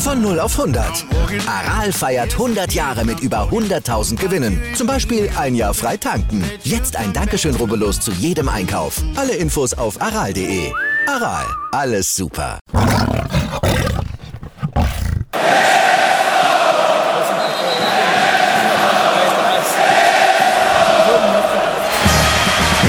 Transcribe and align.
Von 0.00 0.22
0 0.22 0.40
auf 0.40 0.58
100. 0.58 1.04
Aral 1.46 1.92
feiert 1.92 2.32
100 2.32 2.72
Jahre 2.72 3.04
mit 3.04 3.20
über 3.20 3.48
100.000 3.50 4.16
Gewinnen. 4.16 4.60
Zum 4.74 4.86
Beispiel 4.86 5.30
ein 5.36 5.54
Jahr 5.54 5.74
frei 5.74 5.98
tanken. 5.98 6.42
Jetzt 6.64 6.96
ein 6.96 7.12
Dankeschön, 7.12 7.54
rubbellos 7.54 8.00
zu 8.00 8.10
jedem 8.12 8.48
Einkauf. 8.48 9.02
Alle 9.14 9.34
Infos 9.34 9.74
auf 9.74 10.00
aral.de. 10.00 10.72
Aral, 11.06 11.44
alles 11.72 12.14
super. 12.14 12.58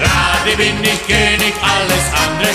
Radi 0.00 0.56
bin 0.56 0.82
ich 0.82 1.06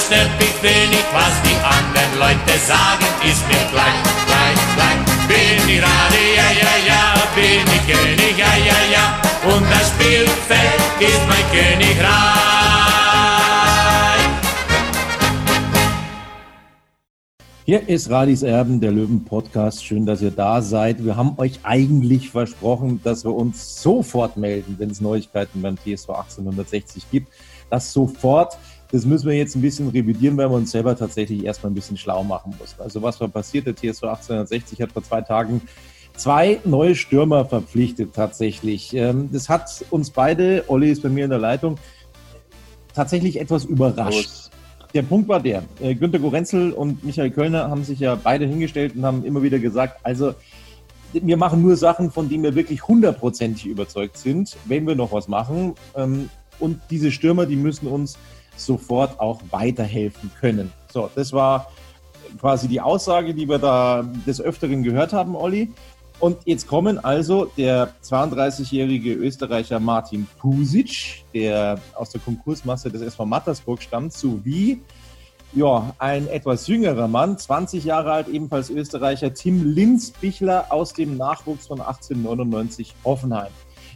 andere 0.05 0.25
stört 0.25 0.39
mich 0.39 0.61
wenig, 0.61 1.05
was 1.13 1.33
die 1.43 1.55
anderen 1.63 2.19
Leute 2.19 2.59
sagen, 2.59 3.05
ist 3.23 3.47
mir 3.47 3.65
gleich, 3.71 4.03
gleich, 4.25 4.59
gleich. 4.75 5.27
Bin 5.27 5.69
ich 5.69 5.81
Radi, 5.81 6.25
ja, 6.35 6.49
ja, 6.61 6.75
ja, 6.87 7.01
bin 7.33 7.65
ich 7.73 7.85
König, 7.87 8.37
ja, 8.37 8.55
ja, 8.57 8.79
ja, 8.91 9.55
und 9.55 9.63
das 9.71 9.89
Spielfeld 9.89 10.81
ist 10.99 11.21
mein 11.27 11.45
Königreich. 11.51 12.45
Hier 17.65 17.89
ist 17.89 18.11
Radis 18.11 18.43
Erben, 18.43 18.79
der 18.79 18.91
Löwen-Podcast. 18.91 19.83
Schön, 19.83 20.05
dass 20.05 20.21
ihr 20.21 20.29
da 20.29 20.61
seid. 20.61 21.03
Wir 21.03 21.15
haben 21.15 21.33
euch 21.37 21.61
eigentlich 21.63 22.29
versprochen, 22.29 23.01
dass 23.03 23.25
wir 23.25 23.33
uns 23.33 23.81
sofort 23.81 24.37
melden, 24.37 24.75
wenn 24.77 24.91
es 24.91 25.01
Neuigkeiten 25.01 25.63
beim 25.63 25.75
TSV 25.75 26.09
1860 26.09 27.09
gibt. 27.09 27.29
Das 27.71 27.91
sofort. 27.91 28.55
Das 28.95 29.05
müssen 29.05 29.27
wir 29.27 29.35
jetzt 29.35 29.55
ein 29.55 29.61
bisschen 29.61 29.89
revidieren, 29.89 30.37
weil 30.37 30.49
wir 30.49 30.55
uns 30.55 30.71
selber 30.71 30.95
tatsächlich 30.95 31.43
erstmal 31.43 31.71
ein 31.71 31.75
bisschen 31.75 31.97
schlau 31.97 32.23
machen 32.23 32.53
müssen. 32.59 32.79
Also 32.79 33.01
was 33.01 33.19
war 33.19 33.27
passiert? 33.27 33.65
Der 33.65 33.75
TSV 33.75 34.03
1860 34.03 34.81
hat 34.81 34.93
vor 34.93 35.03
zwei 35.03 35.21
Tagen 35.21 35.61
zwei 36.15 36.59
neue 36.63 36.95
Stürmer 36.95 37.43
verpflichtet 37.43 38.13
tatsächlich. 38.15 38.95
Ähm, 38.95 39.29
das 39.33 39.49
hat 39.49 39.83
uns 39.89 40.11
beide, 40.11 40.63
Olli 40.67 40.91
ist 40.91 41.03
bei 41.03 41.09
mir 41.09 41.25
in 41.25 41.29
der 41.29 41.39
Leitung, 41.39 41.77
tatsächlich 42.93 43.39
etwas 43.39 43.65
überrascht 43.65 44.45
der 44.93 45.01
Punkt 45.01 45.27
war 45.27 45.41
der, 45.41 45.63
äh, 45.81 45.93
Günter 45.93 46.19
Gorenzel 46.19 46.71
und 46.71 47.03
Michael 47.03 47.29
Kölner 47.29 47.69
haben 47.69 47.83
sich 47.83 47.99
ja 47.99 48.15
beide 48.15 48.45
hingestellt 48.45 48.95
und 48.95 49.05
haben 49.05 49.25
immer 49.25 49.43
wieder 49.43 49.59
gesagt, 49.59 49.99
also 50.03 50.33
wir 51.11 51.35
machen 51.35 51.61
nur 51.61 51.75
Sachen, 51.75 52.11
von 52.11 52.29
denen 52.29 52.43
wir 52.43 52.55
wirklich 52.55 52.87
hundertprozentig 52.87 53.65
überzeugt 53.65 54.17
sind, 54.17 54.55
wenn 54.63 54.87
wir 54.87 54.95
noch 54.95 55.11
was 55.11 55.27
machen. 55.27 55.73
Ähm, 55.97 56.29
und 56.59 56.79
diese 56.89 57.11
Stürmer, 57.11 57.45
die 57.45 57.57
müssen 57.57 57.87
uns 57.87 58.17
sofort 58.55 59.19
auch 59.19 59.41
weiterhelfen 59.51 60.31
können. 60.39 60.71
So, 60.91 61.09
das 61.13 61.33
war 61.33 61.67
quasi 62.39 62.67
die 62.67 62.81
Aussage, 62.81 63.33
die 63.33 63.47
wir 63.47 63.59
da 63.59 64.03
des 64.25 64.41
Öfteren 64.41 64.83
gehört 64.83 65.13
haben, 65.13 65.35
Olli. 65.35 65.71
Und 66.19 66.37
jetzt 66.45 66.67
kommen 66.67 66.97
also 67.03 67.51
der 67.57 67.93
32-jährige 68.03 69.13
Österreicher 69.13 69.79
Martin 69.79 70.27
Pusic, 70.39 71.25
der 71.33 71.79
aus 71.93 72.11
der 72.11 72.21
Konkursmasse 72.21 72.89
des 72.89 73.01
SV 73.01 73.25
Mattersburg 73.25 73.81
stammt, 73.81 74.13
sowie 74.13 74.81
ja, 75.53 75.93
ein 75.99 76.27
etwas 76.27 76.67
jüngerer 76.67 77.07
Mann, 77.07 77.37
20 77.37 77.85
Jahre 77.85 78.11
alt, 78.11 78.27
ebenfalls 78.27 78.69
Österreicher, 78.69 79.33
Tim 79.33 79.73
Linzbichler 79.73 80.65
aus 80.69 80.93
dem 80.93 81.17
Nachwuchs 81.17 81.67
von 81.67 81.79
1899 81.79 82.93
Offenheim. 83.03 83.51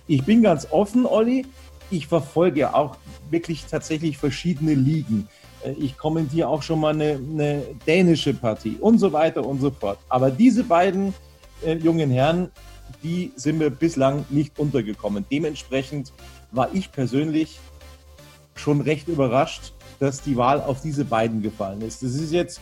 Ich 0.07 0.23
bin 0.23 0.41
ganz 0.41 0.67
offen, 0.71 1.05
Olli. 1.05 1.45
Ich 1.91 2.07
verfolge 2.07 2.73
auch 2.73 2.97
wirklich 3.29 3.65
tatsächlich 3.65 4.17
verschiedene 4.17 4.73
Ligen. 4.73 5.27
Äh, 5.63 5.71
ich 5.71 5.97
kommentiere 5.97 6.47
auch 6.47 6.61
schon 6.61 6.79
mal 6.79 6.93
eine, 6.93 7.13
eine 7.15 7.63
dänische 7.85 8.33
Partie 8.33 8.77
und 8.79 8.99
so 8.99 9.11
weiter 9.11 9.45
und 9.45 9.61
so 9.61 9.71
fort. 9.71 9.99
Aber 10.09 10.31
diese 10.31 10.63
beiden 10.63 11.13
äh, 11.65 11.73
jungen 11.75 12.11
Herren, 12.11 12.51
die 13.03 13.31
sind 13.35 13.57
mir 13.57 13.69
bislang 13.69 14.25
nicht 14.29 14.57
untergekommen. 14.59 15.25
Dementsprechend 15.31 16.11
war 16.51 16.69
ich 16.73 16.91
persönlich 16.91 17.59
schon 18.55 18.81
recht 18.81 19.07
überrascht, 19.07 19.73
dass 19.99 20.21
die 20.21 20.37
Wahl 20.37 20.61
auf 20.61 20.81
diese 20.81 21.05
beiden 21.05 21.41
gefallen 21.41 21.81
ist. 21.81 22.03
Das 22.03 22.13
ist 22.15 22.31
jetzt, 22.31 22.59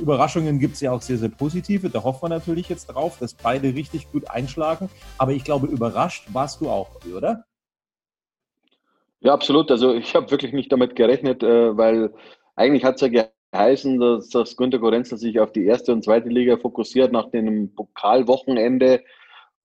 Überraschungen 0.00 0.58
gibt 0.58 0.74
es 0.74 0.80
ja 0.80 0.92
auch 0.92 1.02
sehr, 1.02 1.18
sehr 1.18 1.28
positive. 1.28 1.90
Da 1.90 2.02
hoffen 2.02 2.22
wir 2.22 2.28
natürlich 2.28 2.68
jetzt 2.68 2.86
drauf, 2.86 3.18
dass 3.18 3.34
beide 3.34 3.74
richtig 3.74 4.10
gut 4.10 4.30
einschlagen. 4.30 4.88
Aber 5.18 5.32
ich 5.32 5.44
glaube, 5.44 5.66
überrascht 5.66 6.28
warst 6.32 6.60
du 6.60 6.70
auch, 6.70 6.90
oder? 7.14 7.44
Ja, 9.22 9.32
absolut. 9.34 9.70
Also 9.70 9.94
ich 9.94 10.14
habe 10.16 10.30
wirklich 10.30 10.52
nicht 10.52 10.72
damit 10.72 10.96
gerechnet, 10.96 11.42
äh, 11.42 11.76
weil 11.76 12.12
eigentlich 12.56 12.84
hat 12.84 13.00
es 13.00 13.08
ja 13.12 13.28
heißen, 13.54 14.00
dass, 14.00 14.28
dass 14.30 14.56
Günter 14.56 14.78
Gorenzel 14.78 15.16
sich 15.18 15.38
auf 15.38 15.52
die 15.52 15.64
erste 15.64 15.92
und 15.92 16.02
zweite 16.02 16.28
Liga 16.28 16.56
fokussiert 16.56 17.12
nach 17.12 17.30
dem 17.30 17.72
Pokalwochenende. 17.74 19.02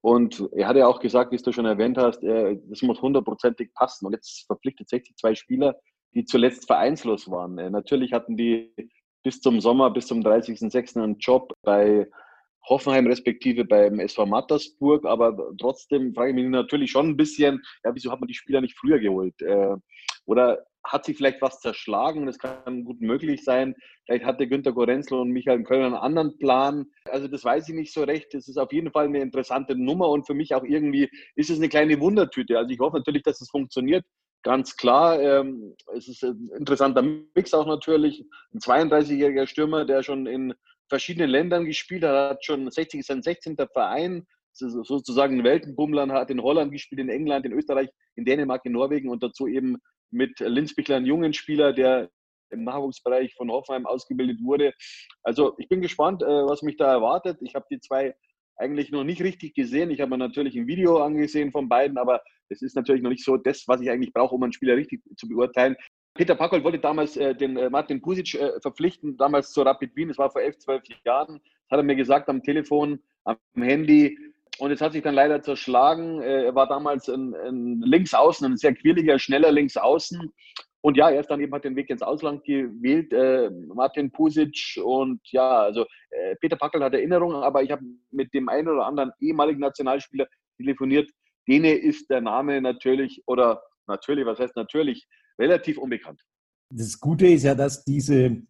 Und 0.01 0.47
er 0.55 0.67
hat 0.67 0.77
ja 0.77 0.87
auch 0.87 0.99
gesagt, 0.99 1.31
wie 1.31 1.37
du 1.37 1.51
schon 1.51 1.65
erwähnt 1.65 1.97
hast, 1.97 2.21
das 2.23 2.81
muss 2.81 3.01
hundertprozentig 3.01 3.73
passen. 3.73 4.05
Und 4.05 4.13
jetzt 4.13 4.45
verpflichtet 4.45 4.89
60 4.89 5.15
zwei 5.17 5.35
Spieler, 5.35 5.75
die 6.13 6.23
zuletzt 6.25 6.67
vereinslos 6.67 7.29
waren. 7.29 7.55
Natürlich 7.55 8.13
hatten 8.13 8.37
die 8.37 8.71
bis 9.23 9.41
zum 9.41 9.59
Sommer, 9.59 9.89
bis 9.89 10.07
zum 10.07 10.21
30.06. 10.21 11.01
einen 11.01 11.17
Job 11.17 11.53
bei 11.63 12.07
Hoffenheim 12.69 13.07
respektive 13.07 13.65
beim 13.65 13.99
SV 13.99 14.25
Mattersburg, 14.25 15.05
aber 15.05 15.53
trotzdem 15.57 16.13
frage 16.13 16.31
ich 16.31 16.35
mich 16.35 16.45
natürlich 16.45 16.91
schon 16.91 17.09
ein 17.09 17.17
bisschen, 17.17 17.61
ja, 17.83 17.93
wieso 17.93 18.11
hat 18.11 18.19
man 18.19 18.27
die 18.27 18.33
Spieler 18.33 18.61
nicht 18.61 18.77
früher 18.77 18.99
geholt? 18.99 19.41
Äh, 19.41 19.75
oder 20.25 20.65
hat 20.83 21.05
sich 21.05 21.17
vielleicht 21.17 21.41
was 21.41 21.59
zerschlagen, 21.59 22.25
das 22.25 22.39
kann 22.39 22.83
gut 22.83 23.01
möglich 23.01 23.43
sein. 23.43 23.75
Vielleicht 24.05 24.25
hatte 24.25 24.47
Günter 24.47 24.71
Gorenzel 24.71 25.19
und 25.19 25.31
Michael 25.31 25.63
Kölner 25.63 25.85
einen 25.87 25.95
anderen 25.95 26.37
Plan. 26.37 26.85
Also 27.05 27.27
das 27.27 27.43
weiß 27.43 27.67
ich 27.69 27.75
nicht 27.75 27.93
so 27.93 28.03
recht. 28.03 28.33
Es 28.33 28.47
ist 28.47 28.57
auf 28.57 28.71
jeden 28.71 28.91
Fall 28.91 29.05
eine 29.05 29.19
interessante 29.19 29.75
Nummer 29.75 30.09
und 30.09 30.25
für 30.25 30.33
mich 30.33 30.53
auch 30.53 30.63
irgendwie 30.63 31.09
ist 31.35 31.49
es 31.49 31.57
eine 31.57 31.69
kleine 31.69 31.99
Wundertüte. 31.99 32.57
Also 32.57 32.71
ich 32.71 32.79
hoffe 32.79 32.97
natürlich, 32.97 33.23
dass 33.23 33.41
es 33.41 33.49
funktioniert. 33.49 34.05
Ganz 34.43 34.77
klar, 34.77 35.19
ähm, 35.19 35.75
es 35.93 36.07
ist 36.07 36.23
ein 36.23 36.49
interessanter 36.57 37.01
Mix 37.01 37.53
auch 37.53 37.65
natürlich. 37.65 38.23
Ein 38.53 38.59
32-jähriger 38.59 39.47
Stürmer, 39.47 39.83
der 39.83 40.03
schon 40.03 40.25
in 40.25 40.53
verschiedenen 40.89 41.29
Ländern 41.29 41.65
gespielt 41.65 42.03
hat, 42.03 42.31
hat 42.31 42.45
schon 42.45 42.69
60 42.69 42.99
ist 43.01 43.11
ein 43.11 43.21
16. 43.21 43.57
Verein, 43.73 44.25
sozusagen 44.53 45.39
ein 45.39 45.43
Weltenbummler, 45.43 46.07
hat 46.09 46.31
in 46.31 46.41
Holland 46.41 46.71
gespielt, 46.71 47.01
in 47.01 47.09
England, 47.09 47.45
in 47.45 47.53
Österreich, 47.53 47.89
in 48.15 48.25
Dänemark, 48.25 48.65
in 48.65 48.71
Norwegen 48.73 49.09
und 49.09 49.21
dazu 49.21 49.47
eben 49.47 49.77
mit 50.11 50.39
Linzbichler, 50.39 50.97
einen 50.97 51.05
jungen 51.05 51.33
Spieler, 51.33 51.73
der 51.73 52.09
im 52.49 52.63
Nachwuchsbereich 52.63 53.33
von 53.35 53.51
Hoffenheim 53.51 53.85
ausgebildet 53.85 54.39
wurde. 54.41 54.73
Also 55.23 55.55
ich 55.57 55.67
bin 55.67 55.81
gespannt, 55.81 56.23
äh, 56.23 56.25
was 56.25 56.61
mich 56.61 56.77
da 56.77 56.91
erwartet. 56.91 57.37
Ich 57.41 57.55
habe 57.55 57.65
die 57.69 57.79
zwei 57.79 58.15
eigentlich 58.55 58.89
noch 58.89 59.03
nicht 59.03 59.21
richtig 59.21 59.53
gesehen. 59.53 59.91
Ich 59.91 60.01
habe 60.01 60.09
mir 60.09 60.17
natürlich 60.17 60.55
ein 60.55 60.67
Video 60.67 60.97
angesehen 60.97 61.51
von 61.51 61.69
beiden, 61.69 61.97
aber 61.97 62.21
es 62.49 62.61
ist 62.61 62.75
natürlich 62.75 63.01
noch 63.01 63.09
nicht 63.09 63.23
so 63.23 63.37
das, 63.37 63.65
was 63.67 63.81
ich 63.81 63.89
eigentlich 63.89 64.13
brauche, 64.13 64.33
um 64.33 64.43
einen 64.43 64.53
Spieler 64.53 64.75
richtig 64.75 65.01
zu 65.17 65.27
beurteilen. 65.27 65.75
Peter 66.17 66.35
Packold 66.35 66.63
wollte 66.63 66.79
damals 66.79 67.15
äh, 67.15 67.35
den 67.35 67.57
äh, 67.57 67.69
Martin 67.69 68.01
Pusic 68.01 68.33
äh, 68.35 68.59
verpflichten, 68.59 69.17
damals 69.17 69.51
zur 69.51 69.65
Rapid 69.65 69.95
Wien. 69.95 70.09
Das 70.09 70.17
war 70.17 70.31
vor 70.31 70.41
elf, 70.41 70.57
zwölf 70.57 70.83
Jahren. 71.05 71.39
Das 71.39 71.71
hat 71.71 71.79
er 71.79 71.83
mir 71.83 71.95
gesagt 71.95 72.27
am 72.29 72.43
Telefon, 72.43 72.99
am 73.23 73.37
Handy. 73.55 74.17
Und 74.59 74.71
es 74.71 74.81
hat 74.81 74.93
sich 74.93 75.03
dann 75.03 75.15
leider 75.15 75.41
zerschlagen. 75.41 76.21
Äh, 76.21 76.45
er 76.45 76.55
war 76.55 76.67
damals 76.67 77.07
ein, 77.07 77.35
ein 77.35 77.81
Linksaußen, 77.81 78.45
ein 78.45 78.57
sehr 78.57 78.73
quirliger, 78.73 79.19
schneller 79.19 79.51
Linksaußen. 79.51 80.31
Und 80.81 80.97
ja, 80.97 81.09
er 81.09 81.19
ist 81.19 81.29
dann 81.29 81.41
eben 81.41 81.53
hat 81.53 81.63
den 81.63 81.75
Weg 81.75 81.89
ins 81.89 82.01
Ausland 82.01 82.43
gewählt, 82.43 83.11
äh, 83.13 83.49
Martin 83.73 84.11
Pusic. 84.11 84.79
Und 84.83 85.19
ja, 85.31 85.61
also 85.61 85.85
äh, 86.11 86.35
Peter 86.39 86.55
Packel 86.55 86.83
hat 86.83 86.93
Erinnerungen, 86.93 87.43
aber 87.43 87.63
ich 87.63 87.71
habe 87.71 87.83
mit 88.11 88.33
dem 88.33 88.49
einen 88.49 88.69
oder 88.69 88.85
anderen 88.85 89.11
ehemaligen 89.19 89.59
Nationalspieler 89.59 90.27
telefoniert. 90.57 91.09
Dene 91.47 91.73
ist 91.73 92.09
der 92.09 92.21
Name 92.21 92.61
natürlich, 92.61 93.21
oder 93.25 93.61
natürlich, 93.87 94.25
was 94.25 94.39
heißt 94.39 94.55
natürlich, 94.55 95.07
relativ 95.39 95.77
unbekannt. 95.77 96.21
Das 96.69 96.99
Gute 96.99 97.27
ist 97.27 97.43
ja, 97.43 97.55
dass 97.55 97.83
diese 97.83 98.41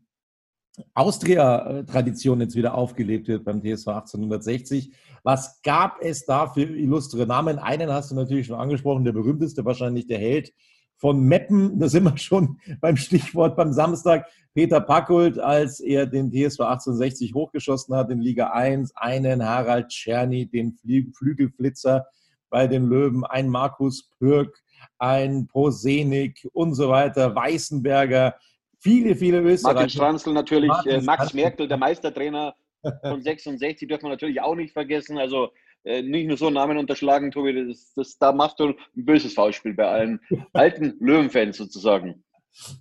Austria-Tradition 0.94 2.42
jetzt 2.42 2.56
wieder 2.56 2.76
aufgelebt 2.76 3.28
wird 3.28 3.44
beim 3.44 3.62
TSV 3.62 3.88
1860. 3.88 4.94
Was 5.24 5.62
gab 5.62 6.02
es 6.02 6.26
da 6.26 6.48
für 6.48 6.62
illustre 6.62 7.26
Namen? 7.26 7.58
Einen 7.60 7.92
hast 7.92 8.12
du 8.12 8.16
natürlich 8.16 8.48
schon 8.48 8.60
angesprochen, 8.60 9.04
der 9.04 9.12
berühmteste, 9.12 9.66
wahrscheinlich 9.66 10.08
der 10.08 10.20
Held 10.20 10.54
von 10.98 11.20
Meppen. 11.20 11.80
Da 11.80 11.90
sind 11.90 12.04
wir 12.04 12.18
schon 12.18 12.60
beim 12.82 12.98
Stichwort 12.98 13.56
beim 13.56 13.74
Samstag. 13.74 14.28
Peter 14.54 14.82
Packult, 14.82 15.40
als 15.40 15.80
er 15.80 16.08
den 16.08 16.32
TSV 16.32 16.62
1860 16.62 17.34
hochgeschossen 17.34 17.96
hat 17.96 18.10
in 18.10 18.20
Liga 18.22 18.52
1, 18.52 18.96
einen 18.96 19.44
Harald 19.44 19.90
Czerny, 19.90 20.48
den 20.48 20.78
Flügelflitzer 21.14 22.06
bei 22.50 22.68
den 22.68 22.86
Löwen, 22.86 23.24
ein 23.24 23.50
Markus 23.50 24.10
Pürk, 24.18 24.64
ein 24.98 25.48
Posenik 25.48 26.48
und 26.54 26.74
so 26.74 26.90
weiter, 26.90 27.36
Weißenberger, 27.36 28.36
viele, 28.80 29.16
viele 29.16 29.42
Österreicher. 29.42 29.76
Martin 29.76 29.90
Stranzl 29.90 30.34
natürlich, 30.34 30.70
Martin 30.70 30.92
äh, 30.92 31.02
Max 31.02 31.34
Merkel, 31.34 31.68
der 31.68 31.78
Meistertrainer 31.78 32.56
von 33.02 33.22
66, 33.22 33.88
dürfen 33.88 34.06
wir 34.06 34.10
natürlich 34.10 34.42
auch 34.42 34.56
nicht 34.56 34.74
vergessen. 34.74 35.18
Also 35.18 35.50
äh, 35.84 36.02
nicht 36.02 36.28
nur 36.28 36.38
so 36.38 36.50
Namen 36.50 36.78
unterschlagen, 36.78 37.32
Tobi, 37.32 37.68
das, 37.68 37.94
das, 37.96 38.18
da 38.18 38.32
machst 38.32 38.60
du 38.60 38.68
ein 38.68 38.76
böses 38.94 39.34
Foulspiel 39.34 39.74
bei 39.74 39.88
allen 39.88 40.20
alten 40.54 40.96
Löwenfans 41.00 41.58
sozusagen. 41.58 42.24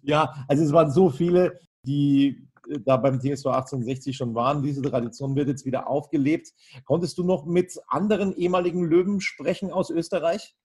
Ja, 0.02 0.34
also 0.49 0.64
es 0.64 0.72
waren 0.72 0.90
so 0.90 1.10
viele, 1.10 1.58
die 1.84 2.49
äh, 2.69 2.81
da 2.84 2.96
beim 2.96 3.20
TSV 3.20 3.46
1860 3.46 4.16
schon 4.16 4.34
waren. 4.34 4.62
Diese 4.62 4.82
Tradition 4.82 5.37
wird 5.37 5.49
jetzt 5.49 5.64
wieder 5.64 5.88
aufgelebt. 5.88 6.49
Konntest 6.84 7.19
du 7.19 7.25
noch 7.25 7.46
mit 7.46 7.78
anderen 7.88 8.34
ehemaligen 8.34 8.84
Löwen 8.84 9.20
sprechen 9.20 9.70
aus 9.70 9.90
Österreich? 9.90 10.56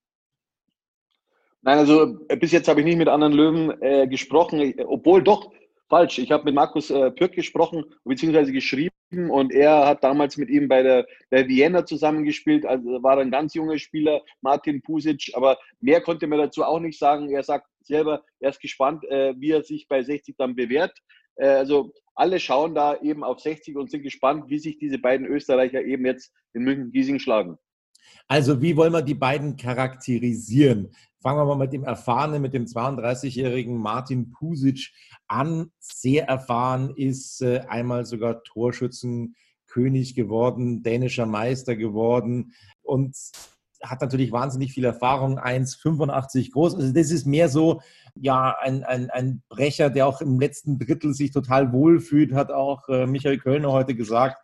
Nein, 1.64 1.78
also 1.78 2.20
äh, 2.28 2.38
bis 2.38 2.52
jetzt 2.52 2.68
habe 2.68 2.80
ich 2.80 2.86
nicht 2.86 2.98
mit 2.98 3.08
anderen 3.08 3.34
Löwen 3.34 3.82
äh, 3.82 4.08
gesprochen, 4.08 4.74
obwohl 4.86 5.24
doch 5.24 5.52
falsch. 5.90 6.18
Ich 6.18 6.32
habe 6.32 6.46
mit 6.46 6.56
Markus 6.56 6.90
äh, 6.90 7.12
Pürk 7.12 7.34
gesprochen, 7.34 7.86
beziehungsweise 8.04 8.52
geschrieben 8.52 8.92
und 9.30 9.52
er 9.52 9.86
hat 9.86 10.04
damals 10.04 10.38
mit 10.38 10.50
ihm 10.50 10.68
bei 10.70 10.82
der, 10.82 11.06
der 11.32 11.48
Vienna 11.48 11.86
zusammengespielt. 11.86 12.66
Also 12.66 13.04
war 13.04 13.18
ein 13.18 13.30
ganz 13.30 13.54
junger 13.54 13.78
Spieler, 13.78 14.22
Martin 14.42 14.82
Pusic, 14.82 15.32
aber 15.34 15.58
mehr 15.82 16.02
konnte 16.02 16.28
mir 16.28 16.38
dazu 16.38 16.64
auch 16.64 16.80
nicht 16.80 16.98
sagen. 16.98 17.30
Er 17.30 17.44
sagt 17.44 17.68
selber, 17.84 18.24
er 18.40 18.52
ist 18.52 18.62
gespannt, 18.62 19.04
äh, 19.10 19.34
wie 19.38 19.52
er 19.52 19.64
sich 19.64 19.88
bei 19.88 20.02
60 20.02 20.36
dann 20.38 20.56
bewährt. 20.56 20.98
Äh, 21.36 21.48
also 21.48 21.92
alle 22.16 22.40
schauen 22.40 22.74
da 22.74 22.98
eben 23.02 23.24
auf 23.24 23.40
60 23.40 23.76
und 23.76 23.92
sind 23.92 24.04
gespannt, 24.04 24.46
wie 24.48 24.60
sich 24.60 24.78
diese 24.78 24.98
beiden 24.98 25.28
Österreicher 25.28 25.84
eben 25.84 26.06
jetzt 26.06 26.32
in 26.54 26.64
München-Giesing 26.64 27.20
schlagen. 27.20 27.58
Also 28.28 28.62
wie 28.62 28.76
wollen 28.78 28.94
wir 28.94 29.02
die 29.02 29.14
beiden 29.14 29.58
charakterisieren? 29.58 30.94
Fangen 31.22 31.38
wir 31.38 31.46
mal 31.46 31.56
mit 31.56 31.72
dem 31.72 31.84
erfahrenen, 31.84 32.42
mit 32.42 32.54
dem 32.54 32.66
32-jährigen 32.66 33.78
Martin 33.78 34.32
Pusic 34.32 34.92
an. 35.28 35.72
Sehr 35.80 36.28
erfahren, 36.28 36.92
ist 36.96 37.42
äh, 37.44 37.60
einmal 37.68 38.06
sogar 38.06 38.44
Torschützenkönig 38.44 40.16
geworden, 40.16 40.82
dänischer 40.82 41.28
Meister 41.28 41.76
geworden 41.76 42.54
und 42.82 43.16
hat 43.84 44.02
natürlich 44.02 44.32
wahnsinnig 44.32 44.74
viel 44.74 44.86
Erfahrung, 44.86 45.40
1,85 45.40 46.52
groß. 46.52 46.76
Also 46.76 46.94
das 46.94 47.12
ist 47.12 47.26
mehr 47.26 47.50
so, 47.50 47.82
ja, 48.16 48.56
ein, 48.60 48.84
ein, 48.84 49.10
ein 49.10 49.44
Brecher, 49.50 49.90
der 49.90 50.08
auch 50.08 50.22
im 50.22 50.40
letzten 50.40 50.80
Drittel 50.80 51.14
sich 51.14 51.32
total 51.32 51.72
wohlfühlt, 51.72 52.34
hat 52.34 52.52
auch 52.52 52.88
äh, 52.90 53.06
Michael 53.06 53.38
Kölner 53.38 53.72
heute 53.72 53.96
gesagt. 53.96 54.38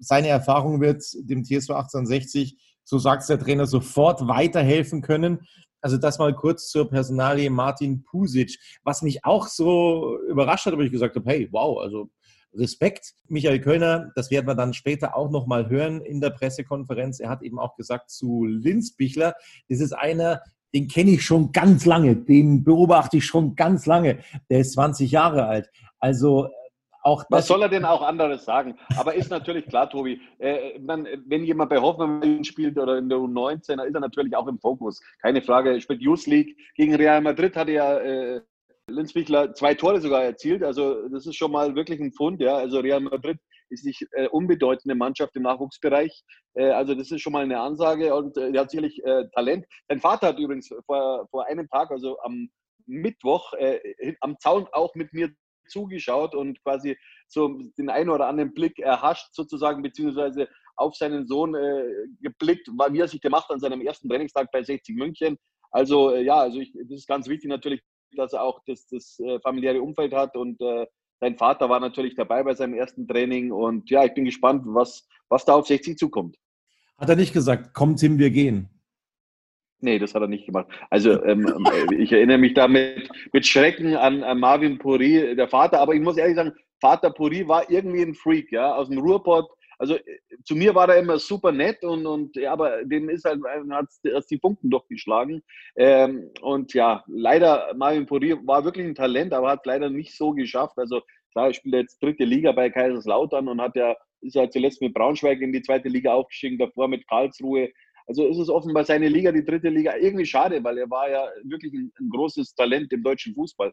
Seine 0.00 0.28
Erfahrung 0.28 0.80
wird 0.80 1.04
dem 1.14 1.44
TSV 1.44 1.70
1860, 1.70 2.58
so 2.84 2.98
sagt 2.98 3.22
es 3.22 3.28
der 3.28 3.38
Trainer, 3.38 3.66
sofort 3.66 4.26
weiterhelfen 4.26 5.02
können. 5.02 5.46
Also 5.80 5.96
das 5.96 6.18
mal 6.18 6.34
kurz 6.34 6.68
zur 6.68 6.88
Personalie 6.88 7.50
Martin 7.50 8.02
Pusic. 8.02 8.58
Was 8.82 9.02
mich 9.02 9.24
auch 9.24 9.46
so 9.46 10.18
überrascht 10.28 10.66
hat, 10.66 10.76
wo 10.76 10.80
ich 10.80 10.92
gesagt 10.92 11.16
habe, 11.16 11.30
hey, 11.30 11.48
wow, 11.52 11.80
also 11.80 12.10
Respekt. 12.58 13.14
Michael 13.28 13.60
Kölner, 13.60 14.12
das 14.14 14.30
werden 14.30 14.46
wir 14.46 14.54
dann 14.54 14.74
später 14.74 15.16
auch 15.16 15.30
nochmal 15.30 15.68
hören 15.68 16.00
in 16.00 16.20
der 16.20 16.30
Pressekonferenz. 16.30 17.20
Er 17.20 17.28
hat 17.28 17.42
eben 17.42 17.58
auch 17.58 17.76
gesagt 17.76 18.10
zu 18.10 18.44
Linz 18.44 18.96
Bichler, 18.96 19.34
das 19.68 19.80
ist 19.80 19.92
einer, 19.92 20.42
den 20.74 20.88
kenne 20.88 21.12
ich 21.12 21.24
schon 21.24 21.52
ganz 21.52 21.84
lange, 21.84 22.16
den 22.16 22.64
beobachte 22.64 23.18
ich 23.18 23.26
schon 23.26 23.54
ganz 23.56 23.86
lange. 23.86 24.18
Der 24.50 24.60
ist 24.60 24.72
20 24.72 25.10
Jahre 25.10 25.46
alt. 25.46 25.70
Also 25.98 26.48
auch 27.06 27.24
Was 27.30 27.46
soll 27.46 27.62
er 27.62 27.68
denn 27.68 27.84
auch 27.84 28.02
anderes 28.02 28.44
sagen? 28.44 28.76
Aber 28.96 29.14
ist 29.14 29.30
natürlich 29.30 29.66
klar, 29.66 29.88
Tobi, 29.88 30.20
äh, 30.38 30.78
man, 30.80 31.06
wenn 31.26 31.44
jemand 31.44 31.70
bei 31.70 31.78
Hoffenheim 31.78 32.42
spielt 32.42 32.76
oder 32.76 32.98
in 32.98 33.08
der 33.08 33.18
U19, 33.18 33.76
dann 33.76 33.86
ist 33.86 33.94
er 33.94 34.00
natürlich 34.00 34.34
auch 34.34 34.48
im 34.48 34.58
Fokus. 34.58 35.00
Keine 35.22 35.40
Frage. 35.40 35.70
Er 35.70 35.80
spielt 35.80 36.02
Youth 36.02 36.26
League. 36.26 36.56
Gegen 36.74 36.96
Real 36.96 37.20
Madrid 37.20 37.54
hat 37.54 37.68
er 37.68 38.02
äh, 38.02 38.40
Linzwichler 38.90 39.54
zwei 39.54 39.74
Tore 39.74 40.00
sogar 40.00 40.24
erzielt. 40.24 40.64
Also 40.64 41.08
das 41.08 41.26
ist 41.26 41.36
schon 41.36 41.52
mal 41.52 41.76
wirklich 41.76 42.00
ein 42.00 42.12
Pfund. 42.12 42.40
Ja. 42.40 42.56
Also 42.56 42.80
Real 42.80 43.00
Madrid 43.00 43.38
ist 43.70 43.84
nicht 43.84 44.04
äh, 44.12 44.26
unbedeutende 44.26 44.96
Mannschaft 44.96 45.36
im 45.36 45.42
Nachwuchsbereich. 45.42 46.24
Äh, 46.54 46.70
also 46.70 46.96
das 46.96 47.12
ist 47.12 47.20
schon 47.20 47.32
mal 47.32 47.44
eine 47.44 47.60
Ansage 47.60 48.14
und 48.16 48.36
äh, 48.36 48.50
er 48.50 48.62
hat 48.62 48.70
sicherlich 48.70 49.04
äh, 49.04 49.28
Talent. 49.32 49.64
Sein 49.88 50.00
Vater 50.00 50.28
hat 50.28 50.40
übrigens 50.40 50.74
vor, 50.84 51.28
vor 51.30 51.46
einem 51.46 51.68
Tag, 51.68 51.92
also 51.92 52.18
am 52.22 52.48
Mittwoch, 52.86 53.52
äh, 53.54 54.14
am 54.20 54.38
Zaun 54.40 54.66
auch 54.72 54.94
mit 54.96 55.12
mir 55.12 55.30
zugeschaut 55.68 56.34
und 56.34 56.62
quasi 56.62 56.96
so 57.28 57.48
den 57.78 57.90
einen 57.90 58.10
oder 58.10 58.28
anderen 58.28 58.54
Blick 58.54 58.78
erhascht 58.78 59.28
sozusagen, 59.32 59.82
beziehungsweise 59.82 60.48
auf 60.76 60.94
seinen 60.94 61.26
Sohn 61.26 61.54
äh, 61.54 61.84
geblickt, 62.20 62.68
wie 62.68 63.00
er 63.00 63.08
sich 63.08 63.20
gemacht 63.20 63.50
an 63.50 63.60
seinem 63.60 63.80
ersten 63.80 64.08
Trainingstag 64.08 64.50
bei 64.52 64.62
60 64.62 64.96
München. 64.96 65.38
Also 65.70 66.12
äh, 66.12 66.22
ja, 66.22 66.36
also 66.36 66.60
ich, 66.60 66.72
das 66.72 66.98
ist 66.98 67.08
ganz 67.08 67.28
wichtig 67.28 67.48
natürlich, 67.48 67.82
dass 68.16 68.32
er 68.32 68.42
auch 68.42 68.60
das, 68.66 68.86
das 68.88 69.18
äh, 69.20 69.40
familiäre 69.40 69.82
Umfeld 69.82 70.14
hat 70.14 70.36
und 70.36 70.60
äh, 70.60 70.86
sein 71.20 71.36
Vater 71.36 71.68
war 71.70 71.80
natürlich 71.80 72.14
dabei 72.14 72.42
bei 72.42 72.54
seinem 72.54 72.74
ersten 72.74 73.08
Training 73.08 73.50
und 73.50 73.90
ja, 73.90 74.04
ich 74.04 74.12
bin 74.14 74.26
gespannt, 74.26 74.62
was, 74.66 75.06
was 75.28 75.44
da 75.44 75.54
auf 75.54 75.66
60 75.66 75.96
zukommt. 75.96 76.36
Hat 76.98 77.08
er 77.08 77.16
nicht 77.16 77.32
gesagt, 77.32 77.70
komm 77.74 77.96
Tim, 77.96 78.18
wir 78.18 78.30
gehen? 78.30 78.68
Nee, 79.80 79.98
das 79.98 80.14
hat 80.14 80.22
er 80.22 80.28
nicht 80.28 80.46
gemacht. 80.46 80.68
Also 80.90 81.22
ähm, 81.24 81.46
äh, 81.46 81.94
ich 81.94 82.12
erinnere 82.12 82.38
mich 82.38 82.54
da 82.54 82.66
mit, 82.66 83.08
mit 83.32 83.46
Schrecken 83.46 83.94
an, 83.94 84.22
an, 84.22 84.40
Marvin 84.40 84.78
Puri, 84.78 85.36
der 85.36 85.48
Vater. 85.48 85.80
Aber 85.80 85.94
ich 85.94 86.00
muss 86.00 86.16
ehrlich 86.16 86.36
sagen, 86.36 86.52
Vater 86.80 87.10
Puri 87.10 87.46
war 87.46 87.68
irgendwie 87.70 88.02
ein 88.02 88.14
Freak, 88.14 88.50
ja, 88.52 88.74
aus 88.74 88.88
dem 88.88 88.98
Ruhrpott. 88.98 89.48
Also 89.78 89.96
äh, 89.96 90.02
zu 90.44 90.56
mir 90.56 90.74
war 90.74 90.88
er 90.88 90.98
immer 90.98 91.18
super 91.18 91.52
nett 91.52 91.84
und, 91.84 92.06
und 92.06 92.34
ja, 92.36 92.52
aber 92.52 92.84
dem 92.84 93.10
ist 93.10 93.26
halt 93.26 93.40
hat 93.44 94.24
die 94.30 94.38
Funken 94.38 94.70
durchgeschlagen. 94.70 95.42
Ähm, 95.76 96.30
und 96.40 96.72
ja, 96.72 97.04
leider 97.06 97.74
Marvin 97.76 98.06
Puri 98.06 98.34
war 98.46 98.64
wirklich 98.64 98.86
ein 98.86 98.94
Talent, 98.94 99.34
aber 99.34 99.50
hat 99.50 99.66
leider 99.66 99.90
nicht 99.90 100.16
so 100.16 100.32
geschafft. 100.32 100.78
Also 100.78 101.02
klar, 101.32 101.48
er 101.48 101.54
spielt 101.54 101.74
jetzt 101.74 102.02
dritte 102.02 102.24
Liga 102.24 102.52
bei 102.52 102.70
Kaiserslautern 102.70 103.48
und 103.48 103.60
hat 103.60 103.76
ja 103.76 103.94
ist 104.22 104.34
ja 104.34 104.48
zuletzt 104.48 104.80
mit 104.80 104.94
Braunschweig 104.94 105.40
in 105.40 105.52
die 105.52 105.62
zweite 105.62 105.88
Liga 105.88 106.14
aufgestiegen, 106.14 106.58
davor 106.58 106.88
mit 106.88 107.06
Karlsruhe 107.06 107.70
also 108.06 108.26
ist 108.26 108.38
es 108.38 108.48
offenbar 108.48 108.84
seine 108.84 109.08
Liga, 109.08 109.32
die 109.32 109.44
dritte 109.44 109.68
Liga, 109.68 109.96
irgendwie 109.96 110.26
schade, 110.26 110.62
weil 110.62 110.78
er 110.78 110.90
war 110.90 111.10
ja 111.10 111.26
wirklich 111.44 111.72
ein, 111.72 111.92
ein 111.98 112.08
großes 112.08 112.54
Talent 112.54 112.92
im 112.92 113.02
deutschen 113.02 113.34
Fußball. 113.34 113.72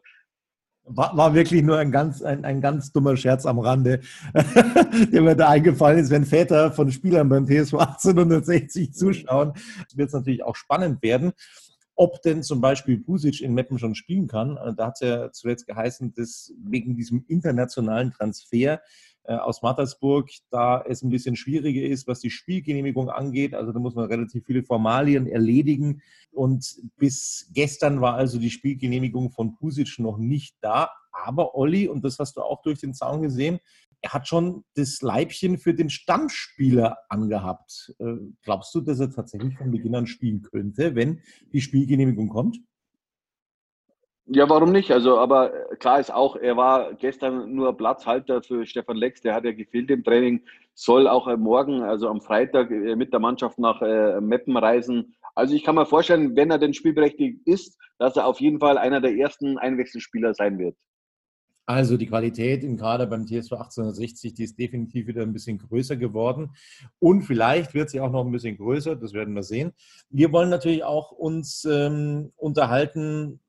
War, 0.86 1.16
war, 1.16 1.34
wirklich 1.34 1.62
nur 1.62 1.78
ein 1.78 1.90
ganz, 1.90 2.20
ein, 2.20 2.44
ein 2.44 2.60
ganz 2.60 2.92
dummer 2.92 3.16
Scherz 3.16 3.46
am 3.46 3.58
Rande, 3.58 4.00
der 5.12 5.22
mir 5.22 5.34
da 5.34 5.48
eingefallen 5.48 5.98
ist. 5.98 6.10
Wenn 6.10 6.26
Väter 6.26 6.72
von 6.72 6.90
Spielern 6.90 7.28
beim 7.30 7.46
TSV 7.46 7.74
1860 7.74 8.92
zuschauen, 8.92 9.54
wird 9.94 10.08
es 10.08 10.12
natürlich 10.12 10.42
auch 10.42 10.56
spannend 10.56 11.02
werden. 11.02 11.32
Ob 11.96 12.20
denn 12.22 12.42
zum 12.42 12.60
Beispiel 12.60 12.98
Pusic 12.98 13.40
in 13.40 13.54
Meppen 13.54 13.78
schon 13.78 13.94
spielen 13.94 14.26
kann, 14.26 14.58
da 14.76 14.88
hat 14.88 14.94
es 14.94 15.08
ja 15.08 15.32
zuletzt 15.32 15.66
geheißen, 15.66 16.12
dass 16.12 16.52
wegen 16.62 16.96
diesem 16.96 17.24
internationalen 17.28 18.12
Transfer 18.12 18.82
aus 19.32 19.62
Mattersburg, 19.62 20.28
da 20.50 20.82
es 20.86 21.02
ein 21.02 21.10
bisschen 21.10 21.36
schwieriger 21.36 21.82
ist, 21.82 22.06
was 22.06 22.20
die 22.20 22.30
Spielgenehmigung 22.30 23.08
angeht. 23.08 23.54
Also 23.54 23.72
da 23.72 23.78
muss 23.78 23.94
man 23.94 24.06
relativ 24.06 24.44
viele 24.44 24.62
Formalien 24.62 25.26
erledigen. 25.26 26.02
Und 26.30 26.76
bis 26.96 27.50
gestern 27.54 28.00
war 28.00 28.14
also 28.14 28.38
die 28.38 28.50
Spielgenehmigung 28.50 29.30
von 29.30 29.54
Pusic 29.54 29.98
noch 29.98 30.18
nicht 30.18 30.56
da. 30.60 30.90
Aber 31.12 31.54
Olli, 31.54 31.88
und 31.88 32.04
das 32.04 32.18
hast 32.18 32.36
du 32.36 32.42
auch 32.42 32.62
durch 32.62 32.80
den 32.80 32.92
Zaun 32.92 33.22
gesehen, 33.22 33.60
er 34.04 34.12
hat 34.12 34.28
schon 34.28 34.64
das 34.74 35.00
Leibchen 35.00 35.56
für 35.56 35.72
den 35.72 35.88
Stammspieler 35.88 36.98
angehabt. 37.08 37.94
Äh, 37.98 38.16
glaubst 38.42 38.74
du, 38.74 38.82
dass 38.82 39.00
er 39.00 39.10
tatsächlich 39.10 39.56
von 39.56 39.70
Beginn 39.70 39.94
an 39.94 40.06
spielen 40.06 40.42
könnte, 40.42 40.94
wenn 40.94 41.22
die 41.54 41.62
Spielgenehmigung 41.62 42.28
kommt? 42.28 42.58
Ja, 44.26 44.48
warum 44.48 44.72
nicht? 44.72 44.90
Also, 44.90 45.18
aber 45.18 45.54
äh, 45.54 45.63
klar 45.76 46.00
ist 46.00 46.12
auch, 46.12 46.36
er 46.36 46.56
war 46.56 46.94
gestern 46.94 47.54
nur 47.54 47.76
Platzhalter 47.76 48.42
für 48.42 48.66
Stefan 48.66 48.96
Lex, 48.96 49.20
der 49.20 49.34
hat 49.34 49.44
ja 49.44 49.52
gefehlt 49.52 49.90
im 49.90 50.04
Training, 50.04 50.42
soll 50.74 51.06
auch 51.08 51.34
morgen, 51.36 51.82
also 51.82 52.08
am 52.08 52.20
Freitag, 52.20 52.70
äh, 52.70 52.96
mit 52.96 53.12
der 53.12 53.20
Mannschaft 53.20 53.58
nach 53.58 53.80
äh, 53.82 54.20
Meppen 54.20 54.56
reisen. 54.56 55.14
Also 55.34 55.54
ich 55.54 55.64
kann 55.64 55.74
mir 55.74 55.86
vorstellen, 55.86 56.36
wenn 56.36 56.50
er 56.50 56.58
denn 56.58 56.74
spielberechtigt 56.74 57.40
ist, 57.46 57.78
dass 57.98 58.16
er 58.16 58.26
auf 58.26 58.40
jeden 58.40 58.60
Fall 58.60 58.78
einer 58.78 59.00
der 59.00 59.14
ersten 59.14 59.58
Einwechselspieler 59.58 60.34
sein 60.34 60.58
wird. 60.58 60.76
Also 61.66 61.96
die 61.96 62.06
Qualität 62.06 62.62
im 62.62 62.76
Kader 62.76 63.06
beim 63.06 63.26
TSV 63.26 63.52
1860, 63.52 64.34
die 64.34 64.44
ist 64.44 64.58
definitiv 64.58 65.06
wieder 65.06 65.22
ein 65.22 65.32
bisschen 65.32 65.58
größer 65.58 65.96
geworden. 65.96 66.50
Und 66.98 67.22
vielleicht 67.22 67.72
wird 67.72 67.88
sie 67.88 68.00
auch 68.00 68.10
noch 68.10 68.24
ein 68.24 68.32
bisschen 68.32 68.58
größer, 68.58 68.96
das 68.96 69.14
werden 69.14 69.34
wir 69.34 69.42
sehen. 69.42 69.72
Wir 70.10 70.30
wollen 70.30 70.50
natürlich 70.50 70.84
auch 70.84 71.10
uns 71.10 71.64
ähm, 71.64 72.32
unterhalten 72.36 73.40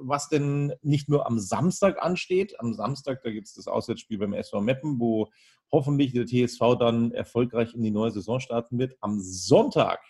was 0.00 0.28
denn 0.28 0.72
nicht 0.82 1.08
nur 1.08 1.26
am 1.26 1.38
Samstag 1.38 2.02
ansteht. 2.02 2.58
Am 2.60 2.74
Samstag, 2.74 3.22
da 3.22 3.30
gibt 3.30 3.46
es 3.46 3.54
das 3.54 3.68
Auswärtsspiel 3.68 4.18
beim 4.18 4.32
SV 4.32 4.60
Meppen, 4.60 4.98
wo 5.00 5.30
hoffentlich 5.72 6.12
der 6.12 6.26
TSV 6.26 6.76
dann 6.78 7.12
erfolgreich 7.12 7.74
in 7.74 7.82
die 7.82 7.90
neue 7.90 8.10
Saison 8.10 8.40
starten 8.40 8.78
wird. 8.78 8.96
Am 9.00 9.20
Sonntag, 9.20 10.00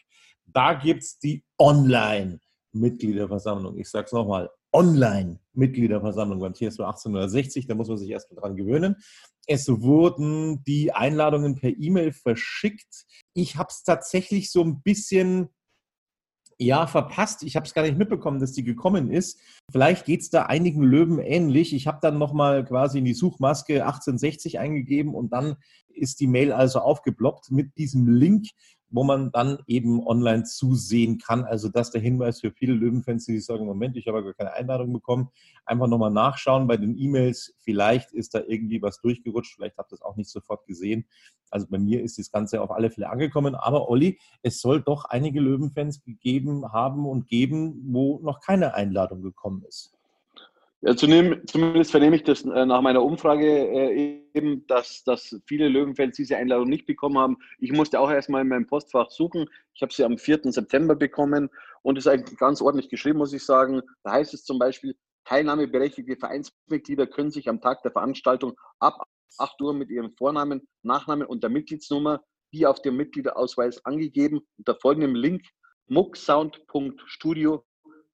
da 0.47 0.75
gibt 0.75 1.03
es 1.03 1.19
die 1.19 1.45
Online- 1.59 2.41
Mitgliederversammlung. 2.77 3.79
Ich 3.79 3.89
sage 3.89 4.07
es 4.07 4.13
nochmal, 4.13 4.51
Online-Mitgliederversammlung 4.73 6.39
beim 6.41 6.55
TSV 6.55 6.81
1860. 6.81 7.67
Da 7.67 7.75
muss 7.75 7.89
man 7.89 7.97
sich 7.97 8.11
erstmal 8.11 8.41
dran 8.41 8.57
gewöhnen. 8.57 8.97
Es 9.47 9.69
wurden 9.69 10.63
die 10.65 10.93
Einladungen 10.93 11.57
per 11.57 11.71
E-Mail 11.71 12.13
verschickt. 12.13 13.07
Ich 13.33 13.57
habe 13.57 13.69
es 13.71 13.83
tatsächlich 13.83 14.51
so 14.51 14.63
ein 14.63 14.83
bisschen 14.83 15.49
ja, 16.59 16.87
verpasst. 16.87 17.43
Ich 17.43 17.57
habe 17.57 17.67
es 17.67 17.75
gar 17.75 17.83
nicht 17.83 17.99
mitbekommen, 17.99 18.41
dass 18.41 18.53
die 18.53 18.65
gekommen 18.65 19.11
ist. 19.11 19.39
Vielleicht 19.71 20.07
geht 20.07 20.23
es 20.23 20.31
da 20.31 20.45
einigen 20.45 20.83
Löwen 20.83 21.19
ähnlich. 21.19 21.75
Ich 21.75 21.87
habe 21.87 21.99
dann 22.01 22.19
nochmal 22.19 22.65
quasi 22.65 22.99
in 22.99 23.05
die 23.05 23.15
Suchmaske 23.15 23.85
1860 23.85 24.59
eingegeben 24.59 25.15
und 25.15 25.33
dann 25.33 25.57
ist 25.89 26.21
die 26.21 26.27
Mail 26.27 26.53
also 26.53 26.81
aufgeploppt 26.81 27.51
mit 27.51 27.77
diesem 27.77 28.09
Link 28.09 28.49
wo 28.89 29.05
man 29.05 29.33
dann 29.33 29.59
eben 29.67 30.07
online 30.07 30.45
zusehen 30.45 31.19
kann. 31.19 31.45
Also 31.45 31.69
das 31.69 31.89
ist 31.89 31.95
der 31.95 32.01
Hinweis 32.01 32.41
für 32.41 32.53
viele 32.53 32.75
Löwenfans, 32.75 33.27
die 33.27 33.39
sagen, 33.41 33.67
Moment, 33.67 33.97
ich 33.97 34.07
habe 34.07 34.23
gar 34.23 34.35
keine 34.35 34.53
Einladung 34.53 34.93
bekommen. 34.93 35.29
Einfach 35.65 35.89
nochmal 35.89 36.13
nachschauen 36.13 36.67
bei 36.67 36.77
den 36.77 36.97
E-Mails. 36.97 37.55
Vielleicht 37.59 38.13
ist 38.13 38.35
da 38.35 38.43
irgendwie 38.47 38.81
was 38.83 39.01
durchgerutscht. 39.01 39.55
Vielleicht 39.55 39.77
habt 39.77 39.93
ihr 39.93 39.97
es 39.97 40.03
auch 40.03 40.17
nicht 40.17 40.31
sofort 40.31 40.67
gesehen. 40.67 41.07
Also 41.51 41.67
bei 41.69 41.79
mir 41.79 42.03
ist 42.03 42.19
das 42.19 42.31
Ganze 42.31 42.61
auf 42.61 42.71
alle 42.71 42.91
Fälle 42.91 43.09
angekommen. 43.09 43.55
Aber 43.55 43.89
Olli, 43.89 44.19
es 44.43 44.61
soll 44.61 44.83
doch 44.83 45.05
einige 45.07 45.41
Löwenfans 45.41 46.03
gegeben 46.03 46.73
haben 46.73 47.07
und 47.07 47.29
geben, 47.29 47.81
wo 47.87 48.21
noch 48.23 48.41
keine 48.41 48.75
Einladung 48.75 49.23
gekommen 49.23 49.65
ist. 49.69 49.97
Ja, 50.83 50.95
zumindest 50.95 51.91
vernehme 51.91 52.17
ich 52.17 52.23
das 52.23 52.45
äh, 52.45 52.67
nach 52.67 52.83
meiner 52.83 53.03
Umfrage 53.03 53.47
äh, 53.47 54.21
eben, 54.35 54.67
dass, 54.67 55.03
dass 55.05 55.41
viele 55.47 55.69
Löwenfans 55.69 56.17
diese 56.17 56.37
Einladung 56.37 56.69
nicht 56.69 56.87
bekommen 56.87 57.19
haben. 57.19 57.39
Ich 57.59 57.73
musste 57.73 57.99
auch 57.99 58.11
erstmal 58.11 58.43
in 58.43 58.49
meinem 58.49 58.67
Postfach 58.67 59.11
suchen. 59.11 59.49
Ich 59.75 59.83
habe 59.83 59.93
sie 59.93 60.05
am 60.05 60.19
4. 60.19 60.53
September 60.53 60.95
bekommen 60.95 61.49
und 61.83 61.97
ist 61.97 62.07
eigentlich 62.07 62.39
ganz 62.39 62.61
ordentlich 62.61 62.91
geschrieben, 62.91 63.19
muss 63.19 63.33
ich 63.33 63.45
sagen. 63.45 63.81
Da 64.05 64.13
heißt 64.13 64.35
es 64.35 64.45
zum 64.45 64.59
Beispiel, 64.59 64.95
teilnahmeberechtigte 65.25 66.17
Vereinsmitglieder 66.17 67.07
können 67.07 67.31
sich 67.31 67.49
am 67.49 67.61
Tag 67.61 67.83
der 67.83 67.91
Veranstaltung 67.91 68.53
ab 68.79 69.09
8 69.39 69.61
Uhr 69.61 69.75
mit 69.75 69.91
ihrem 69.91 70.13
Vornamen, 70.17 70.67
Nachnamen 70.83 71.27
und 71.27 71.43
der 71.43 71.51
Mitgliedsnummer, 71.51 72.23
wie 72.51 72.67
auf 72.67 72.81
dem 72.83 72.97
Mitgliederausweis 72.97 73.85
angegeben, 73.85 74.41
unter 74.59 74.77
folgendem 74.77 75.15
Link 75.15 75.43
mucksound.studio 75.89 77.65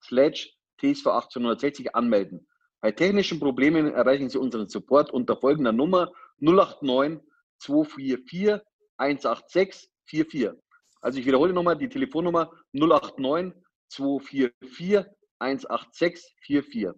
slash 0.02 0.54
TSV 0.78 1.06
1860 1.06 1.94
anmelden. 1.94 2.46
Bei 2.80 2.90
technischen 2.90 3.38
Problemen 3.38 3.92
erreichen 3.92 4.28
Sie 4.28 4.38
unseren 4.38 4.68
Support 4.68 5.12
unter 5.12 5.36
folgender 5.36 5.72
Nummer 5.72 6.10
089 6.40 7.20
244 7.60 8.60
186 8.96 9.88
44. 10.06 10.60
Also 11.00 11.18
ich 11.18 11.26
wiederhole 11.26 11.52
nochmal 11.52 11.78
die 11.78 11.88
Telefonnummer 11.88 12.50
089 12.72 13.54
244 13.88 15.06
186 15.38 16.34
44. 16.42 16.90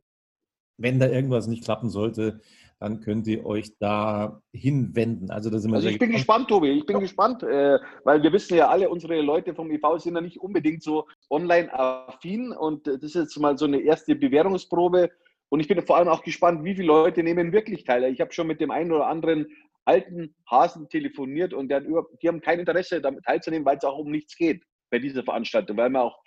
Wenn 0.77 0.99
da 0.99 1.07
irgendwas 1.07 1.47
nicht 1.47 1.65
klappen 1.65 1.89
sollte, 1.89 2.41
dann 2.85 3.01
könnt 3.01 3.27
ihr 3.27 3.47
euch 3.47 3.79
da 3.79 4.43
hinwenden. 4.53 5.31
Also, 5.31 5.49
das 5.49 5.65
also 5.67 5.89
ich 5.89 5.99
bin 5.99 6.13
gespannt, 6.13 6.49
Tobi, 6.49 6.71
ich 6.71 6.85
bin 6.85 6.97
ja. 6.97 7.01
gespannt, 7.01 7.43
äh, 7.43 7.79
weil 8.05 8.23
wir 8.23 8.33
wissen 8.33 8.57
ja 8.57 8.69
alle, 8.69 8.91
unsere 8.91 9.21
Leute 9.23 9.55
vom 9.55 9.71
IV 9.71 9.81
sind 9.99 10.15
ja 10.15 10.21
nicht 10.21 10.39
unbedingt 10.39 10.83
so 10.83 11.07
online-affin 11.31 12.53
und 12.53 12.87
das 12.87 13.03
ist 13.03 13.15
jetzt 13.15 13.39
mal 13.39 13.57
so 13.57 13.65
eine 13.65 13.81
erste 13.81 14.15
Bewährungsprobe 14.15 15.11
und 15.49 15.61
ich 15.61 15.69
bin 15.69 15.81
vor 15.83 15.97
allem 15.97 16.09
auch 16.09 16.23
gespannt, 16.23 16.63
wie 16.65 16.75
viele 16.75 16.89
Leute 16.89 17.23
nehmen 17.23 17.53
wirklich 17.53 17.85
teil. 17.85 18.05
Ich 18.05 18.21
habe 18.21 18.33
schon 18.33 18.49
mit 18.49 18.61
dem 18.61 18.71
einen 18.71 18.93
oder 18.93 19.07
anderen 19.07 19.47
alten 19.87 20.35
Hasen 20.51 20.89
telefoniert 20.91 21.55
und 21.55 21.71
die 21.71 22.29
haben 22.29 22.41
kein 22.43 22.61
Interesse, 22.61 23.01
damit 23.01 23.25
teilzunehmen, 23.25 23.65
weil 23.65 23.79
es 23.79 23.85
auch 23.85 23.99
um 23.99 24.11
nichts 24.11 24.37
geht 24.37 24.63
bei 24.91 24.99
dieser 24.99 25.23
Veranstaltung, 25.23 25.77
weil, 25.77 25.91
man 25.91 26.03
auch, 26.03 26.19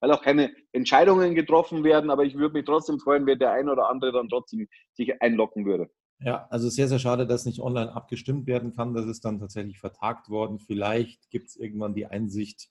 weil 0.00 0.12
auch 0.12 0.22
keine 0.22 0.54
Entscheidungen 0.72 1.34
getroffen 1.34 1.84
werden. 1.84 2.10
Aber 2.10 2.24
ich 2.24 2.34
würde 2.34 2.54
mich 2.54 2.64
trotzdem 2.64 2.98
freuen, 2.98 3.26
wenn 3.26 3.38
der 3.38 3.52
ein 3.52 3.68
oder 3.68 3.88
andere 3.88 4.12
dann 4.12 4.28
trotzdem 4.28 4.68
sich 4.92 5.20
einloggen 5.22 5.64
würde. 5.64 5.90
Ja, 6.24 6.46
also 6.50 6.68
sehr, 6.68 6.88
sehr 6.88 7.00
schade, 7.00 7.26
dass 7.26 7.46
nicht 7.46 7.60
online 7.60 7.92
abgestimmt 7.92 8.46
werden 8.46 8.74
kann. 8.74 8.94
Das 8.94 9.06
ist 9.06 9.24
dann 9.24 9.40
tatsächlich 9.40 9.80
vertagt 9.80 10.28
worden. 10.28 10.58
Vielleicht 10.60 11.30
gibt 11.30 11.48
es 11.48 11.56
irgendwann 11.56 11.94
die 11.94 12.06
Einsicht, 12.06 12.68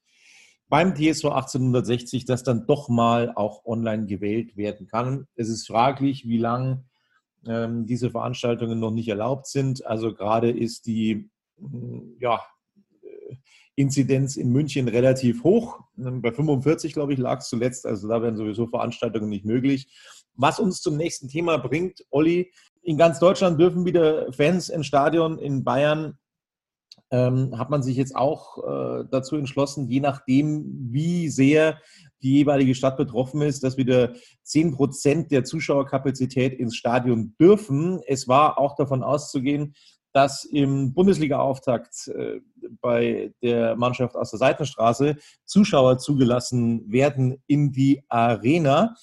beim 0.70 0.96
TSV 0.96 1.26
1860, 1.26 2.24
dass 2.24 2.44
dann 2.44 2.66
doch 2.66 2.88
mal 2.88 3.34
auch 3.36 3.66
online 3.66 4.06
gewählt 4.06 4.56
werden 4.56 4.88
kann. 4.88 5.28
Es 5.36 5.50
ist 5.50 5.68
fraglich, 5.68 6.30
wie 6.30 6.38
lange 6.38 6.86
ähm, 7.46 7.86
diese 7.86 8.10
Veranstaltungen 8.10 8.80
noch 8.80 8.92
nicht 8.92 9.10
erlaubt 9.10 9.48
sind. 9.48 9.86
Also 9.86 10.14
gerade 10.14 10.50
ist 10.50 10.86
die 10.86 11.30
mm, 11.58 12.20
ja, 12.20 12.42
äh, 13.02 13.36
Inzidenz 13.76 14.38
in 14.38 14.54
München 14.54 14.88
relativ 14.88 15.44
hoch. 15.44 15.82
Ähm, 15.98 16.22
bei 16.22 16.32
45, 16.32 16.94
glaube 16.94 17.12
ich, 17.12 17.20
lag 17.20 17.40
es 17.40 17.50
zuletzt. 17.50 17.86
Also 17.86 18.08
da 18.08 18.22
wären 18.22 18.38
sowieso 18.38 18.66
Veranstaltungen 18.68 19.28
nicht 19.28 19.44
möglich. 19.44 19.92
Was 20.36 20.58
uns 20.58 20.80
zum 20.82 20.96
nächsten 20.96 21.28
Thema 21.28 21.58
bringt, 21.58 22.06
Olli, 22.12 22.54
in 22.84 22.98
ganz 22.98 23.20
Deutschland 23.20 23.60
dürfen 23.60 23.86
wieder 23.86 24.32
Fans 24.34 24.70
ins 24.70 24.88
Stadion 24.88 25.38
in 25.40 25.64
Bayern 25.64 26.18
ähm, 27.12 27.58
hat 27.58 27.70
man 27.70 27.84
sich 27.84 27.98
jetzt 27.98 28.16
auch 28.16 28.58
äh, 28.58 29.06
dazu 29.12 29.36
entschlossen, 29.36 29.88
je 29.88 30.00
nachdem, 30.00 30.66
wie 30.92 31.28
sehr 31.30 31.78
die 32.22 32.38
jeweilige 32.38 32.74
Stadt 32.74 32.98
betroffen 32.98 33.42
ist, 33.42 33.64
dass 33.64 33.78
wieder 33.78 34.14
10 34.44 34.72
Prozent 34.72 35.32
der 35.32 35.44
Zuschauerkapazität 35.44 36.54
ins 36.54 36.76
Stadion 36.76 37.36
dürfen. 37.40 38.02
Es 38.08 38.28
war 38.28 38.58
auch 38.58 38.76
davon 38.76 39.04
auszugehen, 39.04 39.76
dass 40.14 40.46
im 40.46 40.94
Bundesliga-Auftakt 40.94 42.08
äh, 42.08 42.40
bei 42.82 43.34
der 43.42 43.76
Mannschaft 43.76 44.16
aus 44.16 44.32
der 44.32 44.40
Seitenstraße 44.40 45.18
Zuschauer 45.46 45.98
zugelassen 45.98 46.90
werden 46.92 47.42
in 47.48 47.72
die 47.72 48.04
Arena. 48.08 48.96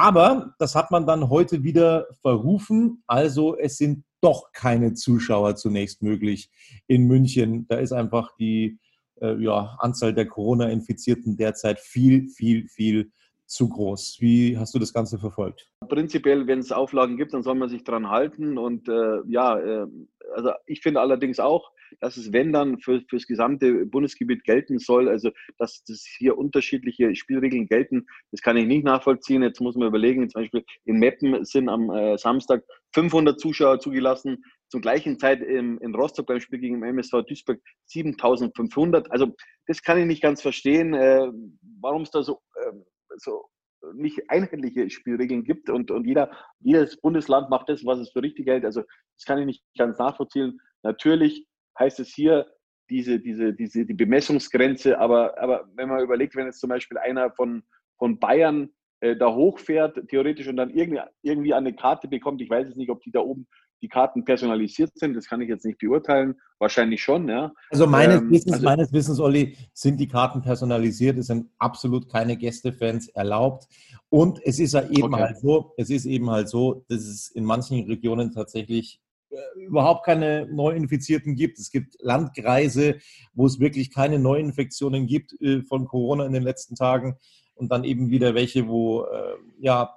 Aber 0.00 0.54
das 0.58 0.74
hat 0.74 0.90
man 0.90 1.06
dann 1.06 1.28
heute 1.28 1.62
wieder 1.62 2.06
verrufen. 2.22 3.02
Also 3.06 3.58
es 3.58 3.76
sind 3.76 4.02
doch 4.22 4.50
keine 4.52 4.94
Zuschauer 4.94 5.56
zunächst 5.56 6.00
möglich 6.00 6.48
in 6.86 7.06
München. 7.06 7.66
Da 7.68 7.76
ist 7.76 7.92
einfach 7.92 8.34
die 8.38 8.78
äh, 9.20 9.36
ja, 9.36 9.76
Anzahl 9.78 10.14
der 10.14 10.24
Corona-Infizierten 10.24 11.36
derzeit 11.36 11.80
viel, 11.80 12.30
viel, 12.30 12.66
viel 12.68 13.12
zu 13.50 13.68
groß. 13.68 14.18
Wie 14.20 14.56
hast 14.56 14.74
du 14.74 14.78
das 14.78 14.92
Ganze 14.92 15.18
verfolgt? 15.18 15.68
Prinzipiell, 15.88 16.46
wenn 16.46 16.60
es 16.60 16.70
Auflagen 16.70 17.16
gibt, 17.16 17.34
dann 17.34 17.42
soll 17.42 17.56
man 17.56 17.68
sich 17.68 17.82
dran 17.82 18.08
halten. 18.08 18.56
Und 18.56 18.88
äh, 18.88 19.20
ja, 19.26 19.58
äh, 19.58 19.86
also 20.34 20.52
ich 20.66 20.80
finde 20.80 21.00
allerdings 21.00 21.40
auch, 21.40 21.72
dass 21.98 22.16
es, 22.16 22.32
wenn 22.32 22.52
dann, 22.52 22.78
für, 22.78 23.02
das 23.10 23.26
gesamte 23.26 23.86
Bundesgebiet 23.86 24.44
gelten 24.44 24.78
soll. 24.78 25.08
Also, 25.08 25.30
dass, 25.58 25.82
dass 25.84 26.04
hier 26.18 26.38
unterschiedliche 26.38 27.16
Spielregeln 27.16 27.66
gelten, 27.66 28.06
das 28.30 28.40
kann 28.40 28.56
ich 28.56 28.66
nicht 28.66 28.84
nachvollziehen. 28.84 29.42
Jetzt 29.42 29.60
muss 29.60 29.74
man 29.74 29.88
überlegen, 29.88 30.28
zum 30.30 30.42
Beispiel 30.42 30.64
in 30.84 30.98
Meppen 30.98 31.44
sind 31.44 31.68
am 31.68 31.90
äh, 31.90 32.16
Samstag 32.18 32.62
500 32.94 33.40
Zuschauer 33.40 33.80
zugelassen, 33.80 34.44
zur 34.68 34.80
gleichen 34.80 35.18
Zeit 35.18 35.42
im, 35.42 35.78
in 35.78 35.92
Rostock 35.94 36.26
beim 36.26 36.40
Spiel 36.40 36.60
gegen 36.60 36.82
MSV 36.82 37.22
Duisburg 37.26 37.60
7500. 37.86 39.10
Also, 39.10 39.34
das 39.66 39.82
kann 39.82 39.98
ich 39.98 40.06
nicht 40.06 40.22
ganz 40.22 40.40
verstehen, 40.40 40.94
äh, 40.94 41.28
warum 41.80 42.02
es 42.02 42.10
da 42.12 42.22
so, 42.22 42.40
äh, 42.54 42.72
so 43.16 43.48
nicht 43.94 44.28
einheitliche 44.28 44.90
Spielregeln 44.90 45.44
gibt 45.44 45.70
und, 45.70 45.90
und 45.90 46.06
jeder, 46.06 46.30
jedes 46.60 47.00
Bundesland 47.00 47.48
macht 47.48 47.68
das, 47.68 47.84
was 47.84 47.98
es 47.98 48.10
für 48.10 48.22
richtig 48.22 48.46
hält. 48.46 48.64
Also 48.64 48.82
das 48.82 49.24
kann 49.24 49.38
ich 49.38 49.46
nicht 49.46 49.64
ganz 49.78 49.98
nachvollziehen. 49.98 50.60
Natürlich 50.82 51.46
heißt 51.78 52.00
es 52.00 52.08
hier 52.08 52.46
diese, 52.90 53.20
diese, 53.20 53.54
diese, 53.54 53.86
die 53.86 53.94
Bemessungsgrenze, 53.94 54.98
aber, 54.98 55.40
aber 55.40 55.68
wenn 55.74 55.88
man 55.88 56.02
überlegt, 56.02 56.34
wenn 56.34 56.46
jetzt 56.46 56.60
zum 56.60 56.70
Beispiel 56.70 56.98
einer 56.98 57.30
von, 57.32 57.62
von 57.98 58.18
Bayern 58.18 58.70
äh, 59.00 59.16
da 59.16 59.32
hochfährt, 59.32 60.08
theoretisch, 60.08 60.48
und 60.48 60.56
dann 60.56 60.70
irgendwie, 60.70 61.00
irgendwie 61.22 61.54
eine 61.54 61.74
Karte 61.74 62.08
bekommt, 62.08 62.42
ich 62.42 62.50
weiß 62.50 62.66
jetzt 62.66 62.76
nicht, 62.76 62.90
ob 62.90 63.00
die 63.02 63.12
da 63.12 63.20
oben 63.20 63.46
die 63.82 63.88
Karten 63.88 64.24
personalisiert 64.24 64.92
sind, 64.94 65.14
das 65.14 65.26
kann 65.26 65.40
ich 65.40 65.48
jetzt 65.48 65.64
nicht 65.64 65.78
beurteilen. 65.78 66.34
Wahrscheinlich 66.58 67.02
schon, 67.02 67.28
ja. 67.28 67.52
Also 67.70 67.86
meines, 67.86 68.20
ähm, 68.20 68.30
Wissens, 68.30 68.52
also, 68.52 68.64
meines 68.64 68.92
Wissens, 68.92 69.20
Olli, 69.20 69.56
sind 69.72 69.98
die 69.98 70.08
Karten 70.08 70.42
personalisiert. 70.42 71.18
Es 71.18 71.28
sind 71.28 71.46
absolut 71.58 72.08
keine 72.08 72.36
Gästefans 72.36 73.08
erlaubt. 73.08 73.66
Und 74.08 74.40
es 74.44 74.58
ist 74.58 74.74
ja 74.74 74.88
eben 74.88 75.14
okay. 75.14 75.22
halt 75.22 75.38
so, 75.38 75.72
es 75.76 75.90
ist 75.90 76.04
eben 76.04 76.30
halt 76.30 76.48
so, 76.48 76.84
dass 76.88 77.02
es 77.02 77.30
in 77.30 77.44
manchen 77.44 77.86
Regionen 77.86 78.32
tatsächlich 78.32 79.00
äh, 79.30 79.60
überhaupt 79.60 80.04
keine 80.04 80.46
Neuinfizierten 80.50 81.36
gibt. 81.36 81.58
Es 81.58 81.70
gibt 81.70 81.96
Landkreise, 82.00 82.98
wo 83.32 83.46
es 83.46 83.60
wirklich 83.60 83.92
keine 83.92 84.18
Neuinfektionen 84.18 85.06
gibt 85.06 85.40
äh, 85.40 85.62
von 85.62 85.86
Corona 85.86 86.26
in 86.26 86.32
den 86.32 86.42
letzten 86.42 86.74
Tagen 86.74 87.16
und 87.54 87.70
dann 87.70 87.84
eben 87.84 88.10
wieder 88.10 88.34
welche, 88.34 88.66
wo 88.68 89.04
äh, 89.04 89.36
ja 89.60 89.96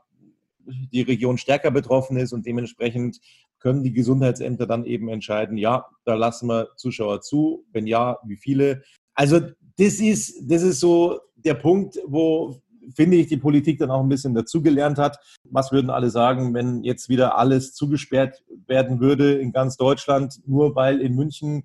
die 0.66 1.02
Region 1.02 1.38
stärker 1.38 1.72
betroffen 1.72 2.18
ist 2.18 2.34
und 2.34 2.46
dementsprechend 2.46 3.20
können 3.64 3.82
die 3.82 3.94
Gesundheitsämter 3.94 4.68
dann 4.68 4.86
eben 4.86 5.08
entscheiden, 5.08 5.58
ja, 5.58 5.86
da 6.04 6.16
lassen 6.16 6.48
wir 6.48 6.68
Zuschauer 6.76 7.22
zu, 7.22 7.66
wenn 7.72 7.88
ja, 7.88 8.20
wie 8.26 8.36
viele. 8.36 8.84
Also 9.16 9.40
das 9.78 10.00
ist, 10.00 10.52
das 10.52 10.62
ist 10.62 10.82
so 10.82 11.22
der 11.36 11.54
Punkt, 11.54 11.98
wo 12.06 12.62
finde 12.94 13.16
ich, 13.16 13.28
die 13.28 13.38
Politik 13.38 13.80
dann 13.80 13.90
auch 13.90 14.02
ein 14.02 14.10
bisschen 14.10 14.34
dazugelernt 14.34 14.98
hat. 14.98 15.18
Was 15.50 15.72
würden 15.72 15.90
alle 15.90 16.10
sagen, 16.10 16.54
wenn 16.54 16.84
jetzt 16.84 17.08
wieder 17.08 17.38
alles 17.38 17.74
zugesperrt 17.74 18.44
werden 18.68 19.00
würde 19.00 19.36
in 19.36 19.54
ganz 19.54 19.78
Deutschland, 19.78 20.42
nur 20.46 20.76
weil 20.76 21.00
in 21.00 21.16
München 21.16 21.64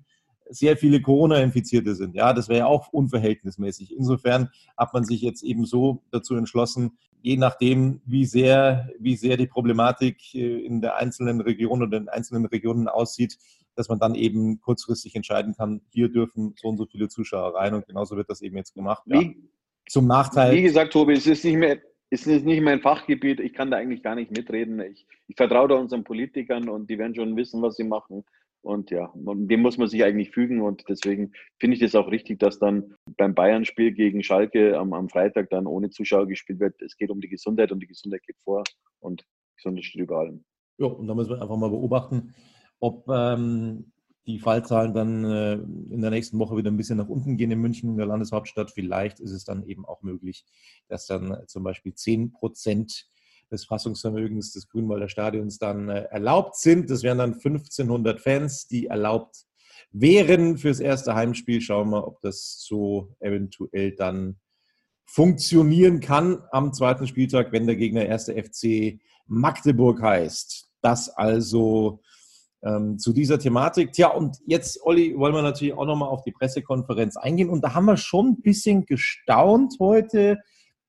sehr 0.49 0.77
viele 0.77 1.01
Corona-Infizierte 1.01 1.95
sind. 1.95 2.15
Ja, 2.15 2.31
das 2.33 2.47
wäre 2.47 2.59
ja 2.59 2.65
auch 2.65 2.87
unverhältnismäßig. 2.93 3.95
Insofern 3.95 4.49
hat 4.77 4.93
man 4.93 5.03
sich 5.03 5.21
jetzt 5.21 5.43
eben 5.43 5.65
so 5.65 6.01
dazu 6.11 6.35
entschlossen, 6.35 6.97
je 7.21 7.37
nachdem, 7.37 8.01
wie 8.05 8.25
sehr, 8.25 8.89
wie 8.99 9.15
sehr 9.15 9.37
die 9.37 9.47
Problematik 9.47 10.33
äh, 10.33 10.65
in 10.65 10.81
der 10.81 10.97
einzelnen 10.97 11.41
Region 11.41 11.81
oder 11.81 11.97
in 11.97 12.05
den 12.05 12.09
einzelnen 12.09 12.45
Regionen 12.45 12.87
aussieht, 12.87 13.37
dass 13.75 13.89
man 13.89 13.99
dann 13.99 14.15
eben 14.15 14.59
kurzfristig 14.59 15.15
entscheiden 15.15 15.53
kann, 15.55 15.81
hier 15.91 16.09
dürfen 16.09 16.53
so 16.57 16.67
und 16.67 16.77
so 16.77 16.85
viele 16.85 17.07
Zuschauer 17.07 17.55
rein 17.55 17.73
und 17.73 17.87
genauso 17.87 18.17
wird 18.17 18.29
das 18.29 18.41
eben 18.41 18.57
jetzt 18.57 18.73
gemacht. 18.73 19.03
Ja. 19.05 19.21
Wie, 19.21 19.49
Zum 19.87 20.07
Nachteil. 20.07 20.55
Wie 20.55 20.61
gesagt, 20.61 20.93
Tobi, 20.93 21.13
es 21.13 21.27
ist 21.27 21.45
nicht 21.45 21.57
mehr, 21.57 21.79
es 22.09 22.25
ist 22.25 22.45
nicht 22.45 22.61
mein 22.61 22.81
Fachgebiet. 22.81 23.39
Ich 23.39 23.53
kann 23.53 23.71
da 23.71 23.77
eigentlich 23.77 24.03
gar 24.03 24.15
nicht 24.15 24.31
mitreden. 24.31 24.79
Ich, 24.81 25.05
ich 25.27 25.35
vertraue 25.35 25.67
da 25.67 25.75
unseren 25.75 26.03
Politikern 26.03 26.67
und 26.67 26.89
die 26.89 26.97
werden 26.97 27.15
schon 27.15 27.35
wissen, 27.35 27.61
was 27.61 27.75
sie 27.75 27.83
machen. 27.83 28.25
Und 28.61 28.91
ja, 28.91 29.11
dem 29.15 29.61
muss 29.61 29.77
man 29.77 29.87
sich 29.87 30.03
eigentlich 30.03 30.31
fügen. 30.31 30.61
Und 30.61 30.83
deswegen 30.89 31.31
finde 31.59 31.75
ich 31.75 31.81
das 31.81 31.95
auch 31.95 32.11
richtig, 32.11 32.39
dass 32.39 32.59
dann 32.59 32.95
beim 33.17 33.33
Bayern-Spiel 33.33 33.93
gegen 33.93 34.21
Schalke 34.23 34.77
am, 34.77 34.93
am, 34.93 35.09
Freitag 35.09 35.49
dann 35.49 35.65
ohne 35.65 35.89
Zuschauer 35.89 36.27
gespielt 36.27 36.59
wird. 36.59 36.81
Es 36.81 36.97
geht 36.97 37.09
um 37.09 37.21
die 37.21 37.29
Gesundheit 37.29 37.71
und 37.71 37.79
die 37.79 37.87
Gesundheit 37.87 38.23
geht 38.23 38.37
vor 38.43 38.63
und 38.99 39.23
Gesundheit 39.55 39.85
steht 39.85 40.01
über 40.01 40.19
allem. 40.19 40.43
Ja, 40.77 40.87
und 40.87 41.07
da 41.07 41.15
müssen 41.15 41.29
wir 41.29 41.41
einfach 41.41 41.57
mal 41.57 41.69
beobachten, 41.69 42.33
ob 42.79 43.07
ähm, 43.09 43.91
die 44.25 44.39
Fallzahlen 44.39 44.93
dann 44.93 45.25
äh, 45.25 45.53
in 45.53 46.01
der 46.01 46.11
nächsten 46.11 46.37
Woche 46.37 46.55
wieder 46.55 46.69
ein 46.69 46.77
bisschen 46.77 46.97
nach 46.97 47.09
unten 47.09 47.37
gehen 47.37 47.51
in 47.51 47.59
München, 47.59 47.89
in 47.89 47.97
der 47.97 48.05
Landeshauptstadt. 48.05 48.71
Vielleicht 48.71 49.19
ist 49.19 49.31
es 49.31 49.43
dann 49.43 49.63
eben 49.63 49.85
auch 49.85 50.01
möglich, 50.01 50.45
dass 50.87 51.07
dann 51.07 51.35
zum 51.47 51.63
Beispiel 51.63 51.93
10 51.93 52.31
Prozent 52.31 53.09
des 53.51 53.65
Fassungsvermögens 53.65 54.53
des 54.53 54.69
Grünwalder 54.69 55.09
Stadions 55.09 55.57
dann 55.57 55.89
äh, 55.89 56.03
erlaubt 56.11 56.55
sind. 56.57 56.89
Das 56.89 57.03
wären 57.03 57.17
dann 57.17 57.33
1500 57.33 58.19
Fans, 58.19 58.67
die 58.67 58.87
erlaubt 58.87 59.45
wären 59.91 60.57
fürs 60.57 60.79
erste 60.79 61.15
Heimspiel. 61.15 61.61
Schauen 61.61 61.89
wir, 61.89 62.07
ob 62.07 62.21
das 62.21 62.63
so 62.65 63.15
eventuell 63.19 63.95
dann 63.95 64.37
funktionieren 65.05 65.99
kann 65.99 66.43
am 66.51 66.73
zweiten 66.73 67.07
Spieltag, 67.07 67.51
wenn 67.51 67.65
der 67.65 67.75
Gegner 67.75 68.05
erste 68.05 68.33
FC 68.33 68.99
Magdeburg 69.25 70.01
heißt. 70.01 70.69
Das 70.81 71.09
also 71.09 72.01
ähm, 72.61 72.99
zu 72.99 73.13
dieser 73.13 73.39
Thematik. 73.39 73.93
Tja, 73.93 74.09
und 74.09 74.37
jetzt, 74.45 74.81
Olli, 74.83 75.17
wollen 75.17 75.33
wir 75.33 75.41
natürlich 75.41 75.73
auch 75.73 75.85
nochmal 75.85 76.09
auf 76.09 76.23
die 76.23 76.31
Pressekonferenz 76.31 77.17
eingehen. 77.17 77.49
Und 77.49 77.61
da 77.63 77.73
haben 77.73 77.85
wir 77.85 77.97
schon 77.97 78.27
ein 78.27 78.41
bisschen 78.41 78.85
gestaunt 78.85 79.75
heute, 79.79 80.39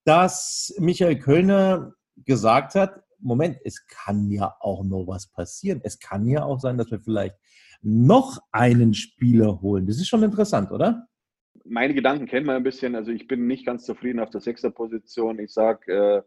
dass 0.04 0.74
Michael 0.78 1.18
Kölner 1.18 1.94
gesagt 2.24 2.74
hat, 2.74 3.02
Moment, 3.18 3.58
es 3.64 3.86
kann 3.86 4.30
ja 4.30 4.54
auch 4.60 4.82
noch 4.82 5.06
was 5.06 5.26
passieren. 5.26 5.80
Es 5.84 5.98
kann 5.98 6.26
ja 6.26 6.42
auch 6.42 6.58
sein, 6.58 6.78
dass 6.78 6.90
wir 6.90 7.00
vielleicht 7.00 7.36
noch 7.82 8.38
einen 8.52 8.94
Spieler 8.94 9.60
holen. 9.60 9.86
Das 9.86 9.96
ist 9.96 10.08
schon 10.08 10.22
interessant, 10.22 10.70
oder? 10.70 11.06
Meine 11.64 11.94
Gedanken 11.94 12.26
kennen 12.26 12.46
wir 12.46 12.54
ein 12.54 12.62
bisschen. 12.62 12.94
Also 12.94 13.10
ich 13.10 13.26
bin 13.26 13.46
nicht 13.46 13.66
ganz 13.66 13.84
zufrieden 13.84 14.20
auf 14.20 14.30
der 14.30 14.40
Sechser-Position. 14.40 15.38
Ich 15.38 15.52
sage, 15.52 15.92
äh, 15.92 16.22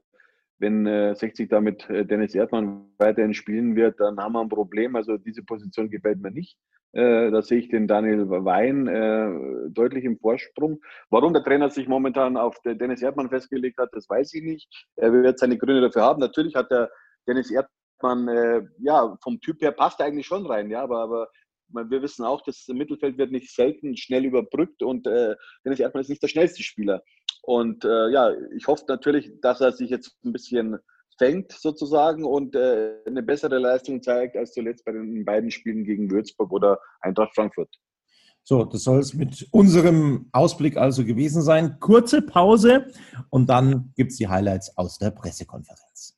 wenn 0.60 0.86
äh, 0.86 1.16
60 1.16 1.50
da 1.50 1.62
mit 1.62 1.90
äh, 1.90 2.06
Dennis 2.06 2.36
Erdmann 2.36 2.86
weiterhin 2.98 3.34
spielen 3.34 3.76
wird, 3.76 4.00
dann 4.00 4.18
haben 4.18 4.34
wir 4.34 4.42
ein 4.42 4.50
Problem. 4.50 4.96
Also 4.96 5.18
diese 5.18 5.44
Position 5.44 5.90
gefällt 5.90 6.22
mir 6.22 6.32
nicht. 6.32 6.58
Äh, 6.94 7.32
da 7.32 7.42
sehe 7.42 7.60
ich 7.60 7.70
den 7.70 7.88
Daniel 7.88 8.30
Wein 8.30 8.88
äh, 8.88 9.70
deutlich 9.72 10.06
im 10.06 10.20
Vorsprung. 10.20 10.80
Warum 11.10 11.34
der 11.34 11.44
Trainer 11.44 11.70
sich 11.70 11.88
momentan 11.88 12.38
auf 12.38 12.56
Dennis 12.64 13.02
Erdmann 13.02 13.30
festgelegt 13.30 13.80
hat, 13.80 13.90
das 13.94 14.08
weiß 14.08 14.34
ich 14.36 14.44
nicht. 14.44 14.88
Er 14.96 15.12
wird 15.12 15.40
seine 15.40 15.58
Gründe 15.58 15.82
dafür 15.82 16.04
haben. 16.04 16.20
Natürlich 16.20 16.56
hat 16.56 16.70
der 16.70 16.92
Dennis 17.28 17.52
Erdmann, 17.52 18.28
äh, 18.28 18.62
ja, 18.80 19.18
vom 19.24 19.40
Typ 19.42 19.62
her 19.62 19.72
passt 19.72 20.00
er 20.00 20.06
eigentlich 20.06 20.28
schon 20.28 20.46
rein, 20.46 20.70
ja, 20.70 20.84
aber, 20.84 21.00
aber 21.00 21.28
wir 21.70 22.02
wissen 22.04 22.24
auch, 22.24 22.42
das 22.42 22.68
Mittelfeld 22.68 23.18
wird 23.18 23.32
nicht 23.32 23.52
selten 23.52 23.98
schnell 23.98 24.26
überbrückt 24.26 24.84
und 24.84 25.08
äh, 25.08 25.36
Dennis 25.66 25.80
Erdmann 25.80 26.02
ist 26.02 26.10
nicht 26.10 26.22
der 26.22 26.28
schnellste 26.28 26.62
Spieler. 26.62 27.02
Und 27.42 27.84
äh, 27.86 28.10
ja, 28.10 28.32
ich 28.56 28.68
hoffe 28.68 28.86
natürlich, 28.88 29.32
dass 29.42 29.62
er 29.62 29.72
sich 29.72 29.90
jetzt 29.90 30.16
ein 30.24 30.32
bisschen 30.32 30.78
fängt 31.18 31.52
sozusagen 31.52 32.24
und 32.26 32.56
äh, 32.56 32.96
eine 33.06 33.24
bessere 33.24 33.60
Leistung 33.60 34.02
zeigt 34.02 34.36
als 34.36 34.54
zuletzt 34.54 34.86
bei 34.86 34.92
den 34.92 35.26
beiden 35.26 35.52
Spielen 35.52 35.84
gegen 35.84 36.10
Würzburg 36.12 36.52
oder 36.52 36.80
Eintracht 37.02 37.34
Frankfurt. 37.36 37.70
So, 38.46 38.66
das 38.66 38.84
soll 38.84 39.00
es 39.00 39.14
mit 39.14 39.48
unserem 39.52 40.28
Ausblick 40.34 40.76
also 40.76 41.06
gewesen 41.06 41.42
sein. 41.42 41.78
Kurze 41.80 42.22
Pause 42.22 42.88
und 43.30 43.50
dann 43.50 43.94
gibt 43.96 44.12
es 44.12 44.18
die 44.18 44.28
Highlights 44.28 44.78
aus 44.78 44.98
der 44.98 45.12
Pressekonferenz. 45.12 46.18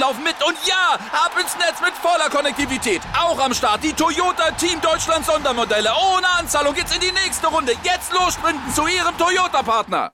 laufen 0.00 0.24
mit. 0.24 0.34
Und 0.44 0.56
ja, 0.66 0.98
ab 1.12 1.32
ins 1.40 1.54
Netz 1.56 1.80
mit 1.80 1.92
voller 1.94 2.28
Konnektivität. 2.30 3.02
Auch 3.16 3.38
am 3.38 3.54
Start 3.54 3.84
die 3.84 3.92
Toyota 3.92 4.50
Team 4.52 4.80
Deutschland 4.80 5.24
Sondermodelle. 5.24 5.90
Ohne 6.14 6.26
Anzahlung 6.38 6.74
geht's 6.74 6.94
in 6.94 7.00
die 7.00 7.12
nächste 7.12 7.46
Runde. 7.46 7.72
Jetzt 7.84 8.12
los 8.12 8.34
sprinten 8.34 8.72
zu 8.74 8.86
ihrem 8.86 9.16
Toyota-Partner. 9.16 10.10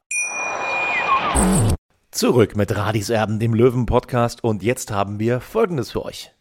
Zurück 2.11 2.57
mit 2.57 2.75
Radis 2.75 3.11
Erben, 3.11 3.39
dem 3.39 3.55
Löwen-Podcast. 3.55 4.43
Und 4.43 4.63
jetzt 4.63 4.91
haben 4.91 5.19
wir 5.19 5.41
Folgendes 5.41 5.93
für 5.93 6.05
euch. 6.05 6.33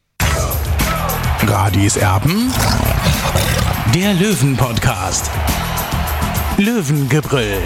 Radis 1.41 1.97
Erben 1.97 2.51
der 3.95 4.13
Löwen-Podcast. 4.13 5.31
Löwengebrüll. 6.57 7.61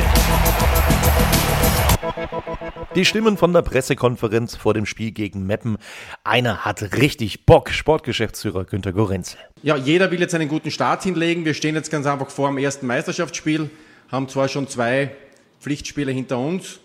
Die 2.95 3.05
Stimmen 3.05 3.37
von 3.37 3.53
der 3.53 3.61
Pressekonferenz 3.61 4.55
vor 4.55 4.73
dem 4.73 4.85
Spiel 4.85 5.11
gegen 5.11 5.45
Meppen. 5.45 5.77
Einer 6.23 6.65
hat 6.65 6.97
richtig 6.97 7.45
Bock, 7.45 7.69
Sportgeschäftsführer 7.69 8.65
Günter 8.65 8.93
Gorenzel. 8.93 9.39
Ja, 9.63 9.75
jeder 9.75 10.11
will 10.11 10.19
jetzt 10.19 10.35
einen 10.35 10.49
guten 10.49 10.71
Start 10.71 11.03
hinlegen. 11.03 11.45
Wir 11.45 11.53
stehen 11.53 11.75
jetzt 11.75 11.91
ganz 11.91 12.05
einfach 12.05 12.29
vor 12.29 12.49
dem 12.49 12.57
ersten 12.57 12.87
Meisterschaftsspiel, 12.87 13.69
haben 14.11 14.27
zwar 14.27 14.47
schon 14.47 14.67
zwei 14.67 15.11
Pflichtspiele 15.59 16.11
hinter 16.11 16.39
uns. 16.39 16.79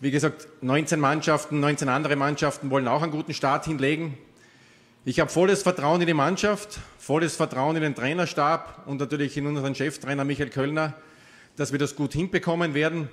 Wie 0.00 0.10
gesagt, 0.10 0.46
19 0.60 1.00
Mannschaften, 1.00 1.60
19 1.60 1.88
andere 1.88 2.16
Mannschaften 2.16 2.70
wollen 2.70 2.88
auch 2.88 3.02
einen 3.02 3.12
guten 3.12 3.32
Start 3.32 3.64
hinlegen. 3.64 4.18
Ich 5.06 5.20
habe 5.20 5.30
volles 5.30 5.62
Vertrauen 5.62 6.00
in 6.00 6.06
die 6.06 6.14
Mannschaft, 6.14 6.78
volles 6.98 7.36
Vertrauen 7.36 7.76
in 7.76 7.82
den 7.82 7.94
Trainerstab 7.94 8.82
und 8.86 9.00
natürlich 9.00 9.36
in 9.36 9.46
unseren 9.46 9.74
Cheftrainer 9.74 10.24
Michael 10.24 10.50
Kölner, 10.50 10.94
dass 11.56 11.72
wir 11.72 11.78
das 11.78 11.94
gut 11.94 12.12
hinbekommen 12.12 12.74
werden. 12.74 13.08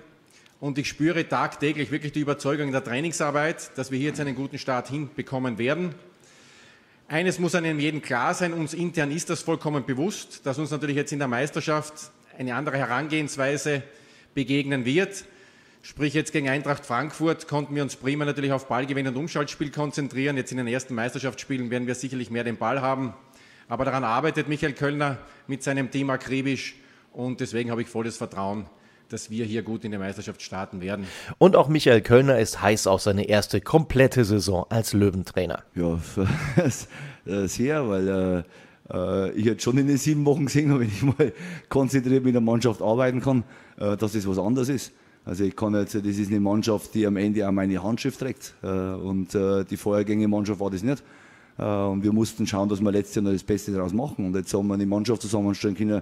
Und 0.62 0.78
ich 0.78 0.88
spüre 0.88 1.28
tagtäglich 1.28 1.90
wirklich 1.90 2.12
die 2.12 2.20
Überzeugung 2.20 2.68
in 2.68 2.72
der 2.72 2.84
Trainingsarbeit, 2.84 3.76
dass 3.80 3.90
wir 3.90 3.98
hier 3.98 4.10
jetzt 4.10 4.20
einen 4.20 4.36
guten 4.36 4.60
Start 4.60 4.90
hinbekommen 4.90 5.58
werden. 5.58 5.96
Eines 7.08 7.40
muss 7.40 7.56
einem 7.56 7.80
jeden 7.80 8.04
klar 8.04 8.36
sein, 8.36 8.54
uns 8.54 8.76
intern 8.76 9.10
ist 9.10 9.32
das 9.32 9.42
vollkommen 9.42 9.86
bewusst, 9.88 10.46
dass 10.46 10.60
uns 10.60 10.70
natürlich 10.70 10.98
jetzt 10.98 11.12
in 11.12 11.18
der 11.18 11.28
Meisterschaft 11.28 12.12
eine 12.38 12.54
andere 12.54 12.78
Herangehensweise 12.78 13.82
begegnen 14.36 14.86
wird. 14.86 15.26
Sprich, 15.82 16.14
jetzt 16.14 16.32
gegen 16.32 16.48
Eintracht 16.48 16.86
Frankfurt 16.86 17.48
konnten 17.48 17.74
wir 17.74 17.82
uns 17.82 17.96
prima 17.96 18.24
natürlich 18.24 18.52
auf 18.52 18.68
Ballgewinn 18.68 19.08
und 19.08 19.18
Umschaltspiel 19.18 19.72
konzentrieren. 19.72 20.38
Jetzt 20.38 20.52
in 20.52 20.60
den 20.60 20.68
ersten 20.68 20.94
Meisterschaftsspielen 20.94 21.72
werden 21.72 21.88
wir 21.88 21.96
sicherlich 21.96 22.30
mehr 22.30 22.44
den 22.44 22.58
Ball 22.58 22.82
haben. 22.82 23.16
Aber 23.68 23.84
daran 23.84 24.04
arbeitet 24.04 24.48
Michael 24.48 24.74
Kölner 24.74 25.18
mit 25.48 25.64
seinem 25.64 25.90
Team 25.90 26.12
akribisch 26.12 26.76
und 27.14 27.40
deswegen 27.40 27.72
habe 27.72 27.82
ich 27.82 27.88
volles 27.88 28.16
Vertrauen, 28.18 28.68
dass 29.12 29.30
wir 29.30 29.46
hier 29.46 29.64
gut 29.64 29.84
in 29.84 29.92
der 29.92 30.00
Meisterschaft 30.00 30.42
starten 30.42 30.82
werden. 30.82 31.06
Und 31.38 31.56
auch 31.56 31.68
Michael 31.68 32.02
Kölner 32.02 32.40
ist 32.40 32.62
heiß 32.62 32.88
auf 32.88 33.02
seine 33.02 33.28
erste 33.28 33.62
komplette 33.62 34.26
Saison 34.26 34.66
als 34.70 34.94
Löwentrainer. 34.94 35.64
Ja, 35.76 36.00
sehr, 37.48 37.90
weil 37.90 38.08
äh, 38.08 38.44
äh, 38.94 39.32
ich 39.32 39.46
jetzt 39.46 39.64
schon 39.64 39.78
in 39.78 39.88
den 39.88 39.98
sieben 39.98 40.26
Wochen 40.26 40.46
gesehen 40.46 40.72
habe, 40.72 40.80
wenn 40.82 40.88
ich 40.88 41.04
mal 41.04 41.34
konzentriert 41.70 42.24
mit 42.24 42.34
der 42.34 42.42
Mannschaft 42.42 42.82
arbeiten 42.82 43.22
kann, 43.22 43.44
äh, 43.78 43.98
dass 43.98 44.14
das 44.14 44.28
was 44.28 44.38
anderes 44.38 44.70
ist. 44.70 44.94
Also 45.24 45.44
ich 45.44 45.56
kann 45.56 45.76
jetzt, 45.76 45.94
das 45.94 46.04
ist 46.04 46.30
eine 46.30 46.40
Mannschaft, 46.40 46.96
die 46.96 47.06
am 47.06 47.16
Ende 47.16 47.48
auch 47.48 47.52
meine 47.52 47.82
Handschrift 47.82 48.20
trägt. 48.20 48.56
Äh, 48.64 48.68
und 48.68 49.36
äh, 49.36 49.64
die 49.66 49.78
vorhergängige 49.78 50.28
Mannschaft 50.28 50.60
war 50.60 50.72
das 50.72 50.84
nicht. 50.84 51.04
Äh, 51.58 51.64
und 51.64 52.04
wir 52.04 52.12
mussten 52.12 52.48
schauen, 52.48 52.70
dass 52.70 52.82
wir 52.82 52.92
letztes 52.92 53.16
Jahr 53.16 53.24
noch 53.24 53.32
das 53.32 53.44
Beste 53.44 53.72
daraus 53.72 53.94
machen. 53.94 54.26
Und 54.26 54.36
jetzt 54.36 54.54
haben 54.54 54.68
wir 54.68 54.74
eine 54.74 54.86
Mannschaft 54.86 55.22
zusammenstellen 55.22 55.76
können, 55.76 56.02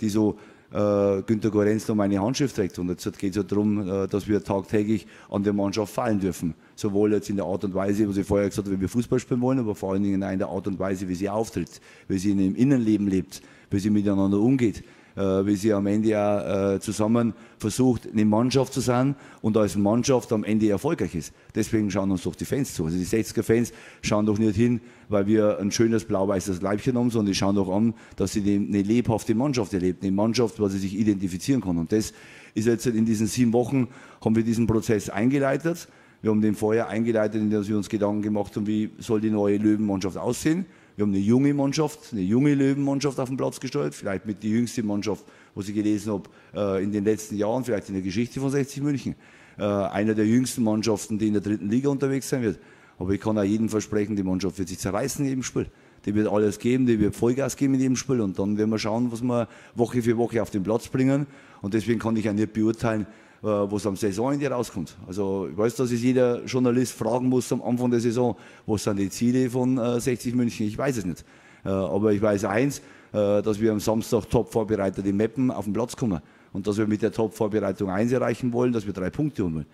die 0.00 0.08
so 0.10 0.36
äh, 0.72 1.22
Günter 1.22 1.50
Gorenz 1.50 1.88
noch 1.88 1.94
meine 1.94 2.20
Handschrift 2.20 2.56
trägt. 2.56 2.78
Und 2.78 2.88
jetzt 2.88 3.18
geht 3.18 3.30
es 3.30 3.36
ja 3.36 3.42
darum, 3.42 3.88
äh, 3.88 4.06
dass 4.06 4.28
wir 4.28 4.42
tagtäglich 4.42 5.06
an 5.30 5.42
der 5.42 5.52
Mannschaft 5.52 5.94
fallen 5.94 6.20
dürfen. 6.20 6.54
Sowohl 6.74 7.12
jetzt 7.12 7.30
in 7.30 7.36
der 7.36 7.46
Art 7.46 7.64
und 7.64 7.74
Weise, 7.74 8.08
was 8.08 8.16
ich 8.16 8.26
vorher 8.26 8.48
gesagt 8.48 8.66
habe, 8.66 8.76
wie 8.76 8.80
wir 8.80 8.88
Fußball 8.88 9.18
spielen 9.18 9.40
wollen, 9.40 9.58
aber 9.58 9.74
vor 9.74 9.92
allen 9.92 10.02
Dingen 10.02 10.22
in 10.22 10.38
der 10.38 10.48
Art 10.48 10.66
und 10.66 10.78
Weise, 10.78 11.08
wie 11.08 11.14
sie 11.14 11.28
auftritt, 11.28 11.80
wie 12.06 12.18
sie 12.18 12.32
in 12.32 12.38
dem 12.38 12.54
Innenleben 12.54 13.06
lebt, 13.06 13.42
wie 13.70 13.78
sie 13.78 13.90
miteinander 13.90 14.38
umgeht 14.38 14.82
wie 15.18 15.56
sie 15.56 15.72
am 15.72 15.86
Ende 15.86 16.08
ja 16.08 16.74
äh, 16.74 16.80
zusammen 16.80 17.34
versucht, 17.58 18.08
eine 18.10 18.24
Mannschaft 18.24 18.72
zu 18.72 18.80
sein 18.80 19.16
und 19.42 19.56
als 19.56 19.76
Mannschaft 19.76 20.32
am 20.32 20.44
Ende 20.44 20.68
erfolgreich 20.68 21.14
ist. 21.14 21.32
Deswegen 21.54 21.90
schauen 21.90 22.10
uns 22.10 22.22
doch 22.22 22.34
die 22.34 22.44
Fans 22.44 22.74
zu. 22.74 22.84
Also 22.84 22.96
die 22.96 23.04
60er-Fans 23.04 23.72
schauen 24.02 24.26
doch 24.26 24.38
nicht 24.38 24.56
hin, 24.56 24.80
weil 25.08 25.26
wir 25.26 25.58
ein 25.58 25.70
schönes 25.70 26.04
blau-weißes 26.04 26.62
Leibchen 26.62 26.96
haben, 26.96 27.10
sondern 27.10 27.32
die 27.32 27.34
schauen 27.34 27.56
doch 27.56 27.68
an, 27.68 27.94
dass 28.16 28.32
sie 28.32 28.40
eine 28.40 28.82
lebhafte 28.82 29.34
Mannschaft 29.34 29.72
erlebt, 29.74 30.02
eine 30.02 30.12
Mannschaft, 30.12 30.60
wo 30.60 30.68
sie 30.68 30.78
sich 30.78 30.96
identifizieren 30.96 31.60
kann. 31.60 31.78
Und 31.78 31.92
das 31.92 32.12
ist 32.54 32.66
jetzt 32.66 32.86
in 32.86 33.04
diesen 33.04 33.26
sieben 33.26 33.52
Wochen, 33.52 33.88
haben 34.24 34.36
wir 34.36 34.42
diesen 34.42 34.66
Prozess 34.66 35.10
eingeleitet. 35.10 35.88
Wir 36.22 36.30
haben 36.30 36.40
den 36.40 36.54
vorher 36.54 36.88
eingeleitet, 36.88 37.40
indem 37.40 37.66
wir 37.66 37.76
uns 37.76 37.88
Gedanken 37.88 38.22
gemacht 38.22 38.54
haben, 38.56 38.66
wie 38.66 38.90
soll 38.98 39.20
die 39.20 39.30
neue 39.30 39.56
Löwenmannschaft 39.56 40.16
aussehen. 40.16 40.66
Wir 40.98 41.04
haben 41.04 41.12
eine 41.12 41.22
junge 41.22 41.54
Mannschaft, 41.54 42.08
eine 42.10 42.22
junge 42.22 42.54
Löwenmannschaft 42.56 43.20
auf 43.20 43.28
den 43.28 43.36
Platz 43.36 43.60
gestellt, 43.60 43.94
vielleicht 43.94 44.26
mit 44.26 44.42
die 44.42 44.50
jüngste 44.50 44.82
Mannschaft, 44.82 45.24
was 45.54 45.68
ich 45.68 45.74
gelesen 45.76 46.12
habe, 46.12 46.28
äh, 46.52 46.82
in 46.82 46.90
den 46.90 47.04
letzten 47.04 47.36
Jahren, 47.36 47.62
vielleicht 47.62 47.88
in 47.88 47.94
der 47.94 48.02
Geschichte 48.02 48.40
von 48.40 48.50
60 48.50 48.82
München. 48.82 49.14
Äh, 49.58 49.62
einer 49.62 50.14
der 50.14 50.26
jüngsten 50.26 50.64
Mannschaften, 50.64 51.16
die 51.16 51.28
in 51.28 51.34
der 51.34 51.42
dritten 51.42 51.70
Liga 51.70 51.88
unterwegs 51.88 52.28
sein 52.28 52.42
wird. 52.42 52.58
Aber 52.98 53.12
ich 53.12 53.20
kann 53.20 53.38
auch 53.38 53.44
jedem 53.44 53.68
versprechen, 53.68 54.16
die 54.16 54.24
Mannschaft 54.24 54.58
wird 54.58 54.70
sich 54.70 54.80
zerreißen 54.80 55.24
in 55.24 55.28
jedem 55.28 55.42
Spiel. 55.44 55.66
Die 56.04 56.16
wird 56.16 56.26
alles 56.26 56.58
geben, 56.58 56.84
die 56.84 56.98
wird 56.98 57.14
Vollgas 57.14 57.54
geben 57.54 57.74
in 57.74 57.80
jedem 57.80 57.96
Spiel 57.96 58.20
und 58.20 58.36
dann 58.36 58.58
werden 58.58 58.70
wir 58.70 58.80
schauen, 58.80 59.12
was 59.12 59.22
wir 59.22 59.46
Woche 59.76 60.02
für 60.02 60.16
Woche 60.16 60.42
auf 60.42 60.50
den 60.50 60.64
Platz 60.64 60.88
bringen. 60.88 61.28
Und 61.62 61.74
deswegen 61.74 62.00
kann 62.00 62.16
ich 62.16 62.28
auch 62.28 62.32
nicht 62.32 62.52
beurteilen, 62.52 63.06
was 63.42 63.86
am 63.86 63.96
Saisonende 63.96 64.50
rauskommt. 64.50 64.96
Also 65.06 65.48
ich 65.50 65.56
weiß, 65.56 65.76
dass 65.76 65.90
es 65.90 66.02
jeder 66.02 66.44
Journalist 66.44 66.92
fragen 66.92 67.28
muss 67.28 67.52
am 67.52 67.62
Anfang 67.62 67.90
der 67.90 68.00
Saison, 68.00 68.36
was 68.66 68.84
sind 68.84 68.98
die 68.98 69.10
Ziele 69.10 69.48
von 69.48 70.00
60 70.00 70.32
äh, 70.32 70.36
München? 70.36 70.66
Ich 70.66 70.76
weiß 70.76 70.96
es 70.96 71.04
nicht. 71.04 71.24
Äh, 71.64 71.68
aber 71.68 72.12
ich 72.12 72.20
weiß 72.22 72.44
eins, 72.44 72.82
dass 73.10 73.58
wir 73.58 73.72
am 73.72 73.80
Samstag 73.80 74.28
top 74.28 74.52
vorbereitet 74.52 75.06
in 75.06 75.16
Meppen 75.16 75.50
auf 75.50 75.64
den 75.64 75.72
Platz 75.72 75.96
kommen 75.96 76.20
und 76.52 76.66
dass 76.66 76.76
wir 76.76 76.86
mit 76.86 77.00
der 77.00 77.10
Top-Vorbereitung 77.10 77.88
eins 77.88 78.12
erreichen 78.12 78.52
wollen, 78.52 78.70
dass 78.70 78.84
wir 78.84 78.92
drei 78.92 79.08
Punkte 79.08 79.44
holen 79.44 79.64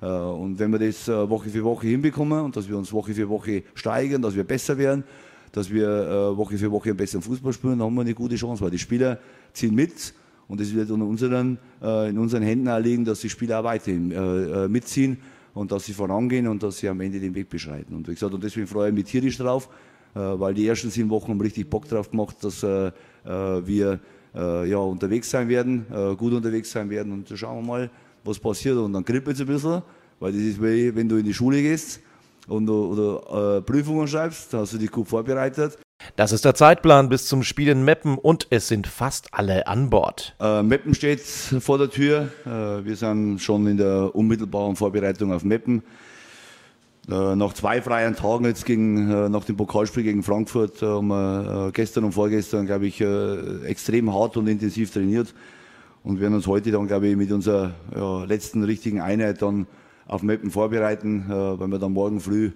wollen. 0.00 0.40
Und 0.40 0.60
wenn 0.60 0.70
wir 0.70 0.78
das 0.78 1.08
Woche 1.08 1.48
für 1.48 1.64
Woche 1.64 1.88
hinbekommen 1.88 2.44
und 2.44 2.56
dass 2.56 2.68
wir 2.68 2.78
uns 2.78 2.92
Woche 2.92 3.12
für 3.12 3.28
Woche 3.28 3.64
steigern, 3.74 4.22
dass 4.22 4.36
wir 4.36 4.44
besser 4.44 4.78
werden, 4.78 5.02
dass 5.50 5.72
wir 5.72 6.36
Woche 6.36 6.56
für 6.56 6.70
Woche 6.70 6.90
einen 6.90 6.96
besseren 6.96 7.22
Fußball 7.22 7.52
spielen, 7.52 7.80
dann 7.80 7.86
haben 7.88 7.94
wir 7.96 8.02
eine 8.02 8.14
gute 8.14 8.36
Chance, 8.36 8.62
weil 8.62 8.70
die 8.70 8.78
Spieler 8.78 9.18
ziehen 9.52 9.74
mit 9.74 10.14
und 10.48 10.60
es 10.60 10.74
wird 10.74 10.90
in 10.90 11.02
unseren, 11.02 11.58
äh, 11.82 12.10
in 12.10 12.18
unseren 12.18 12.42
Händen 12.42 12.82
liegen, 12.82 13.04
dass 13.04 13.20
die 13.20 13.30
Spieler 13.30 13.60
auch 13.60 13.64
weiterhin 13.64 14.10
äh, 14.10 14.16
äh, 14.64 14.68
mitziehen 14.68 15.18
und 15.54 15.72
dass 15.72 15.86
sie 15.86 15.92
vorangehen 15.92 16.48
und 16.48 16.62
dass 16.62 16.78
sie 16.78 16.88
am 16.88 17.00
Ende 17.00 17.20
den 17.20 17.34
Weg 17.34 17.48
beschreiten. 17.48 17.94
Und 17.94 18.08
wie 18.08 18.14
gesagt, 18.14 18.34
und 18.34 18.42
deswegen 18.42 18.66
freue 18.66 18.88
ich 18.88 18.94
mich 18.94 19.04
tierisch 19.04 19.38
drauf, 19.38 19.68
äh, 20.14 20.18
weil 20.18 20.54
die 20.54 20.66
ersten 20.66 20.90
sieben 20.90 21.10
Wochen 21.10 21.30
haben 21.30 21.40
richtig 21.40 21.68
Bock 21.70 21.88
drauf 21.88 22.10
gemacht, 22.10 22.36
dass 22.42 22.62
äh, 22.62 22.88
äh, 22.88 22.92
wir 23.66 24.00
ja, 24.36 24.78
unterwegs 24.78 25.30
sein 25.30 25.48
werden, 25.48 25.86
gut 26.18 26.32
unterwegs 26.32 26.72
sein 26.72 26.90
werden. 26.90 27.12
Und 27.12 27.30
da 27.30 27.36
schauen 27.36 27.62
wir 27.62 27.68
mal, 27.68 27.90
was 28.24 28.36
passiert. 28.36 28.76
Und 28.76 28.92
dann 28.92 29.04
kribbelt 29.04 29.36
es 29.36 29.40
ein 29.42 29.46
bisschen, 29.46 29.80
weil 30.18 30.32
das 30.32 30.40
ist 30.40 30.60
wie 30.60 30.92
wenn 30.92 31.08
du 31.08 31.18
in 31.18 31.24
die 31.24 31.32
Schule 31.32 31.62
gehst 31.62 32.00
und 32.48 32.68
oder 32.68 33.62
Prüfungen 33.62 34.08
schreibst, 34.08 34.52
da 34.52 34.58
hast 34.58 34.72
du 34.72 34.78
dich 34.78 34.90
gut 34.90 35.06
vorbereitet 35.06 35.78
das 36.16 36.32
ist 36.32 36.44
der 36.44 36.54
Zeitplan 36.54 37.08
bis 37.08 37.26
zum 37.26 37.42
Spiel 37.42 37.68
in 37.68 37.84
Meppen 37.84 38.18
und 38.18 38.46
es 38.50 38.68
sind 38.68 38.86
fast 38.86 39.28
alle 39.32 39.66
an 39.66 39.90
Bord. 39.90 40.34
Äh, 40.40 40.62
Meppen 40.62 40.94
steht 40.94 41.20
vor 41.20 41.78
der 41.78 41.90
Tür. 41.90 42.28
Äh, 42.44 42.84
wir 42.84 42.96
sind 42.96 43.40
schon 43.40 43.66
in 43.66 43.76
der 43.76 44.14
unmittelbaren 44.14 44.76
Vorbereitung 44.76 45.32
auf 45.32 45.44
Meppen. 45.44 45.82
Äh, 47.08 47.36
nach 47.36 47.52
zwei 47.52 47.82
freien 47.82 48.16
Tagen 48.16 48.46
jetzt 48.46 48.64
gegen, 48.64 49.10
äh, 49.10 49.28
nach 49.28 49.44
dem 49.44 49.56
Pokalspiel 49.56 50.04
gegen 50.04 50.22
Frankfurt 50.22 50.82
äh, 50.82 50.86
haben 50.86 51.08
wir 51.08 51.66
äh, 51.68 51.72
gestern 51.72 52.04
und 52.04 52.12
vorgestern, 52.12 52.64
glaube 52.66 52.86
ich, 52.86 53.02
extrem 53.64 54.12
hart 54.12 54.36
und 54.36 54.46
intensiv 54.46 54.90
trainiert 54.92 55.34
und 56.02 56.20
werden 56.20 56.34
uns 56.34 56.46
heute 56.46 56.70
dann, 56.70 56.86
glaube 56.86 57.08
ich, 57.08 57.16
mit 57.16 57.30
unserer 57.30 57.74
ja, 57.94 58.24
letzten 58.24 58.64
richtigen 58.64 59.00
Einheit 59.00 59.42
dann 59.42 59.66
auf 60.06 60.22
Meppen 60.22 60.50
vorbereiten, 60.50 61.24
weil 61.28 61.68
wir 61.68 61.78
dann 61.78 61.92
morgen 61.92 62.20
früh 62.20 62.52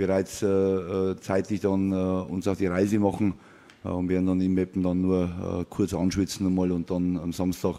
bereits 0.00 0.42
äh, 0.42 0.46
äh, 0.46 1.16
zeitlich 1.20 1.60
dann 1.60 1.92
äh, 1.92 1.94
uns 1.94 2.48
auf 2.48 2.56
die 2.56 2.68
Reise 2.68 2.98
machen 2.98 3.34
und 3.82 4.08
werden 4.08 4.26
dann 4.26 4.40
in 4.40 4.52
Meppen 4.52 4.82
dann 4.82 5.00
nur 5.00 5.64
kurz 5.70 5.94
anschwitzen 5.94 6.46
einmal 6.46 6.70
und 6.70 6.90
dann 6.90 7.16
am 7.16 7.32
Samstag 7.32 7.76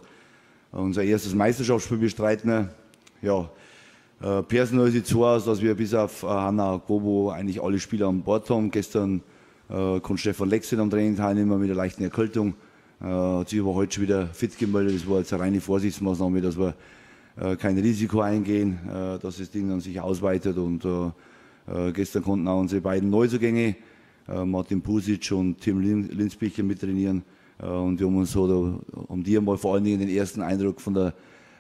unser 0.72 1.04
erstes 1.04 1.36
Meisterschaftsspiel 1.36 2.00
bestreiten. 2.00 2.70
Ja, 3.22 3.48
personell 4.48 4.90
sieht 4.90 5.06
so 5.06 5.24
aus, 5.24 5.46
dass 5.46 5.62
wir 5.62 5.76
bis 5.76 5.94
auf 5.94 6.24
Hanna 6.24 6.78
Gobo 6.78 7.30
eigentlich 7.30 7.62
alle 7.62 7.80
Spieler 7.80 8.08
an 8.08 8.24
Bord 8.24 8.50
haben. 8.50 8.72
Gestern 8.72 9.22
äh, 9.70 10.00
konnte 10.00 10.18
Stefan 10.18 10.50
Lexen 10.50 10.80
am 10.80 10.90
Training 10.90 11.16
teilnehmen 11.16 11.60
mit 11.60 11.70
einer 11.70 11.78
leichten 11.78 12.02
Erkältung. 12.04 12.56
Äh, 13.00 13.06
hat 13.06 13.50
sich 13.50 13.60
aber 13.60 13.76
heute 13.76 13.94
schon 13.94 14.04
wieder 14.06 14.26
fit 14.26 14.58
gemeldet. 14.58 14.96
Das 14.96 15.08
war 15.08 15.20
jetzt 15.20 15.32
eine 15.34 15.44
reine 15.44 15.62
Vorsichtsmaßnahme, 15.62 16.42
dass 16.42 16.58
wir 16.58 16.74
äh, 17.40 17.56
kein 17.58 17.78
Risiko 17.78 18.22
eingehen, 18.22 18.80
äh, 18.90 19.20
dass 19.20 19.38
das 19.38 19.52
Ding 19.52 19.70
dann 19.70 19.82
sich 19.82 20.02
ausweitet 20.02 20.58
und 20.58 20.84
äh, 20.84 21.12
gestern 21.94 22.24
konnten 22.24 22.48
auch 22.48 22.60
unsere 22.60 22.82
beiden 22.82 23.10
Neuzugänge, 23.10 23.76
äh, 24.28 24.46
Martin 24.46 24.82
Pusic 24.82 25.32
und 25.32 25.60
Tim 25.60 25.80
Linsbicher 25.80 26.64
mittrainieren. 26.64 27.24
Äh, 27.62 27.66
und 27.66 28.00
wir 28.00 28.08
haben 28.08 28.18
uns 28.18 28.32
so, 28.32 28.82
um 29.08 29.24
die 29.24 29.38
einmal 29.38 29.58
vor 29.58 29.76
allen 29.76 29.84
Dingen 29.84 30.00
den 30.00 30.10
ersten 30.10 30.42
Eindruck 30.42 30.82
von 30.82 30.94
der 30.94 31.14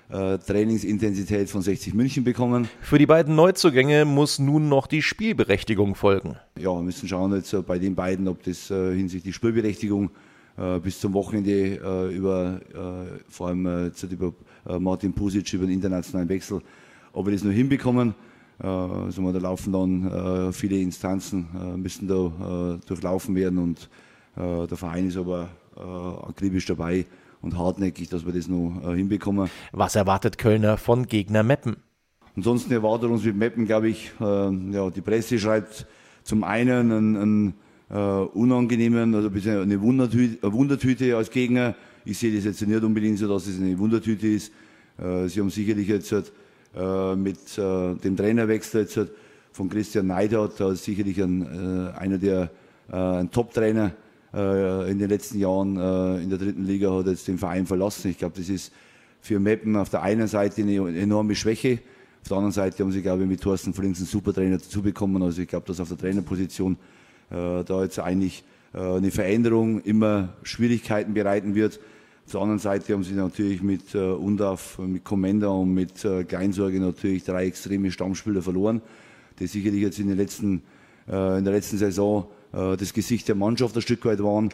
äh, 0.10 0.38
Trainingsintensität 0.38 1.50
von 1.50 1.62
60 1.62 1.94
München 1.94 2.24
bekommen. 2.24 2.68
Für 2.82 2.98
die 2.98 3.06
beiden 3.06 3.36
Neuzugänge 3.36 4.06
muss 4.06 4.40
nun 4.40 4.70
noch 4.70 4.88
die 4.88 5.02
Spielberechtigung 5.02 5.96
folgen. 5.96 6.36
Ja, 6.58 6.74
wir 6.76 6.82
müssen 6.82 7.08
schauen 7.08 7.34
jetzt 7.34 7.56
bei 7.66 7.80
den 7.80 7.96
beiden, 7.96 8.28
ob 8.28 8.44
das 8.44 8.70
äh, 8.72 8.96
hinsichtlich 8.96 9.34
Spielberechtigung 9.36 10.12
äh, 10.58 10.80
bis 10.80 11.00
zum 11.00 11.14
Wochenende 11.14 11.52
äh, 11.52 12.16
über, 12.16 12.60
vor 13.30 13.48
allem 13.48 13.92
über 14.10 14.34
Martin 14.80 15.14
Pusic 15.14 15.54
über 15.54 15.66
den 15.66 15.76
internationalen 15.76 16.30
Wechsel, 16.30 16.62
ob 17.14 17.26
wir 17.26 17.34
das 17.34 17.44
nur 17.44 17.54
hinbekommen. 17.54 18.14
Äh, 18.62 18.67
also 18.67 19.32
da 19.32 19.39
laufen 19.39 19.74
dann 19.74 20.08
äh, 20.08 20.54
viele 20.54 20.80
Instanzen, 20.80 21.47
äh, 21.56 21.78
müssen 21.78 22.08
da 22.08 22.80
durchlaufen 22.86 23.36
werden 23.36 23.60
und 23.60 23.89
der 24.34 24.78
Verein 24.78 25.10
ist 25.10 25.17
aber 25.17 25.50
akribisch 25.76 26.65
dabei 26.65 27.06
und 27.41 27.58
hartnäckig, 27.58 28.08
dass 28.08 28.26
wir 28.26 28.32
das 28.32 28.47
noch 28.47 28.93
hinbekommen. 28.95 29.50
Was 29.74 29.95
erwartet 29.95 30.38
Kölner 30.38 30.78
von 30.78 31.06
Gegner 31.06 31.43
Meppen? 31.43 31.76
Ansonsten 32.38 32.71
erwartet 32.71 33.10
uns 33.10 33.26
mit 33.26 33.36
Meppen, 33.36 33.65
glaube 33.65 33.89
ich, 33.89 34.10
ja, 34.19 34.89
die 34.89 35.02
Presse 35.02 35.38
schreibt 35.38 35.86
zum 36.24 36.45
einen 36.45 36.91
einen, 36.91 37.17
einen 37.17 37.54
uh, 37.91 38.30
unangenehmen, 38.34 39.13
also 39.15 39.30
eine 39.30 39.82
Wundertüte, 39.82 40.39
eine 40.41 40.54
Wundertüte, 40.54 41.17
als 41.17 41.30
Gegner. 41.30 41.76
Ich 42.06 42.17
sehe 42.17 42.34
das 42.34 42.45
jetzt 42.45 42.62
nicht 42.65 42.84
unbedingt 42.84 43.19
so, 43.19 43.28
dass 43.28 43.47
es 43.47 43.60
eine 43.60 43.78
Wundertüte 43.78 44.28
ist. 44.28 44.52
Uh, 45.00 45.28
sie 45.28 45.39
haben 45.39 45.50
sicherlich 45.50 45.88
jetzt 45.88 46.12
äh, 46.12 46.24
mit 46.74 47.58
äh, 47.58 47.96
dem 47.96 48.16
Trainerwechsel 48.16 48.82
jetzt 48.82 49.00
von 49.52 49.70
Christian 49.70 50.08
Neidhardt, 50.08 50.60
da 50.60 50.72
ist 50.72 50.86
sicherlich 50.86 51.22
ein, 51.22 51.42
äh, 51.42 51.98
einer 51.98 52.18
der 52.18 52.50
ein 52.90 53.32
Top-Trainer 53.32 53.94
in 54.34 55.00
den 55.00 55.08
letzten 55.08 55.40
Jahren 55.40 55.78
in 56.22 56.30
der 56.30 56.38
dritten 56.38 56.66
Liga, 56.66 56.92
hat 56.92 57.08
jetzt 57.08 57.26
den 57.26 57.38
Verein 57.38 57.66
verlassen. 57.66 58.12
Ich 58.12 58.18
glaube, 58.18 58.36
das 58.38 58.50
ist 58.50 58.74
für 59.22 59.40
Meppen 59.40 59.78
auf 59.78 59.90
der 59.90 60.02
einen 60.02 60.28
Seite 60.28 60.62
eine 60.62 60.76
enorme 60.98 61.36
Schwäche. 61.36 61.80
Auf 62.22 62.28
der 62.28 62.38
anderen 62.38 62.52
Seite 62.52 62.84
haben 62.84 62.92
sie, 62.92 63.02
glaube 63.02 63.24
ich, 63.24 63.30
mit 63.30 63.42
Thorsten 63.42 63.74
Frings 63.74 64.00
einen 64.00 64.08
super 64.08 64.34
Trainer 64.34 64.58
dazu 64.58 64.82
bekommen. 64.82 65.22
Also 65.24 65.42
ich 65.42 65.48
glaube, 65.48 65.66
dass 65.68 65.80
auf 65.80 65.88
der 65.88 65.98
Trainerposition 65.98 66.78
äh, 67.30 67.64
da 67.64 67.84
jetzt 67.84 68.00
eigentlich 68.00 68.44
äh, 68.74 68.80
eine 68.80 69.10
Veränderung 69.10 69.82
immer 69.82 70.30
Schwierigkeiten 70.44 71.14
bereiten 71.14 71.56
wird. 71.56 71.80
Auf 72.26 72.32
der 72.32 72.42
anderen 72.42 72.60
Seite 72.60 72.94
haben 72.94 73.04
sie 73.04 73.14
natürlich 73.14 73.62
mit 73.62 73.94
äh, 73.94 73.98
Undaf, 73.98 74.80
mit 74.80 75.04
Commander 75.04 75.54
und 75.54 75.74
mit 75.74 76.06
äh, 76.06 76.24
Kleinsorge 76.24 76.80
natürlich 76.80 77.24
drei 77.24 77.46
extreme 77.48 77.92
Stammspieler 77.92 78.42
verloren, 78.42 78.82
die 79.40 79.48
sicherlich 79.48 79.82
jetzt 79.82 80.00
in, 80.00 80.08
den 80.08 80.18
letzten, 80.18 80.62
äh, 81.10 81.40
in 81.40 81.44
der 81.44 81.54
letzten 81.54 81.78
Saison 81.78 82.28
äh, 82.54 82.78
das 82.78 82.94
Gesicht 82.94 83.28
der 83.28 83.36
Mannschaft 83.36 83.76
ein 83.76 83.82
Stück 83.82 84.06
weit 84.06 84.24
waren. 84.24 84.50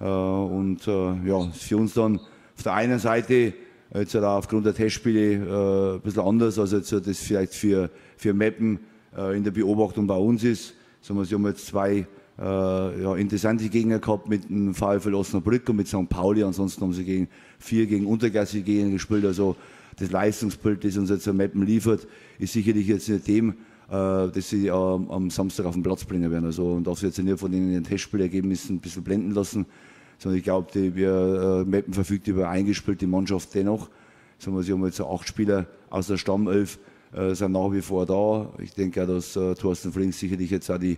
Äh, 0.00 0.04
und 0.04 0.86
äh, 0.88 1.28
ja, 1.28 1.50
für 1.52 1.76
uns 1.76 1.94
dann 1.94 2.18
auf 2.18 2.62
der 2.64 2.74
einen 2.74 2.98
Seite 2.98 3.54
jetzt 3.94 4.14
halt 4.14 4.24
aufgrund 4.24 4.66
der 4.66 4.74
Testspiele 4.74 5.32
äh, 5.34 5.94
ein 5.96 6.00
bisschen 6.00 6.22
anders, 6.22 6.58
als 6.58 6.72
jetzt 6.72 6.92
das 6.92 7.18
vielleicht 7.18 7.54
für, 7.54 7.90
für 8.16 8.34
Mappen 8.34 8.80
äh, 9.16 9.36
in 9.36 9.44
der 9.44 9.50
Beobachtung 9.50 10.06
bei 10.06 10.16
uns 10.16 10.44
ist. 10.44 10.74
Sagen 11.00 11.18
wir, 11.18 11.24
sie 11.24 11.34
haben 11.34 11.46
jetzt 11.46 11.66
zwei 11.66 12.06
äh, 12.40 13.02
ja, 13.02 13.16
interessante 13.16 13.68
Gegner 13.68 13.98
gehabt 13.98 14.28
mit 14.28 14.48
dem 14.48 14.74
VfL 14.74 15.14
Osnabrück 15.14 15.68
und 15.68 15.76
mit 15.76 15.88
St. 15.88 16.08
Pauli. 16.08 16.42
Ansonsten 16.42 16.80
haben 16.80 16.94
sie 16.94 17.04
gegen 17.04 17.28
vier 17.58 17.86
gegen 17.86 18.06
unterklassige 18.06 18.64
Gegner 18.64 18.90
gespielt. 18.92 19.26
Also 19.26 19.56
das 19.98 20.10
Leistungsbild, 20.10 20.82
das 20.82 20.96
uns 20.96 21.10
jetzt 21.10 21.28
am 21.28 21.36
Mappen 21.36 21.64
liefert, 21.66 22.08
ist 22.38 22.54
sicherlich 22.54 22.86
jetzt 22.86 23.08
nicht 23.10 23.28
dem, 23.28 23.50
äh, 23.50 23.52
dass 23.90 24.48
sie 24.48 24.68
äh, 24.68 24.70
am 24.70 25.28
Samstag 25.28 25.66
auf 25.66 25.74
den 25.74 25.82
Platz 25.82 26.04
bringen 26.04 26.30
werden. 26.30 26.46
Also 26.46 26.72
und 26.72 26.86
darf 26.86 26.98
sich 26.98 27.08
jetzt 27.08 27.18
nicht 27.18 27.38
von 27.38 27.52
den 27.52 27.84
Testspielergebnissen 27.84 28.76
ein 28.76 28.80
bisschen 28.80 29.04
blenden 29.04 29.32
lassen. 29.32 29.66
sondern 30.18 30.38
ich 30.38 30.44
glaube, 30.44 30.94
wir 30.94 31.64
äh, 31.66 31.68
Meppen 31.68 31.92
verfügt 31.92 32.26
über 32.26 32.48
eingespielte 32.48 33.06
Mannschaft 33.06 33.54
dennoch. 33.54 33.90
Sagen 34.38 34.56
wir, 34.56 34.62
sie 34.62 34.72
haben 34.72 34.82
jetzt 34.86 34.96
so 34.96 35.10
acht 35.10 35.28
Spieler 35.28 35.66
aus 35.90 36.06
der 36.06 36.16
Stammelf, 36.16 36.78
äh, 37.12 37.34
sind 37.34 37.52
nach 37.52 37.70
wie 37.72 37.82
vor 37.82 38.06
da. 38.06 38.50
Ich 38.62 38.72
denke 38.72 39.02
auch, 39.02 39.06
dass 39.06 39.36
äh, 39.36 39.54
Thorsten 39.54 39.92
Frings 39.92 40.18
sicherlich 40.18 40.50
jetzt 40.50 40.70
auch 40.70 40.78
die, 40.78 40.96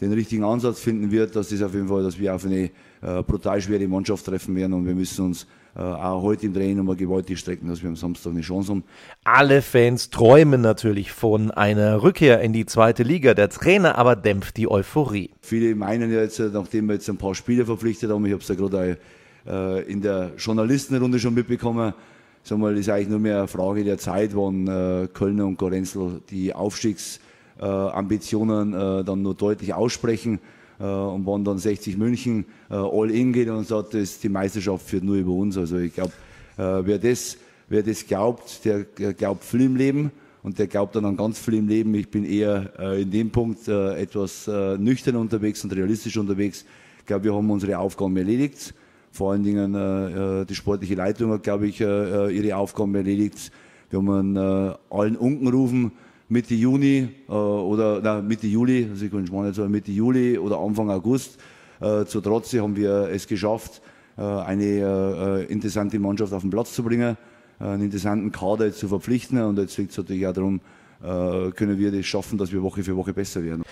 den 0.00 0.12
richtigen 0.12 0.44
Ansatz 0.44 0.80
finden 0.80 1.10
wird, 1.10 1.36
dass 1.36 1.50
das 1.50 1.62
auf 1.62 1.74
jeden 1.74 1.88
Fall, 1.88 2.02
dass 2.02 2.18
wir 2.18 2.34
auf 2.34 2.44
eine 2.44 2.70
äh, 3.02 3.22
brutal 3.22 3.60
schwere 3.60 3.86
Mannschaft 3.86 4.24
treffen 4.24 4.56
werden 4.56 4.72
und 4.72 4.86
wir 4.86 4.94
müssen 4.94 5.26
uns 5.26 5.46
äh, 5.76 5.80
auch 5.80 6.22
heute 6.22 6.46
im 6.46 6.54
Training 6.54 6.78
nochmal 6.78 6.96
gewaltig 6.96 7.38
strecken, 7.38 7.68
dass 7.68 7.82
wir 7.82 7.88
am 7.88 7.96
Samstag 7.96 8.32
eine 8.32 8.40
Chance 8.40 8.72
haben. 8.72 8.84
Alle 9.24 9.62
Fans 9.62 10.10
träumen 10.10 10.60
natürlich 10.60 11.12
von 11.12 11.50
einer 11.50 12.02
Rückkehr 12.02 12.40
in 12.40 12.52
die 12.52 12.66
zweite 12.66 13.02
Liga. 13.02 13.34
Der 13.34 13.50
Trainer 13.50 13.96
aber 13.96 14.16
dämpft 14.16 14.56
die 14.56 14.70
Euphorie. 14.70 15.30
Viele 15.42 15.74
meinen 15.74 16.12
ja 16.12 16.20
jetzt, 16.20 16.40
nachdem 16.40 16.86
wir 16.86 16.94
jetzt 16.94 17.08
ein 17.08 17.18
paar 17.18 17.34
Spieler 17.34 17.66
verpflichtet 17.66 18.10
haben, 18.10 18.26
ich 18.26 18.32
habe 18.32 18.42
es 18.42 18.48
ja 18.48 18.54
gerade 18.54 18.98
äh, 19.46 19.82
in 19.84 20.00
der 20.00 20.32
Journalistenrunde 20.36 21.18
schon 21.18 21.34
mitbekommen, 21.34 21.94
sag 22.42 22.58
mal, 22.58 22.76
ist 22.76 22.88
eigentlich 22.88 23.08
nur 23.08 23.20
mehr 23.20 23.38
eine 23.38 23.48
Frage 23.48 23.84
der 23.84 23.98
Zeit, 23.98 24.34
wann 24.34 24.66
äh, 24.66 25.08
Kölner 25.12 25.46
und 25.46 25.58
Gorenzel 25.58 26.20
die 26.30 26.52
Aufstiegsambitionen 26.52 27.29
äh, 27.62 29.04
dann 29.04 29.22
nur 29.22 29.34
deutlich 29.34 29.74
aussprechen 29.74 30.38
äh, 30.78 30.84
und 30.84 31.26
wann 31.26 31.44
dann 31.44 31.58
60 31.58 31.96
München 31.96 32.46
äh, 32.70 32.74
all 32.74 33.10
in 33.10 33.32
geht 33.32 33.48
und 33.48 33.66
sagt, 33.66 33.94
dass 33.94 34.18
die 34.18 34.28
Meisterschaft 34.28 34.86
führt 34.86 35.04
nur 35.04 35.16
über 35.16 35.32
uns. 35.32 35.56
Also 35.56 35.78
ich 35.78 35.94
glaube, 35.94 36.12
äh, 36.56 36.86
wer, 36.86 36.98
das, 36.98 37.36
wer 37.68 37.82
das 37.82 38.06
glaubt, 38.06 38.64
der, 38.64 38.84
der 38.84 39.14
glaubt 39.14 39.44
viel 39.44 39.62
im 39.62 39.76
Leben 39.76 40.10
und 40.42 40.58
der 40.58 40.66
glaubt 40.66 40.96
dann 40.96 41.04
an 41.04 41.16
ganz 41.16 41.38
viel 41.38 41.54
im 41.54 41.68
Leben. 41.68 41.94
Ich 41.94 42.10
bin 42.10 42.24
eher 42.24 42.72
äh, 42.78 43.02
in 43.02 43.10
dem 43.10 43.30
Punkt 43.30 43.68
äh, 43.68 44.00
etwas 44.00 44.48
äh, 44.48 44.78
nüchtern 44.78 45.16
unterwegs 45.16 45.62
und 45.64 45.72
realistisch 45.72 46.16
unterwegs. 46.16 46.64
Ich 46.98 47.06
glaube, 47.06 47.24
wir 47.24 47.34
haben 47.34 47.50
unsere 47.50 47.78
Aufgaben 47.78 48.16
erledigt. 48.16 48.74
Vor 49.12 49.32
allen 49.32 49.42
Dingen 49.42 49.74
äh, 49.74 50.46
die 50.46 50.54
sportliche 50.54 50.94
Leitung 50.94 51.32
hat, 51.32 51.42
glaube 51.42 51.66
ich, 51.66 51.80
äh, 51.80 52.30
ihre 52.30 52.56
Aufgaben 52.56 52.94
erledigt. 52.94 53.50
Wir 53.90 53.98
haben 53.98 54.36
äh, 54.36 54.74
allen 54.90 55.16
unten 55.16 55.48
rufen, 55.48 55.92
Mitte 56.30 56.54
Juni 56.54 57.08
äh, 57.28 57.32
oder 57.32 58.00
na, 58.02 58.22
Mitte 58.22 58.46
Juli, 58.46 58.88
also 58.88 59.04
ich 59.04 59.10
kann 59.10 59.22
nicht 59.22 59.54
sagen, 59.54 59.70
Mitte 59.70 59.90
Juli 59.90 60.38
oder 60.38 60.58
Anfang 60.58 60.88
August. 60.88 61.38
Äh, 61.80 62.04
zu 62.04 62.20
Trotze 62.20 62.62
haben 62.62 62.76
wir 62.76 63.08
es 63.10 63.26
geschafft, 63.26 63.82
äh, 64.16 64.22
eine 64.22 64.64
äh, 64.64 65.52
interessante 65.52 65.98
Mannschaft 65.98 66.32
auf 66.32 66.42
den 66.42 66.50
Platz 66.50 66.72
zu 66.72 66.84
bringen, 66.84 67.16
äh, 67.58 67.64
einen 67.64 67.82
interessanten 67.82 68.30
Kader 68.30 68.72
zu 68.72 68.86
verpflichten. 68.86 69.42
Und 69.42 69.58
jetzt 69.58 69.76
liegt 69.76 69.90
es 69.90 69.98
natürlich 69.98 70.26
auch 70.26 70.32
darum, 70.32 70.60
äh, 71.02 71.50
können 71.50 71.78
wir 71.78 71.90
das 71.90 72.06
schaffen, 72.06 72.38
dass 72.38 72.52
wir 72.52 72.62
Woche 72.62 72.84
für 72.84 72.96
Woche 72.96 73.12
besser 73.12 73.42
werden. 73.42 73.64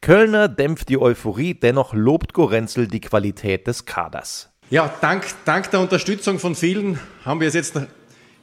Kölner 0.00 0.48
dämpft 0.48 0.90
die 0.90 0.98
Euphorie, 0.98 1.54
dennoch 1.54 1.94
lobt 1.94 2.32
Gorenzel 2.32 2.86
die 2.86 3.00
Qualität 3.00 3.66
des 3.66 3.86
Kaders. 3.86 4.50
Ja, 4.70 4.92
dank, 5.00 5.26
dank 5.44 5.70
der 5.72 5.80
Unterstützung 5.80 6.38
von 6.38 6.54
vielen 6.54 6.98
haben 7.24 7.40
wir 7.40 7.48
es 7.48 7.54
jetzt 7.54 7.74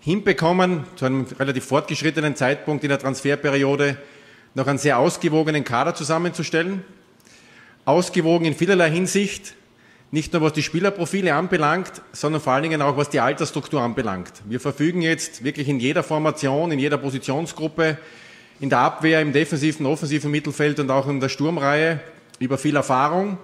hinbekommen, 0.01 0.83
zu 0.95 1.05
einem 1.05 1.27
relativ 1.39 1.65
fortgeschrittenen 1.65 2.35
Zeitpunkt 2.35 2.83
in 2.83 2.89
der 2.89 2.97
Transferperiode 2.97 3.97
noch 4.55 4.67
einen 4.67 4.79
sehr 4.79 4.97
ausgewogenen 4.97 5.63
Kader 5.63 5.93
zusammenzustellen. 5.93 6.83
Ausgewogen 7.85 8.45
in 8.45 8.55
vielerlei 8.55 8.89
Hinsicht, 8.89 9.53
nicht 10.09 10.33
nur 10.33 10.41
was 10.41 10.53
die 10.53 10.63
Spielerprofile 10.63 11.33
anbelangt, 11.35 12.01
sondern 12.13 12.41
vor 12.41 12.53
allen 12.53 12.63
Dingen 12.63 12.81
auch 12.81 12.97
was 12.97 13.09
die 13.09 13.19
Altersstruktur 13.19 13.81
anbelangt. 13.81 14.33
Wir 14.45 14.59
verfügen 14.59 15.01
jetzt 15.01 15.43
wirklich 15.43 15.69
in 15.69 15.79
jeder 15.79 16.03
Formation, 16.03 16.71
in 16.71 16.79
jeder 16.79 16.97
Positionsgruppe, 16.97 17.97
in 18.59 18.69
der 18.69 18.79
Abwehr, 18.79 19.21
im 19.21 19.33
defensiven, 19.33 19.85
offensiven 19.85 20.31
Mittelfeld 20.31 20.79
und 20.79 20.89
auch 20.89 21.07
in 21.07 21.19
der 21.19 21.29
Sturmreihe 21.29 21.99
über 22.39 22.57
viel 22.57 22.75
Erfahrung, 22.75 23.37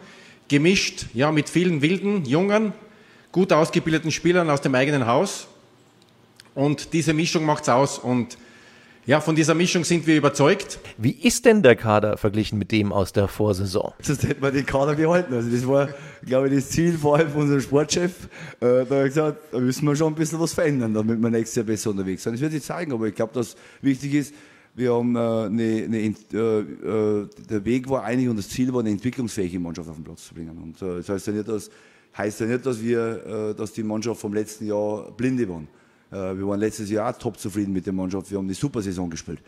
gemischt 0.48 1.06
ja, 1.14 1.32
mit 1.32 1.50
vielen 1.50 1.82
wilden, 1.84 2.26
jungen, 2.26 2.74
gut 3.32 3.54
ausgebildeten 3.54 4.12
Spielern 4.12 4.50
aus 4.50 4.62
dem 4.62 4.74
eigenen 4.74 5.06
Haus. 5.06 5.48
Und 6.58 6.94
diese 6.94 7.14
Mischung 7.14 7.46
macht's 7.46 7.70
aus. 7.70 8.00
Und 8.00 8.36
ja, 9.06 9.22
von 9.22 9.36
dieser 9.36 9.54
Mischung 9.54 9.84
sind 9.84 10.08
wir 10.08 10.18
überzeugt. 10.18 10.80
Wie 10.98 11.12
ist 11.12 11.46
denn 11.46 11.62
der 11.62 11.76
Kader 11.76 12.18
verglichen 12.18 12.58
mit 12.58 12.72
dem 12.72 12.92
aus 12.92 13.14
der 13.14 13.28
Vorsaison? 13.28 13.94
Sonst 14.02 14.24
hätten 14.24 14.42
wir 14.42 14.50
den 14.50 14.66
Kader 14.66 14.96
behalten. 14.96 15.36
Also 15.36 15.52
das 15.52 15.68
war, 15.68 15.90
glaube 16.26 16.48
ich, 16.48 16.56
das 16.56 16.72
Ziel 16.72 16.98
vor 16.98 17.18
allem 17.18 17.30
von 17.30 17.42
unserem 17.42 17.62
Sportchef. 17.62 18.28
Äh, 18.60 18.66
da 18.66 18.80
hat 18.80 18.92
er 18.92 19.04
gesagt, 19.04 19.38
da 19.52 19.60
müssen 19.60 19.86
wir 19.86 19.96
schon 19.96 20.14
ein 20.14 20.16
bisschen 20.16 20.40
was 20.40 20.56
verändern, 20.56 20.96
damit 20.96 21.22
wir 21.22 21.30
nächstes 21.30 21.58
Jahr 21.58 21.66
besser 21.68 21.92
unterwegs 21.92 22.24
sind. 22.24 22.34
Das 22.34 22.42
wird 22.42 22.52
sich 22.52 22.64
zeigen, 22.64 22.92
aber 22.92 23.06
ich 23.06 23.14
glaube, 23.14 23.36
dass 23.36 23.56
wichtig 23.84 24.16
ist, 24.16 24.34
wir 24.74 24.96
haben 24.96 25.16
äh, 25.16 25.20
eine, 25.20 25.84
eine, 25.86 25.98
äh, 26.00 26.60
äh, 26.60 27.28
der 27.52 27.66
Weg 27.66 27.88
war 27.88 28.04
eigentlich 28.04 28.30
und 28.30 28.38
das 28.38 28.50
Ziel 28.50 28.74
war, 28.74 28.80
eine 28.80 28.90
entwicklungsfähige 28.90 29.60
Mannschaft 29.60 29.90
auf 29.90 29.96
den 29.96 30.04
Platz 30.04 30.28
zu 30.28 30.34
bringen. 30.34 30.58
Und 30.58 30.82
äh, 30.82 30.98
das 30.98 31.10
heißt 31.10 31.28
ja 31.28 31.34
nicht, 31.34 31.48
dass, 31.48 31.70
heißt 32.18 32.40
ja 32.40 32.48
nicht, 32.48 32.66
dass 32.66 32.82
wir, 32.82 33.54
dass 33.56 33.74
die 33.74 33.84
Mannschaft 33.84 34.20
vom 34.20 34.34
letzten 34.34 34.66
Jahr 34.66 35.12
blinde 35.12 35.48
waren. 35.48 35.68
Äh, 36.12 36.16
wir 36.16 36.48
waren 36.48 36.60
letztes 36.60 36.90
Jahr 36.90 37.10
auch 37.10 37.18
top 37.18 37.38
zufrieden 37.38 37.74
mit 37.74 37.86
der 37.86 37.94
Mannschaft. 37.94 38.30
Wir 38.32 38.38
haben 38.38 38.46
eine 38.46 38.54
super 38.54 38.82
Saison 38.82 39.10
gespielt. 39.10 39.40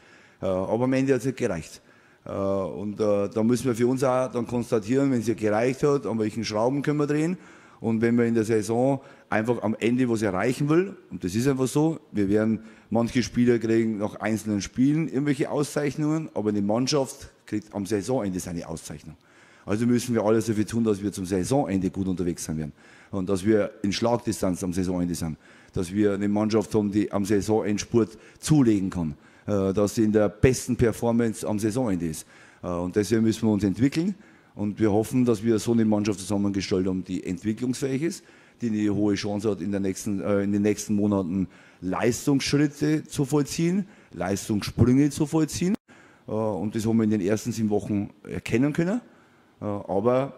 Äh, 0.41 0.45
aber 0.45 0.85
am 0.85 0.93
Ende 0.93 1.13
hat 1.13 1.19
es 1.19 1.25
nicht 1.25 1.37
gereicht. 1.37 1.81
Äh, 2.25 2.31
und 2.31 2.99
da 2.99 3.43
müssen 3.43 3.65
wir 3.65 3.75
für 3.75 3.87
uns 3.87 4.03
auch 4.03 4.31
dann 4.31 4.47
konstatieren, 4.47 5.11
wenn 5.11 5.19
es 5.19 5.27
ja 5.27 5.33
gereicht 5.33 5.83
hat, 5.83 6.05
an 6.05 6.19
welchen 6.19 6.43
Schrauben 6.43 6.81
können 6.81 6.99
wir 6.99 7.07
drehen. 7.07 7.37
Und 7.79 8.01
wenn 8.01 8.17
wir 8.17 8.25
in 8.25 8.33
der 8.33 8.43
Saison 8.43 8.99
einfach 9.29 9.61
am 9.63 9.75
Ende 9.79 10.09
was 10.09 10.21
erreichen 10.21 10.67
will, 10.67 10.97
und 11.11 11.23
das 11.23 11.33
ist 11.33 11.47
einfach 11.47 11.67
so, 11.67 11.99
wir 12.11 12.27
werden 12.27 12.59
manche 12.89 13.23
Spieler 13.23 13.57
kriegen 13.57 13.99
nach 13.99 14.15
einzelnen 14.15 14.61
Spielen 14.61 15.07
irgendwelche 15.07 15.49
Auszeichnungen, 15.49 16.29
aber 16.33 16.49
eine 16.49 16.61
Mannschaft 16.61 17.29
kriegt 17.45 17.73
am 17.73 17.85
Saisonende 17.85 18.39
seine 18.41 18.67
Auszeichnung. 18.67 19.15
Also 19.65 19.85
müssen 19.85 20.13
wir 20.13 20.23
alles 20.23 20.47
dafür 20.47 20.65
tun, 20.65 20.83
dass 20.83 21.01
wir 21.01 21.13
zum 21.13 21.25
Saisonende 21.25 21.89
gut 21.89 22.07
unterwegs 22.07 22.43
sein 22.43 22.57
werden. 22.57 22.73
Und 23.11 23.29
dass 23.29 23.45
wir 23.45 23.71
in 23.81 23.93
Schlagdistanz 23.93 24.61
am 24.63 24.73
Saisonende 24.73 25.15
sind 25.15 25.37
dass 25.73 25.93
wir 25.93 26.13
eine 26.13 26.27
Mannschaft 26.27 26.73
haben, 26.73 26.91
die 26.91 27.11
am 27.11 27.25
Saisonendspurt 27.25 28.17
zulegen 28.39 28.89
kann, 28.89 29.15
äh, 29.45 29.73
dass 29.73 29.95
sie 29.95 30.03
in 30.03 30.11
der 30.11 30.29
besten 30.29 30.75
Performance 30.75 31.47
am 31.47 31.59
Saisonende 31.59 32.07
ist. 32.07 32.25
Äh, 32.63 32.67
und 32.67 32.95
deswegen 32.95 33.23
müssen 33.23 33.47
wir 33.47 33.53
uns 33.53 33.63
entwickeln 33.63 34.15
und 34.55 34.79
wir 34.79 34.91
hoffen, 34.91 35.25
dass 35.25 35.43
wir 35.43 35.59
so 35.59 35.71
eine 35.71 35.85
Mannschaft 35.85 36.19
zusammengestellt 36.19 36.87
haben, 36.87 37.03
die 37.03 37.23
entwicklungsfähig 37.23 38.01
ist, 38.01 38.23
die 38.61 38.67
eine 38.67 38.93
hohe 38.93 39.15
Chance 39.15 39.51
hat, 39.51 39.61
in, 39.61 39.71
nächsten, 39.71 40.21
äh, 40.21 40.43
in 40.43 40.51
den 40.51 40.61
nächsten 40.61 40.95
Monaten 40.95 41.47
Leistungsschritte 41.81 43.05
zu 43.05 43.23
vollziehen, 43.25 43.87
Leistungssprünge 44.11 45.09
zu 45.11 45.25
vollziehen. 45.25 45.75
Und 46.25 46.75
das 46.75 46.85
haben 46.85 46.97
wir 46.97 47.05
in 47.05 47.09
den 47.09 47.21
ersten 47.21 47.51
sieben 47.51 47.71
Wochen 47.71 48.11
erkennen 48.23 48.71
können. 48.71 49.01
Aber 49.59 50.33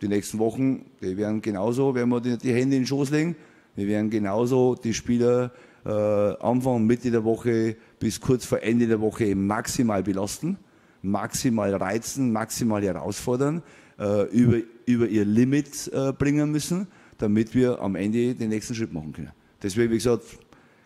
die 0.00 0.06
nächsten 0.06 0.38
Wochen, 0.38 0.84
die 1.02 1.16
werden 1.16 1.40
genauso, 1.40 1.96
werden 1.96 2.10
wir 2.10 2.20
die 2.20 2.52
Hände 2.52 2.76
in 2.76 2.82
den 2.82 2.86
Schoß 2.86 3.10
legen 3.10 3.34
wir 3.78 3.86
werden 3.86 4.10
genauso 4.10 4.74
die 4.74 4.92
Spieler 4.92 5.52
äh, 5.86 5.90
Anfang, 5.90 6.84
Mitte 6.84 7.10
der 7.10 7.24
Woche 7.24 7.76
bis 8.00 8.20
kurz 8.20 8.44
vor 8.44 8.60
Ende 8.60 8.88
der 8.88 9.00
Woche 9.00 9.34
maximal 9.34 10.02
belasten, 10.02 10.58
maximal 11.02 11.72
reizen, 11.74 12.32
maximal 12.32 12.82
herausfordern, 12.82 13.62
äh, 13.98 14.24
über, 14.30 14.58
über 14.86 15.06
ihr 15.06 15.24
Limit 15.24 15.90
äh, 15.92 16.12
bringen 16.12 16.50
müssen, 16.50 16.88
damit 17.18 17.54
wir 17.54 17.80
am 17.80 17.94
Ende 17.94 18.34
den 18.34 18.50
nächsten 18.50 18.74
Schritt 18.74 18.92
machen 18.92 19.12
können. 19.12 19.32
Deswegen, 19.62 19.92
wie 19.92 19.96
gesagt, 19.96 20.24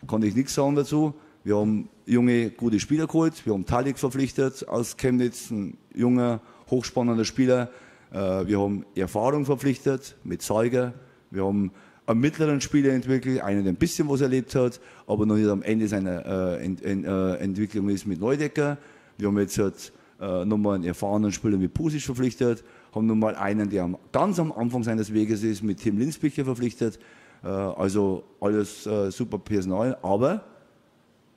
kann 0.07 0.21
ich 0.21 0.35
nichts 0.35 0.53
sagen 0.53 0.75
dazu. 0.75 1.13
Wir 1.43 1.57
haben 1.57 1.89
junge, 2.05 2.51
gute 2.51 2.79
Spieler 2.79 3.07
geholt. 3.07 3.45
Wir 3.45 3.53
haben 3.53 3.65
Talik 3.65 3.99
verpflichtet 3.99 4.67
aus 4.67 4.97
Chemnitz, 4.97 5.51
ein 5.51 5.77
junger, 5.93 6.41
hochspannender 6.69 7.25
Spieler. 7.25 7.69
Äh, 8.11 8.47
wir 8.47 8.61
haben 8.61 8.85
Erfahrung 8.95 9.45
verpflichtet 9.45 10.15
mit 10.23 10.41
Zeuger. 10.41 10.93
Wir 11.31 11.45
haben 11.45 11.71
einen 12.05 12.19
mittleren 12.19 12.61
Spieler 12.61 12.93
entwickelt, 12.93 13.41
einen, 13.41 13.63
der 13.63 13.73
ein 13.73 13.77
bisschen 13.77 14.09
was 14.09 14.21
erlebt 14.21 14.55
hat, 14.55 14.79
aber 15.07 15.25
noch 15.25 15.35
nicht 15.35 15.49
am 15.49 15.61
Ende 15.61 15.87
seiner 15.87 16.57
äh, 16.57 16.65
ent, 16.65 16.83
ent, 16.83 17.05
äh, 17.05 17.35
Entwicklung 17.35 17.89
ist 17.89 18.05
mit 18.05 18.19
Neudecker. 18.19 18.77
Wir 19.17 19.27
haben 19.27 19.39
jetzt 19.39 19.57
halt, 19.57 19.93
äh, 20.19 20.45
nochmal 20.45 20.75
einen 20.75 20.83
erfahrenen 20.85 21.31
Spieler 21.31 21.57
mit 21.57 21.73
Pusic 21.73 22.01
verpflichtet, 22.01 22.63
haben 22.93 23.07
nochmal 23.07 23.35
einen, 23.35 23.69
der 23.69 23.83
am, 23.83 23.97
ganz 24.11 24.39
am 24.39 24.51
Anfang 24.51 24.83
seines 24.83 25.13
Weges 25.13 25.43
ist, 25.43 25.63
mit 25.63 25.79
Tim 25.79 25.97
Linsbicher 25.97 26.45
verpflichtet. 26.45 26.99
Äh, 27.43 27.47
also 27.47 28.23
alles 28.39 28.85
äh, 28.85 29.11
super 29.11 29.37
Personal, 29.39 29.97
aber 30.01 30.43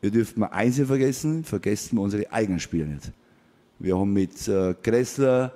wir 0.00 0.10
dürfen 0.10 0.40
mal 0.40 0.48
eins 0.48 0.78
nicht 0.78 0.86
vergessen, 0.86 1.44
vergessen 1.44 1.96
wir 1.96 2.02
unsere 2.02 2.32
eigenen 2.32 2.60
Spieler 2.60 2.86
nicht. 2.86 3.12
Wir 3.78 3.98
haben 3.98 4.12
mit 4.12 4.46
äh, 4.48 4.74
Gressler, 4.82 5.52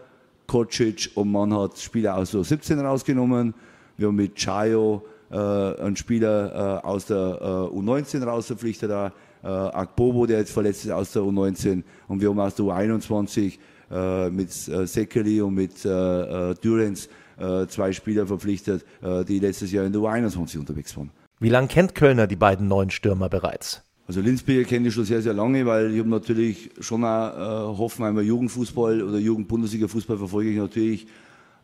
Kocic 0.46 1.10
und 1.14 1.30
man 1.30 1.54
hat 1.54 1.78
Spieler 1.78 2.16
aus 2.16 2.32
so 2.32 2.42
17 2.42 2.78
rausgenommen. 2.80 3.54
Wir 4.00 4.08
haben 4.08 4.16
mit 4.16 4.34
Chayo 4.34 5.04
äh, 5.30 5.36
einen 5.36 5.94
Spieler 5.94 6.80
äh, 6.82 6.86
aus 6.86 7.04
der 7.04 7.16
äh, 7.18 7.76
U19 7.76 8.24
raus 8.24 8.46
verpflichtet, 8.46 8.90
äh, 8.90 9.46
Akbobo, 9.46 10.24
der 10.24 10.38
jetzt 10.38 10.52
verletzt 10.52 10.86
ist 10.86 10.90
aus 10.90 11.12
der 11.12 11.20
U19. 11.20 11.82
Und 12.08 12.22
wir 12.22 12.30
haben 12.30 12.40
aus 12.40 12.54
der 12.54 12.64
U21 12.64 13.58
äh, 13.90 14.30
mit 14.30 14.48
äh, 14.48 14.86
Sekeli 14.86 15.42
und 15.42 15.52
mit 15.52 15.84
äh, 15.84 15.90
äh 15.90 16.54
Durance 16.62 17.10
äh, 17.38 17.66
zwei 17.66 17.92
Spieler 17.92 18.26
verpflichtet, 18.26 18.86
äh, 19.02 19.22
die 19.22 19.38
letztes 19.38 19.70
Jahr 19.70 19.84
in 19.84 19.92
der 19.92 20.00
U21 20.00 20.58
unterwegs 20.58 20.96
waren. 20.96 21.10
Wie 21.38 21.50
lange 21.50 21.68
kennt 21.68 21.94
Kölner 21.94 22.26
die 22.26 22.36
beiden 22.36 22.68
neuen 22.68 22.88
Stürmer 22.88 23.28
bereits? 23.28 23.82
Also 24.06 24.22
Linzbier 24.22 24.64
kenne 24.64 24.88
ich 24.88 24.94
schon 24.94 25.04
sehr, 25.04 25.20
sehr 25.20 25.34
lange, 25.34 25.66
weil 25.66 25.92
ich 25.92 25.98
habe 25.98 26.08
natürlich 26.08 26.70
schon 26.80 27.04
auch 27.04 27.74
äh, 27.74 27.76
Hoffenheimer 27.76 28.22
Jugendfußball 28.22 29.02
oder 29.02 29.18
Jugend-Bundesliga-Fußball 29.18 30.16
verfolge 30.16 30.48
ich 30.48 30.56
natürlich 30.56 31.06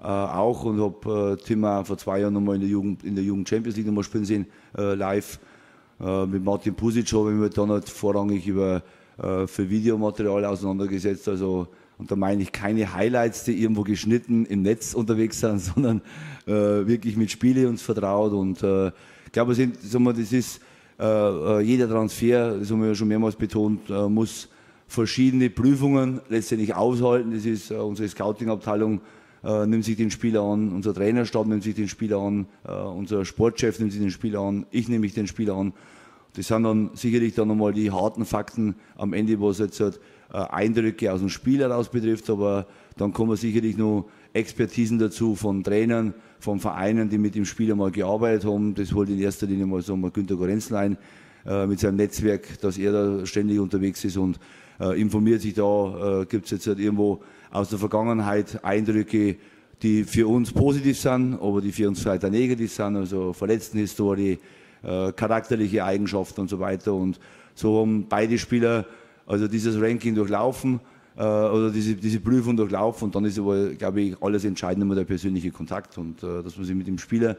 auch 0.05 0.65
und 0.65 0.81
habe 0.81 1.39
äh, 1.41 1.43
Tim 1.43 1.65
auch 1.65 1.87
vor 1.87 1.97
zwei 1.97 2.21
Jahren 2.21 2.35
nochmal 2.35 2.57
in 2.57 2.61
der 2.61 2.71
Jugend, 2.71 3.05
in 3.05 3.15
der 3.15 3.25
Jugend 3.25 3.49
Champions 3.49 3.77
League 3.77 3.87
nochmal 3.87 4.05
spielen 4.05 4.25
sehen, 4.25 4.47
äh, 4.77 4.95
live. 4.95 5.39
Äh, 6.01 6.27
mit 6.27 6.45
Martin 6.45 6.75
Pusic 6.75 7.11
habe 7.13 7.33
ich 7.33 7.39
mich 7.39 7.55
dann 7.55 7.71
halt 7.71 7.89
vorrangig 7.89 8.47
über, 8.47 8.83
äh, 9.19 9.47
für 9.47 9.69
Videomaterial 9.69 10.45
auseinandergesetzt. 10.45 11.29
Also, 11.29 11.69
und 11.99 12.11
da 12.11 12.17
meine 12.17 12.43
ich 12.43 12.53
keine 12.53 12.93
Highlights, 12.93 13.45
die 13.45 13.63
irgendwo 13.63 13.83
geschnitten 13.83 14.45
im 14.45 14.63
Netz 14.63 14.93
unterwegs 14.93 15.41
sind, 15.41 15.59
sondern 15.75 16.03
äh, 16.47 16.53
wirklich 16.53 17.17
mit 17.17 17.31
Spiele 17.31 17.69
uns 17.69 17.81
vertraut. 17.81 18.33
Und 18.33 18.63
äh, 18.63 18.89
ich 18.89 19.33
glaube, 19.33 19.55
sagen 19.55 20.05
wir, 20.05 20.13
das 20.13 20.33
ist 20.33 20.61
äh, 21.01 21.61
jeder 21.61 21.89
Transfer, 21.89 22.59
das 22.59 22.71
haben 22.71 22.83
wir 22.83 22.89
ja 22.89 22.95
schon 22.95 23.09
mehrmals 23.09 23.37
betont, 23.37 23.89
muss 24.09 24.49
verschiedene 24.87 25.51
Prüfungen 25.51 26.21
letztendlich 26.29 26.75
aushalten. 26.75 27.33
Das 27.33 27.45
ist 27.45 27.71
unsere 27.71 28.09
Scouting-Abteilung 28.09 29.01
äh, 29.47 29.67
nimmt 29.67 29.85
sich 29.85 29.97
den 29.97 30.11
Spieler 30.11 30.43
an, 30.43 30.73
unser 30.73 30.93
Trainerstab 30.93 31.47
nimmt 31.47 31.63
sich 31.63 31.75
den 31.75 31.89
Spieler 31.89 32.19
an, 32.19 32.47
äh, 32.67 32.73
unser 32.73 33.25
Sportchef 33.25 33.79
nimmt 33.79 33.93
sich 33.93 34.01
den 34.01 34.11
Spieler 34.11 34.41
an, 34.41 34.67
ich 34.71 34.89
nehme 34.89 35.01
mich 35.01 35.15
den 35.15 35.29
Spieler 35.29 35.55
an. 35.55 35.73
Das 36.35 36.49
sind 36.49 36.65
dann 36.65 36.91
sicherlich 36.95 37.35
dann 37.35 37.49
nochmal 37.49 37.73
die 37.73 37.91
harten 37.91 38.27
Fakten 38.27 38.75
am 38.97 39.13
Ende, 39.15 39.41
was 39.41 39.59
jetzt 39.59 39.81
halt, 39.81 40.01
äh, 40.33 40.39
Eindrücke 40.39 41.13
aus 41.13 41.21
dem 41.21 41.29
Spiel 41.29 41.61
heraus 41.61 41.89
betrifft, 41.89 42.29
aber 42.29 42.67
dann 42.97 43.13
kommen 43.13 43.37
sicherlich 43.37 43.77
noch 43.77 44.07
Expertisen 44.33 44.99
dazu 44.99 45.35
von 45.37 45.63
Trainern, 45.63 46.13
von 46.41 46.59
Vereinen, 46.59 47.09
die 47.09 47.19
mit 47.19 47.35
dem 47.37 47.45
Spieler 47.45 47.77
mal 47.77 47.91
gearbeitet 47.91 48.45
haben. 48.45 48.75
Das 48.75 48.93
holt 48.93 49.09
in 49.09 49.19
erster 49.19 49.47
Linie 49.47 49.67
mal 49.67 49.81
so 49.81 49.97
mal 49.97 50.11
Günter 50.11 50.37
Gorenzel 50.37 50.77
ein 50.77 50.99
äh, 51.47 51.67
mit 51.67 51.79
seinem 51.79 51.97
Netzwerk, 51.97 52.61
dass 52.61 52.77
er 52.77 52.93
da 52.93 53.27
ständig 53.27 53.61
unterwegs 53.61 54.05
ist 54.05 54.17
und 54.17 54.39
äh, 54.81 55.01
informiert 55.01 55.41
sich 55.41 55.55
da, 55.55 56.21
äh, 56.21 56.27
gibt 56.27 56.47
es 56.47 56.51
jetzt 56.51 56.67
halt 56.67 56.81
irgendwo 56.81 57.23
aus 57.57 57.71
der 57.71 57.79
Vergangenheit 57.79 58.62
Eindrücke, 58.62 59.37
die 59.83 60.05
für 60.05 60.29
uns 60.29 60.53
positiv 60.53 61.01
sind, 61.01 61.35
aber 61.40 61.62
die 61.62 61.73
für 61.73 61.88
uns 61.88 62.07
auch 62.07 62.23
negativ 62.29 62.71
sind, 62.71 62.97
also 62.97 63.33
Verletztenhistorie, 63.33 64.38
äh, 64.83 65.12
charakterliche 65.12 65.83
Eigenschaften 65.83 66.42
und 66.42 66.51
so 66.51 66.61
weiter. 66.61 66.92
Und 66.92 67.19
so 67.55 67.81
haben 67.81 68.07
beide 68.09 68.37
Spieler 68.37 68.85
also 69.27 69.49
dieses 69.49 69.81
Ranking 69.81 70.14
durchlaufen 70.14 70.81
äh, 71.16 71.23
oder 71.23 71.71
diese, 71.71 71.95
diese 71.95 72.21
Prüfung 72.21 72.57
durchlaufen 72.57 73.07
und 73.07 73.14
dann 73.14 73.25
ist 73.25 73.38
aber, 73.38 73.71
glaube 73.71 74.03
ich, 74.03 74.23
alles 74.23 74.45
entscheidend 74.45 74.83
immer 74.83 74.95
der 74.95 75.05
persönliche 75.05 75.51
Kontakt 75.51 75.97
und 75.97 76.23
äh, 76.23 76.42
dass 76.42 76.57
man 76.59 76.66
sich 76.66 76.77
mit 76.77 76.87
dem 76.87 76.99
Spieler 76.99 77.37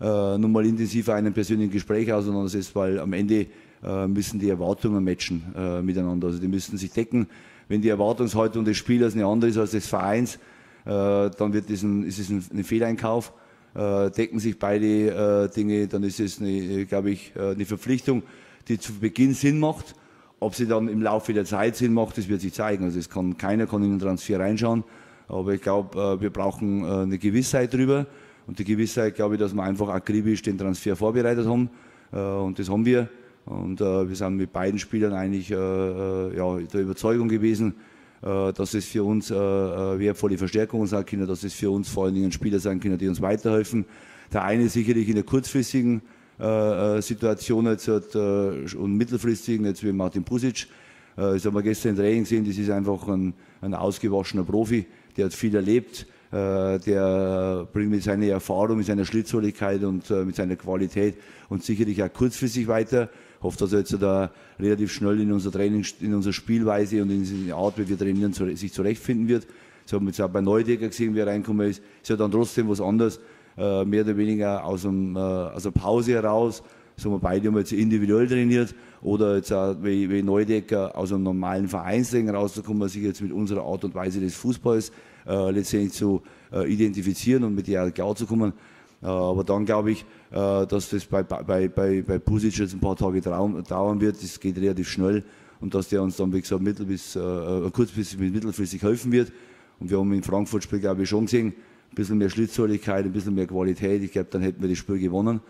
äh, 0.00 0.38
nochmal 0.38 0.66
intensiver 0.66 1.14
einen 1.14 1.32
persönlichen 1.32 1.70
Gespräch 1.70 2.12
auseinandersetzt, 2.12 2.74
weil 2.74 2.98
am 2.98 3.12
Ende 3.12 3.46
äh, 3.84 4.08
müssen 4.08 4.40
die 4.40 4.50
Erwartungen 4.50 5.04
matchen 5.04 5.42
äh, 5.56 5.80
miteinander. 5.82 6.26
Also 6.26 6.40
die 6.40 6.48
müssen 6.48 6.76
sich 6.76 6.90
decken. 6.90 7.28
Wenn 7.68 7.82
die 7.82 7.88
Erwartungshaltung 7.88 8.64
des 8.64 8.76
Spielers 8.76 9.14
eine 9.14 9.26
andere 9.26 9.50
ist 9.50 9.58
als 9.58 9.70
des 9.72 9.86
Vereins, 9.86 10.38
äh, 10.84 11.30
dann 11.30 11.52
wird 11.52 11.70
das 11.70 11.82
ein, 11.82 12.04
ist 12.04 12.18
es 12.18 12.28
ein, 12.28 12.44
ein 12.52 12.64
Fehleinkauf. 12.64 13.32
Äh, 13.74 14.10
decken 14.10 14.38
sich 14.38 14.58
beide 14.58 15.46
äh, 15.46 15.54
Dinge, 15.54 15.86
dann 15.88 16.02
ist 16.02 16.20
es, 16.20 16.40
glaube 16.88 17.10
ich, 17.10 17.32
eine 17.36 17.64
Verpflichtung, 17.64 18.22
die 18.68 18.78
zu 18.78 18.94
Beginn 18.94 19.34
Sinn 19.34 19.58
macht. 19.58 19.94
Ob 20.40 20.54
sie 20.54 20.66
dann 20.66 20.88
im 20.88 21.02
Laufe 21.02 21.32
der 21.32 21.44
Zeit 21.44 21.76
Sinn 21.76 21.94
macht, 21.94 22.18
das 22.18 22.28
wird 22.28 22.40
sich 22.40 22.52
zeigen. 22.52 22.84
Also 22.84 22.98
es 22.98 23.08
kann 23.08 23.36
keiner 23.36 23.66
kann 23.66 23.84
in 23.84 23.90
den 23.90 23.98
Transfer 24.00 24.40
reinschauen. 24.40 24.82
Aber 25.28 25.54
ich 25.54 25.62
glaube, 25.62 26.20
wir 26.20 26.30
brauchen 26.30 26.84
eine 26.84 27.16
Gewissheit 27.16 27.72
drüber. 27.72 28.06
Und 28.48 28.58
die 28.58 28.64
Gewissheit, 28.64 29.14
glaube 29.14 29.36
ich, 29.36 29.40
dass 29.40 29.54
wir 29.54 29.62
einfach 29.62 29.88
akribisch 29.88 30.42
den 30.42 30.58
Transfer 30.58 30.96
vorbereitet 30.96 31.46
haben. 31.46 31.70
Und 32.10 32.58
das 32.58 32.68
haben 32.68 32.84
wir. 32.84 33.08
Und 33.44 33.80
äh, 33.80 34.08
wir 34.08 34.16
sind 34.16 34.36
mit 34.36 34.52
beiden 34.52 34.78
Spielern 34.78 35.12
eigentlich 35.12 35.50
äh, 35.50 35.54
äh, 35.54 36.36
ja, 36.36 36.58
der 36.58 36.80
Überzeugung 36.80 37.28
gewesen, 37.28 37.74
äh, 38.22 38.52
dass 38.52 38.74
es 38.74 38.84
für 38.84 39.02
uns 39.02 39.32
äh, 39.32 39.34
äh, 39.34 39.98
wertvolle 39.98 40.38
Verstärkungen 40.38 40.86
sein 40.86 41.04
können, 41.04 41.26
dass 41.26 41.42
es 41.42 41.54
für 41.54 41.70
uns 41.70 41.88
vor 41.88 42.04
allen 42.04 42.14
Dingen 42.14 42.30
Spieler 42.30 42.60
sein 42.60 42.78
können, 42.78 42.96
die 42.96 43.08
uns 43.08 43.20
weiterhelfen. 43.20 43.84
Der 44.32 44.44
eine 44.44 44.68
sicherlich 44.68 45.08
in 45.08 45.16
der 45.16 45.24
kurzfristigen 45.24 46.02
Situation 47.00 47.66
jetzt 47.66 47.86
hat, 47.86 48.16
und 48.16 48.96
mittelfristigen, 48.96 49.64
jetzt 49.66 49.84
wie 49.84 49.92
Martin 49.92 50.24
Pusic. 50.24 50.66
das 51.14 51.44
haben 51.44 51.54
wir 51.54 51.62
gestern 51.62 51.90
im 51.90 51.96
Training 51.96 52.22
gesehen, 52.22 52.44
das 52.44 52.56
ist 52.56 52.70
einfach 52.70 53.06
ein, 53.06 53.34
ein 53.60 53.74
ausgewaschener 53.74 54.42
Profi, 54.42 54.86
der 55.16 55.26
hat 55.26 55.34
viel 55.34 55.54
erlebt, 55.54 56.06
der 56.32 57.68
bringt 57.72 57.90
mit 57.90 58.02
seiner 58.02 58.26
Erfahrung, 58.26 58.78
mit 58.78 58.86
seiner 58.86 59.04
Schlitzholigkeit 59.04 59.84
und 59.84 60.10
mit 60.10 60.34
seiner 60.34 60.56
Qualität 60.56 61.14
und 61.48 61.62
sicherlich 61.62 62.02
auch 62.02 62.12
kurzfristig 62.12 62.66
weiter 62.66 63.10
hoffe, 63.42 63.58
dass 63.58 63.72
er 63.72 63.80
jetzt 63.80 63.96
da 64.00 64.30
relativ 64.58 64.92
schnell 64.92 65.20
in 65.20 65.32
unserer 65.32 65.52
Training, 65.52 65.84
in 66.00 66.14
unserer 66.14 66.32
Spielweise 66.32 67.02
und 67.02 67.10
in 67.10 67.46
der 67.46 67.56
Art, 67.56 67.78
wie 67.78 67.88
wir 67.88 67.98
trainieren, 67.98 68.32
sich 68.32 68.72
zurechtfinden 68.72 69.28
wird. 69.28 69.46
Das 69.84 69.92
haben 69.92 70.06
wir 70.06 70.10
jetzt 70.10 70.20
auch 70.20 70.28
bei 70.28 70.40
Neudecker 70.40 70.88
gesehen, 70.88 71.14
wie 71.14 71.20
er 71.20 71.26
reinkommen 71.26 71.68
ist. 71.68 71.82
Ist 72.02 72.08
ja 72.08 72.16
dann 72.16 72.30
trotzdem 72.30 72.68
was 72.68 72.80
anderes, 72.80 73.20
äh, 73.56 73.84
mehr 73.84 74.04
oder 74.04 74.16
weniger 74.16 74.64
aus, 74.64 74.82
dem, 74.82 75.16
äh, 75.16 75.18
aus 75.18 75.64
der 75.64 75.70
Pause 75.70 76.12
heraus. 76.12 76.62
So 76.96 77.10
haben 77.10 77.16
wir 77.16 77.20
beide 77.20 77.48
haben 77.48 77.58
jetzt 77.58 77.72
individuell 77.72 78.28
trainiert 78.28 78.74
oder 79.00 79.36
jetzt 79.36 79.52
auch 79.52 79.74
wie, 79.82 80.08
wie 80.08 80.22
Neudecker 80.22 80.96
aus 80.96 81.12
einem 81.12 81.24
normalen 81.24 81.66
Vereinstraining 81.66 82.30
rauszukommen, 82.30 82.88
sich 82.88 83.02
jetzt 83.02 83.22
mit 83.22 83.32
unserer 83.32 83.64
Art 83.64 83.84
und 83.84 83.94
Weise 83.94 84.20
des 84.20 84.34
Fußballs 84.36 84.92
äh, 85.26 85.50
letztendlich 85.50 85.92
zu 85.92 86.22
äh, 86.52 86.70
identifizieren 86.70 87.44
und 87.44 87.54
mit 87.54 87.66
der 87.66 87.90
klar 87.90 88.14
zu 88.14 88.26
kommen. 88.26 88.52
Äh, 89.02 89.06
aber 89.06 89.44
dann 89.44 89.64
glaube 89.64 89.92
ich, 89.92 90.04
äh, 90.30 90.66
dass 90.66 90.90
das 90.90 91.04
bei, 91.06 91.22
bei, 91.22 91.68
bei, 91.68 92.02
bei 92.02 92.18
Pusic 92.18 92.58
jetzt 92.58 92.74
ein 92.74 92.80
paar 92.80 92.96
Tage 92.96 93.20
dauern 93.20 94.00
wird. 94.00 94.22
Das 94.22 94.38
geht 94.38 94.56
relativ 94.58 94.88
schnell 94.88 95.24
und 95.60 95.74
dass 95.74 95.88
der 95.88 96.02
uns 96.02 96.16
dann, 96.16 96.32
wie 96.32 96.40
gesagt, 96.40 96.62
mittel 96.62 96.86
bis, 96.86 97.16
äh, 97.16 97.20
kurzfristig 97.72 98.18
bis 98.18 98.32
mittelfristig 98.32 98.82
helfen 98.82 99.12
wird. 99.12 99.32
Und 99.80 99.90
wir 99.90 99.98
haben 99.98 100.12
im 100.12 100.22
Frankfurt-Spiel, 100.22 100.80
glaube 100.80 101.02
ich, 101.02 101.08
schon 101.08 101.24
gesehen, 101.24 101.48
ein 101.48 101.94
bisschen 101.94 102.18
mehr 102.18 102.30
Schlitzhörigkeit, 102.30 103.04
ein 103.04 103.12
bisschen 103.12 103.34
mehr 103.34 103.46
Qualität. 103.46 104.02
Ich 104.02 104.12
glaube, 104.12 104.28
dann 104.30 104.42
hätten 104.42 104.62
wir 104.62 104.68
das 104.68 104.78
Spiel 104.78 104.98
gewonnen. 104.98 105.40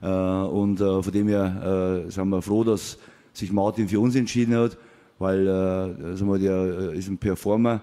Äh, 0.00 0.06
und 0.08 0.80
äh, 0.80 1.02
von 1.02 1.12
dem 1.12 1.28
her 1.28 2.04
äh, 2.06 2.10
sind 2.10 2.28
wir 2.28 2.42
froh, 2.42 2.64
dass 2.64 2.98
sich 3.32 3.52
Martin 3.52 3.88
für 3.88 4.00
uns 4.00 4.16
entschieden 4.16 4.56
hat, 4.56 4.78
weil 5.18 5.46
äh, 5.46 6.16
sagen 6.16 6.32
wir, 6.32 6.38
der 6.38 6.92
ist 6.92 7.08
ein 7.08 7.18
Performer, 7.18 7.82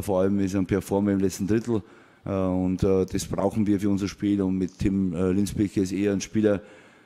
vor 0.00 0.20
allem 0.20 0.40
ist 0.40 0.54
er 0.54 0.60
ein 0.60 0.66
Performer 0.66 1.12
im 1.12 1.18
letzten 1.18 1.46
Drittel. 1.46 1.82
Äh, 2.28 2.32
und 2.32 2.84
äh, 2.84 3.06
das 3.06 3.26
brauchen 3.26 3.66
wir 3.66 3.80
für 3.80 3.88
unser 3.88 4.06
Spiel. 4.06 4.42
Und 4.42 4.58
mit 4.58 4.78
Tim 4.78 5.14
äh, 5.14 5.32
Linsbecker 5.32 5.80
ist 5.80 5.92
eher 5.92 6.12
ein 6.12 6.20
Spieler, 6.20 6.60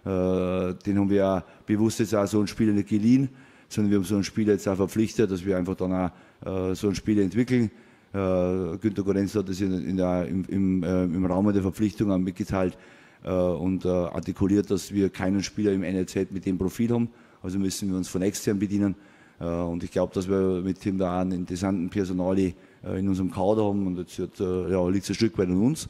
den 0.05 0.99
haben 0.99 1.11
wir 1.11 1.29
auch 1.29 1.43
bewusst 1.65 2.01
jetzt 2.01 2.13
auch 2.13 2.27
so 2.27 2.39
einen 2.39 2.49
Spieler 2.49 2.73
nicht 2.73 2.89
geliehen, 2.89 3.29
sondern 3.69 3.93
wir 3.93 3.99
haben 3.99 4.05
so 4.05 4.17
einen 4.17 4.25
Spieler 4.25 4.55
jetzt 4.55 4.67
auch 4.67 4.75
verpflichtet, 4.75 5.31
dass 5.31 5.47
wir 5.47 5.57
einfach 5.57 5.77
dann 5.77 5.93
auch 5.93 6.75
so 6.75 6.89
einen 6.89 6.97
Spieler 6.97 7.23
entwickeln. 7.23 7.71
Günter 8.13 9.05
Gorenz 9.05 9.37
hat 9.37 9.49
das 9.49 9.61
in, 9.61 9.97
der, 9.97 10.27
im, 10.27 10.45
im, 10.49 10.83
im 10.83 11.25
Rahmen 11.25 11.53
der 11.53 11.63
Verpflichtung 11.63 12.21
mitgeteilt 12.21 12.77
und 13.23 13.87
artikuliert, 13.87 14.73
dass 14.73 14.93
wir 14.93 15.09
keinen 15.09 15.45
Spieler 15.45 15.71
im 15.71 15.83
NLZ 15.83 16.33
mit 16.33 16.47
dem 16.47 16.59
Profil 16.59 16.91
haben. 16.91 17.09
Also 17.41 17.61
müssen 17.61 17.89
wir 17.89 17.97
uns 17.97 18.09
von 18.09 18.23
extern 18.23 18.59
bedienen. 18.59 18.97
Und 19.39 19.85
ich 19.85 19.93
glaube, 19.93 20.13
dass 20.15 20.29
wir 20.29 20.63
mit 20.63 20.81
Tim 20.81 20.99
da 20.99 21.21
einen 21.21 21.31
interessanten 21.31 21.91
Personali 21.91 22.47
äh, 22.47 22.72
in 22.85 23.09
unserem 23.09 23.31
Kader 23.31 23.65
haben. 23.65 23.87
Und 23.87 23.99
jetzt 23.99 24.19
wird, 24.19 24.41
äh, 24.41 24.71
ja, 24.71 24.89
liegt 24.89 25.05
es 25.05 25.11
ein 25.11 25.15
Stück 25.15 25.39
weit 25.39 25.49
an 25.49 25.63
uns, 25.63 25.89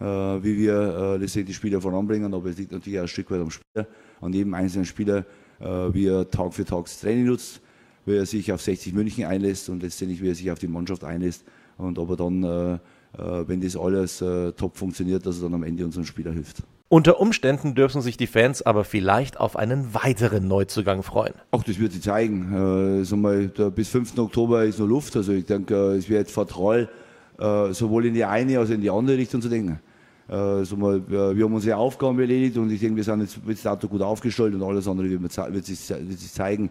äh, 0.00 0.04
wie 0.04 0.56
wir 0.56 1.16
letztendlich 1.18 1.46
die 1.46 1.54
Spieler 1.54 1.80
voranbringen. 1.80 2.32
Aber 2.34 2.48
es 2.48 2.58
liegt 2.58 2.72
natürlich 2.72 2.98
auch 2.98 3.04
ein 3.04 3.08
Stück 3.08 3.30
weit 3.30 3.40
am 3.40 3.50
Spieler, 3.50 3.86
an 4.20 4.32
jedem 4.32 4.54
einzelnen 4.54 4.84
Spieler, 4.84 5.24
wie 5.58 6.06
er 6.06 6.30
Tag 6.30 6.52
für 6.52 6.66
Tag 6.66 6.84
das 6.84 7.00
Training 7.00 7.24
nutzt, 7.24 7.62
wie 8.04 8.16
er 8.16 8.26
sich 8.26 8.52
auf 8.52 8.60
60 8.60 8.92
München 8.92 9.24
einlässt 9.24 9.70
und 9.70 9.82
letztendlich 9.82 10.20
wie 10.20 10.28
er 10.28 10.34
sich 10.34 10.50
auf 10.50 10.58
die 10.58 10.68
Mannschaft 10.68 11.02
einlässt. 11.02 11.44
Und 11.78 11.98
ob 11.98 12.10
er 12.10 12.16
dann, 12.16 12.80
wenn 13.12 13.60
das 13.62 13.74
alles 13.74 14.18
top 14.18 14.76
funktioniert, 14.76 15.24
dass 15.24 15.38
er 15.38 15.44
dann 15.44 15.54
am 15.54 15.62
Ende 15.62 15.86
unseren 15.86 16.04
Spieler 16.04 16.32
hilft. 16.32 16.62
Unter 16.88 17.18
Umständen 17.18 17.74
dürfen 17.74 18.00
sich 18.00 18.16
die 18.16 18.28
Fans 18.28 18.62
aber 18.62 18.84
vielleicht 18.84 19.40
auf 19.40 19.56
einen 19.56 19.92
weiteren 19.92 20.46
Neuzugang 20.46 21.02
freuen. 21.02 21.34
Ach, 21.50 21.64
das 21.64 21.80
wird 21.80 21.92
sich 21.92 22.02
zeigen. 22.02 23.02
Äh, 23.02 23.16
mal, 23.16 23.48
bis 23.74 23.88
5. 23.88 24.16
Oktober 24.18 24.64
ist 24.64 24.78
noch 24.78 24.86
Luft. 24.86 25.16
Also 25.16 25.32
ich 25.32 25.46
denke, 25.46 25.74
äh, 25.74 25.96
es 25.96 26.08
wird 26.08 26.30
fatal, 26.30 26.88
äh, 27.40 27.72
sowohl 27.72 28.06
in 28.06 28.14
die 28.14 28.24
eine 28.24 28.60
als 28.60 28.70
auch 28.70 28.74
in 28.74 28.82
die 28.82 28.90
andere 28.90 29.16
Richtung 29.18 29.42
zu 29.42 29.48
denken. 29.48 29.80
Äh, 30.28 30.62
mal, 30.76 31.02
wir 31.08 31.44
haben 31.44 31.54
unsere 31.54 31.76
Aufgaben 31.76 32.20
erledigt 32.20 32.56
und 32.56 32.70
ich 32.70 32.78
denke, 32.78 32.96
wir 32.96 33.04
sind 33.04 33.20
jetzt 33.20 33.44
bis 33.44 33.62
dato 33.62 33.88
gut 33.88 34.02
aufgestellt 34.02 34.54
und 34.54 34.62
alles 34.62 34.86
andere 34.86 35.10
wird, 35.10 35.22
wird, 35.22 35.66
sich, 35.66 35.90
wird 35.90 36.18
sich 36.18 36.32
zeigen. 36.32 36.70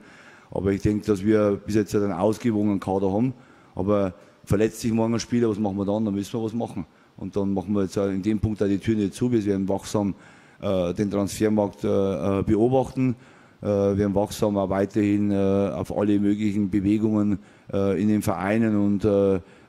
Aber 0.49 0.71
ich 0.71 0.81
denke, 0.81 1.05
dass 1.05 1.25
wir 1.25 1.59
bis 1.65 1.75
jetzt 1.75 1.93
einen 1.93 2.13
ausgewogenen 2.13 2.79
Kader 2.79 3.11
haben. 3.11 3.33
Aber 3.75 4.13
verletzt 4.45 4.79
sich 4.79 4.93
morgen 4.93 5.13
ein 5.13 5.19
Spieler, 5.19 5.49
was 5.49 5.59
machen 5.59 5.75
wir 5.75 5.85
dann? 5.85 6.05
Dann 6.05 6.13
müssen 6.13 6.39
wir 6.39 6.43
was 6.45 6.53
machen. 6.53 6.85
Und 7.17 7.35
dann 7.35 7.53
machen 7.53 7.73
wir 7.73 7.83
jetzt 7.83 7.97
in 7.97 8.21
dem 8.21 8.39
Punkt 8.39 8.61
auch 8.61 8.67
die 8.67 8.77
Tür 8.77 8.95
nicht 8.95 9.13
zu. 9.13 9.31
Wir 9.31 9.45
werden 9.45 9.67
wachsam 9.69 10.15
äh, 10.61 10.93
den 10.93 11.09
Transfermarkt 11.09 11.83
äh, 11.83 12.39
äh 12.39 12.43
beobachten. 12.43 13.15
Äh, 13.61 13.67
wir 13.67 13.97
werden 13.97 14.15
wachsam 14.15 14.57
auch 14.57 14.69
weiterhin 14.69 15.31
äh, 15.31 15.35
auf 15.35 15.95
alle 15.95 16.19
möglichen 16.19 16.69
Bewegungen 16.69 17.39
äh, 17.73 18.01
in 18.01 18.09
den 18.09 18.21
Vereinen 18.21 18.75
und 18.77 19.01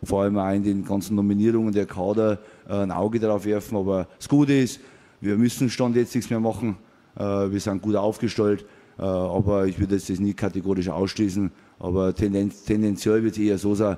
vor 0.03 0.23
allem 0.23 0.39
auch 0.39 0.53
in 0.53 0.63
den 0.63 0.85
ganzen 0.85 1.17
Nominierungen 1.17 1.73
der 1.73 1.87
Kader 1.87 2.39
ein 2.69 2.91
Auge 2.93 3.19
darauf 3.19 3.45
werfen. 3.45 3.77
Aber 3.77 4.07
das 4.19 4.29
Gute 4.29 4.53
ist, 4.53 4.81
wir 5.21 5.37
müssen 5.37 5.71
Stand 5.71 5.97
jetzt 5.97 6.15
nichts 6.15 6.31
mehr 6.31 6.39
machen. 6.39 6.77
wir 7.17 7.59
sind 7.59 7.83
gut 7.83 7.97
aufgestellt. 7.97 8.67
aber 8.99 9.67
ich 9.67 9.81
würde 9.81 9.95
jetzt 9.95 10.11
das 10.11 10.21
nie 10.21 10.35
kategorisch 10.35 10.89
ausschließen. 10.89 11.51
Aber 11.81 12.15
tendenziell 12.15 13.25
wird 13.25 13.33
es 13.33 13.39
eher 13.39 13.59
so 13.59 13.75
sein, 13.75 13.97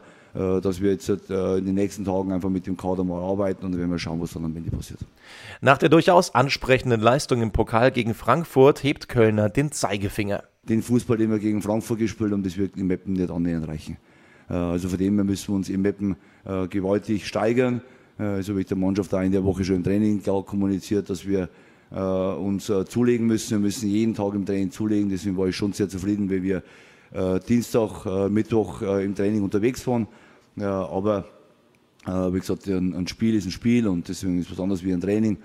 dass 0.60 0.80
wir 0.80 0.92
jetzt 0.92 1.08
äh, 1.08 1.56
in 1.56 1.66
den 1.66 1.74
nächsten 1.74 2.04
Tagen 2.04 2.32
einfach 2.32 2.48
mit 2.48 2.66
dem 2.66 2.76
Kader 2.76 3.02
mal 3.02 3.20
arbeiten 3.20 3.64
und 3.64 3.72
dann 3.72 3.80
werden 3.80 3.90
wir 3.90 3.98
schauen, 3.98 4.20
was 4.20 4.32
dann 4.32 4.44
am 4.44 4.56
Ende 4.56 4.70
passiert. 4.70 5.00
Nach 5.60 5.78
der 5.78 5.88
durchaus 5.88 6.34
ansprechenden 6.34 7.00
Leistung 7.00 7.42
im 7.42 7.50
Pokal 7.50 7.90
gegen 7.90 8.14
Frankfurt 8.14 8.82
hebt 8.82 9.08
Kölner 9.08 9.48
den 9.48 9.72
Zeigefinger. 9.72 10.44
Den 10.68 10.82
Fußball, 10.82 11.16
den 11.16 11.30
wir 11.30 11.38
gegen 11.38 11.62
Frankfurt 11.62 11.98
gespielt 11.98 12.32
haben, 12.32 12.42
das 12.42 12.56
wird 12.56 12.76
im 12.76 12.86
Meppen 12.86 13.14
nicht 13.14 13.30
annähernd 13.30 13.66
reichen. 13.68 13.96
Also 14.48 14.88
von 14.88 14.98
dem 14.98 15.14
her 15.16 15.24
müssen 15.24 15.48
wir 15.48 15.56
uns 15.56 15.68
im 15.68 15.82
Meppen 15.82 16.16
gewaltig 16.70 17.26
steigern. 17.26 17.80
So 18.18 18.24
habe 18.24 18.60
ich 18.60 18.66
der 18.66 18.76
Mannschaft 18.76 19.12
auch 19.14 19.20
in 19.20 19.32
der 19.32 19.44
Woche 19.44 19.64
schon 19.64 19.76
im 19.76 19.84
Training 19.84 20.22
klar 20.22 20.42
kommuniziert, 20.42 21.08
dass 21.10 21.26
wir 21.26 21.48
uns 21.90 22.70
zulegen 22.88 23.26
müssen. 23.26 23.50
Wir 23.50 23.58
müssen 23.58 23.88
jeden 23.88 24.14
Tag 24.14 24.34
im 24.34 24.46
Training 24.46 24.70
zulegen. 24.70 25.08
Deswegen 25.08 25.36
war 25.36 25.48
ich 25.48 25.56
schon 25.56 25.72
sehr 25.72 25.88
zufrieden, 25.88 26.30
weil 26.30 26.42
wir 26.42 26.62
äh, 27.12 27.40
Dienstag, 27.40 28.04
äh, 28.04 28.28
Mittwoch 28.28 28.82
äh, 28.82 29.04
im 29.04 29.14
Training 29.14 29.42
unterwegs 29.42 29.86
waren. 29.86 30.06
Aber 30.62 31.24
wie 32.06 32.38
gesagt, 32.38 32.66
ein, 32.66 32.94
ein, 32.94 33.06
Spiel 33.06 33.34
ist 33.34 33.46
ein 33.46 33.50
Spiel 33.50 33.86
und 33.86 34.08
deswegen 34.08 34.38
ist 34.38 34.46
es 34.46 34.52
was 34.52 34.60
anderes 34.60 34.84
wie 34.84 34.92
ein 34.92 35.00
Training. 35.00 35.36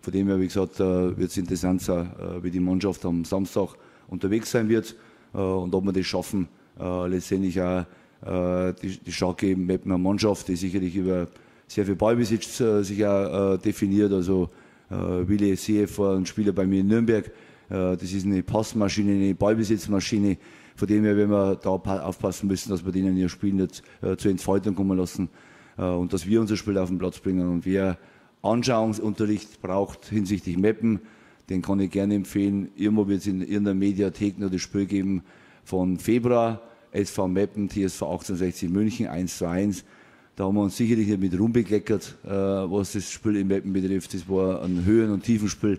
Von 0.00 0.12
dem 0.12 0.28
her, 0.28 0.40
wie 0.40 0.46
gesagt, 0.46 0.78
wird 0.78 1.30
es 1.30 1.36
interessant 1.36 1.82
sein, 1.82 2.10
wie 2.42 2.50
die 2.50 2.60
Mannschaft 2.60 3.04
am 3.04 3.24
Samstag 3.24 3.74
unterwegs 4.08 4.50
sein 4.50 4.68
wird 4.68 4.94
und 5.32 5.74
ob 5.74 5.84
wir 5.84 5.92
das 5.92 6.06
schaffen, 6.06 6.48
letztendlich 6.78 7.60
auch 7.60 7.84
die, 8.22 8.98
die 8.98 9.12
starke 9.12 9.56
Mapner 9.56 9.98
Mannschaft, 9.98 10.48
die 10.48 10.56
sicherlich 10.56 10.96
über 10.96 11.28
sehr 11.66 11.86
viel 11.86 11.96
Ballbesitz 11.96 12.62
sich 12.80 13.06
auch 13.06 13.58
definiert. 13.58 14.12
Also 14.12 14.50
Willi 14.88 15.56
CF 15.56 16.00
ein 16.00 16.26
Spieler 16.26 16.52
bei 16.52 16.66
mir 16.66 16.80
in 16.80 16.88
Nürnberg. 16.88 17.30
das 17.68 18.02
ist 18.02 18.26
eine 18.26 18.42
Passmaschine, 18.42 19.12
eine 19.12 19.34
Ballbesitzmaschine. 19.34 20.36
Von 20.80 20.88
dem 20.88 21.04
her 21.04 21.14
werden 21.14 21.30
wir 21.30 21.56
da 21.56 21.68
aufpassen 21.68 22.46
müssen, 22.46 22.70
dass 22.70 22.86
wir 22.86 22.90
denen 22.90 23.14
ihr 23.14 23.28
Spiel 23.28 23.52
nicht 23.52 23.82
äh, 24.00 24.16
zur 24.16 24.30
Entfaltung 24.30 24.74
kommen 24.74 24.96
lassen 24.96 25.28
äh, 25.76 25.82
und 25.82 26.14
dass 26.14 26.26
wir 26.26 26.40
unser 26.40 26.56
Spiel 26.56 26.78
auf 26.78 26.88
den 26.88 26.96
Platz 26.96 27.18
bringen. 27.18 27.46
Und 27.50 27.66
wer 27.66 27.98
Anschauungsunterricht 28.40 29.60
braucht 29.60 30.06
hinsichtlich 30.06 30.56
Mappen, 30.56 31.00
den 31.50 31.60
kann 31.60 31.80
ich 31.80 31.90
gerne 31.90 32.14
empfehlen. 32.14 32.70
Irgendwo 32.76 33.08
wird 33.08 33.20
es 33.20 33.26
in 33.26 33.42
irgendeiner 33.42 33.74
Mediathek 33.74 34.38
nur 34.38 34.48
das 34.48 34.62
Spiel 34.62 34.86
geben 34.86 35.22
von 35.64 35.98
Februar, 35.98 36.62
SV 36.92 37.28
Meppen, 37.28 37.68
TSV 37.68 38.00
1860 38.04 38.70
München 38.70 39.08
1 39.08 39.36
zu 39.36 39.46
1. 39.46 39.84
Da 40.34 40.44
haben 40.44 40.54
wir 40.54 40.62
uns 40.62 40.78
sicherlich 40.78 41.08
nicht 41.08 41.20
mit 41.20 41.38
rumbekleckert, 41.38 42.16
äh, 42.24 42.30
was 42.30 42.92
das 42.92 43.10
Spiel 43.10 43.36
in 43.36 43.48
Meppen 43.48 43.74
betrifft. 43.74 44.14
Das 44.14 44.26
war 44.30 44.62
ein 44.62 44.86
Höhen- 44.86 45.10
und 45.10 45.24
Tiefenspiel. 45.24 45.78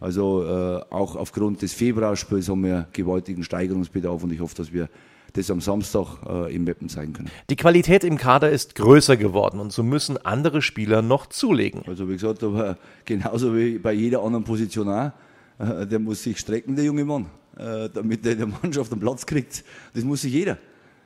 Also 0.00 0.44
äh, 0.44 0.92
auch 0.92 1.16
aufgrund 1.16 1.62
des 1.62 1.72
Februarspiels 1.72 2.48
haben 2.48 2.64
wir 2.64 2.86
gewaltigen 2.92 3.42
Steigerungsbedarf 3.44 4.22
und 4.22 4.32
ich 4.32 4.40
hoffe, 4.40 4.54
dass 4.56 4.72
wir 4.72 4.88
das 5.32 5.50
am 5.50 5.60
Samstag 5.60 6.18
äh, 6.26 6.54
im 6.54 6.64
Mappen 6.64 6.88
zeigen 6.88 7.12
können. 7.12 7.30
Die 7.50 7.56
Qualität 7.56 8.04
im 8.04 8.16
Kader 8.16 8.50
ist 8.50 8.74
größer 8.74 9.16
geworden 9.16 9.60
und 9.60 9.72
so 9.72 9.82
müssen 9.82 10.18
andere 10.24 10.62
Spieler 10.62 11.02
noch 11.02 11.26
zulegen. 11.26 11.82
Also 11.86 12.08
wie 12.08 12.14
gesagt, 12.14 12.42
aber 12.42 12.76
genauso 13.04 13.56
wie 13.56 13.78
bei 13.78 13.92
jeder 13.92 14.22
anderen 14.22 14.44
Position 14.44 14.88
auch, 14.88 15.12
äh, 15.58 15.86
der 15.86 15.98
muss 15.98 16.22
sich 16.22 16.38
strecken, 16.38 16.76
der 16.76 16.84
junge 16.84 17.04
Mann, 17.04 17.26
äh, 17.56 17.88
damit 17.92 18.24
er 18.26 18.36
der 18.36 18.46
Mannschaft 18.46 18.92
einen 18.92 19.00
Platz 19.00 19.26
kriegt. 19.26 19.64
Das 19.94 20.04
muss 20.04 20.22
sich 20.22 20.32
jeder. 20.32 20.58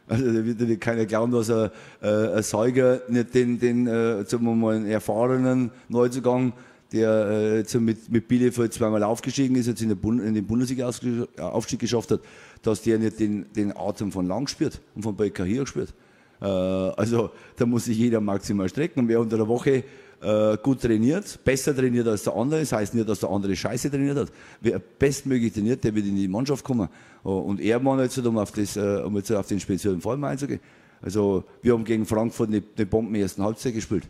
Also 0.08 0.26
da 0.26 0.44
wird 0.44 0.60
ja 0.60 0.76
keiner 0.76 1.06
glauben, 1.06 1.30
dass 1.30 1.50
ein, 1.50 1.70
äh, 2.02 2.08
ein 2.08 2.42
Säuger 2.42 3.00
nicht 3.08 3.32
den, 3.32 3.60
den 3.60 3.86
äh, 3.86 4.24
sagen 4.24 4.44
wir 4.44 4.54
mal, 4.56 4.84
erfahrenen 4.86 5.70
Neuzugang 5.88 6.52
der 6.92 7.64
äh, 7.72 7.78
mit, 7.78 8.10
mit 8.10 8.28
Bielefeld 8.28 8.72
zweimal 8.72 9.02
aufgestiegen 9.02 9.54
ist, 9.56 9.66
jetzt 9.66 9.82
in, 9.82 9.88
der 9.88 9.96
Bund, 9.96 10.22
in 10.22 10.34
den 10.34 10.46
Bundesliga-Aufstieg 10.46 11.78
geschafft 11.78 12.10
hat, 12.10 12.20
dass 12.62 12.82
der 12.82 12.98
nicht 12.98 13.20
den, 13.20 13.46
den 13.54 13.76
Atem 13.76 14.12
von 14.12 14.26
Lang 14.26 14.48
spürt 14.48 14.80
und 14.94 15.02
von 15.02 15.16
Becker 15.16 15.44
hier 15.44 15.66
spürt. 15.66 15.94
Äh, 16.40 16.44
also 16.46 17.30
da 17.56 17.66
muss 17.66 17.84
sich 17.84 17.98
jeder 17.98 18.20
maximal 18.20 18.68
strecken. 18.68 19.00
Und 19.00 19.08
wer 19.08 19.20
unter 19.20 19.36
der 19.36 19.48
Woche 19.48 19.84
äh, 20.22 20.56
gut 20.62 20.82
trainiert, 20.82 21.38
besser 21.44 21.74
trainiert 21.74 22.06
als 22.06 22.24
der 22.24 22.34
andere, 22.34 22.60
das 22.60 22.72
heißt 22.72 22.94
nicht, 22.94 23.08
dass 23.08 23.20
der 23.20 23.30
andere 23.30 23.56
Scheiße 23.56 23.90
trainiert 23.90 24.18
hat. 24.18 24.32
Wer 24.60 24.78
bestmöglich 24.78 25.52
trainiert, 25.52 25.82
der 25.84 25.94
wird 25.94 26.06
in 26.06 26.16
die 26.16 26.28
Mannschaft 26.28 26.64
kommen. 26.64 26.88
Uh, 27.24 27.30
und 27.30 27.60
er 27.60 27.84
war 27.84 28.02
jetzt, 28.02 28.18
um 28.18 28.38
auf, 28.38 28.52
das, 28.52 28.76
uh, 28.76 29.02
um 29.04 29.16
jetzt 29.16 29.30
auf 29.30 29.46
den 29.46 29.60
speziellen 29.60 30.00
Fall 30.00 30.16
mal 30.16 30.28
einzugehen. 30.28 30.60
Also 31.02 31.44
wir 31.62 31.72
haben 31.72 31.84
gegen 31.84 32.06
Frankfurt 32.06 32.48
eine, 32.48 32.62
eine 32.76 32.86
Bomben 32.86 33.14
ersten 33.14 33.42
Halbzeit 33.42 33.74
gespielt. 33.74 34.04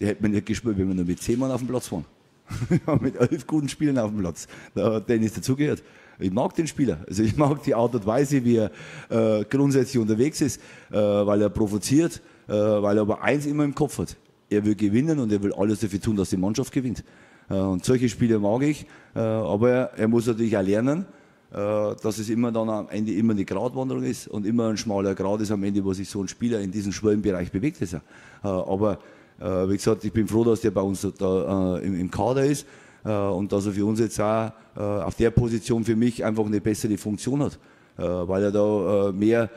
Die 0.00 0.06
hätte 0.06 0.22
man 0.22 0.30
nicht 0.30 0.46
gespielt, 0.46 0.78
wenn 0.78 0.88
wir 0.88 0.94
nur 0.94 1.04
mit 1.04 1.20
zehn 1.20 1.38
Mann 1.38 1.50
auf 1.50 1.60
dem 1.60 1.68
Platz 1.68 1.90
waren. 1.90 2.04
mit 3.00 3.16
elf 3.16 3.46
guten 3.46 3.68
Spielern 3.68 3.98
auf 3.98 4.10
dem 4.10 4.20
Platz. 4.20 4.46
Da 4.74 4.94
hat 4.94 5.08
Dennis 5.08 5.34
dazugehört. 5.34 5.82
Ich 6.18 6.32
mag 6.32 6.54
den 6.54 6.66
Spieler. 6.66 6.98
Also 7.06 7.22
ich 7.22 7.36
mag 7.36 7.62
die 7.62 7.74
Art 7.74 7.94
und 7.94 8.06
Weise, 8.06 8.44
wie 8.44 8.56
er 8.56 8.70
äh, 9.08 9.44
grundsätzlich 9.44 9.98
unterwegs 10.00 10.40
ist, 10.40 10.60
äh, 10.90 10.96
weil 10.96 11.42
er 11.42 11.50
provoziert, 11.50 12.20
äh, 12.48 12.52
weil 12.52 12.96
er 12.96 13.02
aber 13.02 13.22
eins 13.22 13.46
immer 13.46 13.64
im 13.64 13.74
Kopf 13.74 13.98
hat. 13.98 14.16
Er 14.50 14.64
will 14.64 14.74
gewinnen 14.74 15.18
und 15.18 15.30
er 15.30 15.42
will 15.42 15.52
alles 15.52 15.80
dafür 15.80 16.00
tun, 16.00 16.16
dass 16.16 16.30
die 16.30 16.36
Mannschaft 16.36 16.72
gewinnt. 16.72 17.04
Äh, 17.50 17.54
und 17.54 17.84
solche 17.84 18.08
Spiele 18.08 18.38
mag 18.38 18.62
ich. 18.62 18.86
Äh, 19.14 19.20
aber 19.20 19.70
er, 19.70 19.92
er, 19.96 20.08
muss 20.08 20.26
natürlich 20.26 20.56
auch 20.56 20.62
lernen, 20.62 21.06
äh, 21.52 21.54
dass 21.54 22.18
es 22.18 22.28
immer 22.28 22.50
dann 22.52 22.68
am 22.68 22.88
Ende 22.88 23.12
immer 23.12 23.32
eine 23.32 23.44
Gratwanderung 23.44 24.02
ist 24.02 24.28
und 24.28 24.46
immer 24.46 24.68
ein 24.68 24.76
schmaler 24.76 25.14
Grad 25.14 25.40
ist 25.40 25.50
am 25.50 25.62
Ende, 25.62 25.84
wo 25.84 25.92
sich 25.92 26.08
so 26.08 26.22
ein 26.22 26.28
Spieler 26.28 26.60
in 26.60 26.70
diesem 26.70 26.92
schweren 26.92 27.22
Bereich 27.22 27.52
bewegt. 27.52 27.80
Ist 27.80 27.96
aber 28.42 28.98
wie 29.38 29.76
gesagt, 29.76 30.04
ich 30.04 30.12
bin 30.12 30.26
froh, 30.26 30.44
dass 30.44 30.60
der 30.60 30.72
bei 30.72 30.80
uns 30.80 31.06
da, 31.16 31.76
äh, 31.76 31.86
im, 31.86 32.00
im, 32.00 32.10
Kader 32.10 32.44
ist 32.44 32.66
äh, 33.04 33.10
und 33.10 33.52
dass 33.52 33.66
er 33.66 33.72
für 33.72 33.86
uns 33.86 34.00
jetzt 34.00 34.20
auch 34.20 34.52
äh, 34.78 34.80
auf 34.80 35.16
der 35.16 35.30
Position 35.30 35.84
für 35.84 35.96
mich 35.96 36.24
einfach 36.24 36.46
eine 36.46 36.60
bessere 36.60 36.96
Funktion 36.96 37.42
hat, 37.42 37.58
äh, 37.98 38.02
weil 38.02 38.44
er 38.44 38.52
da 38.52 39.08
äh, 39.08 39.12
mehr 39.12 39.50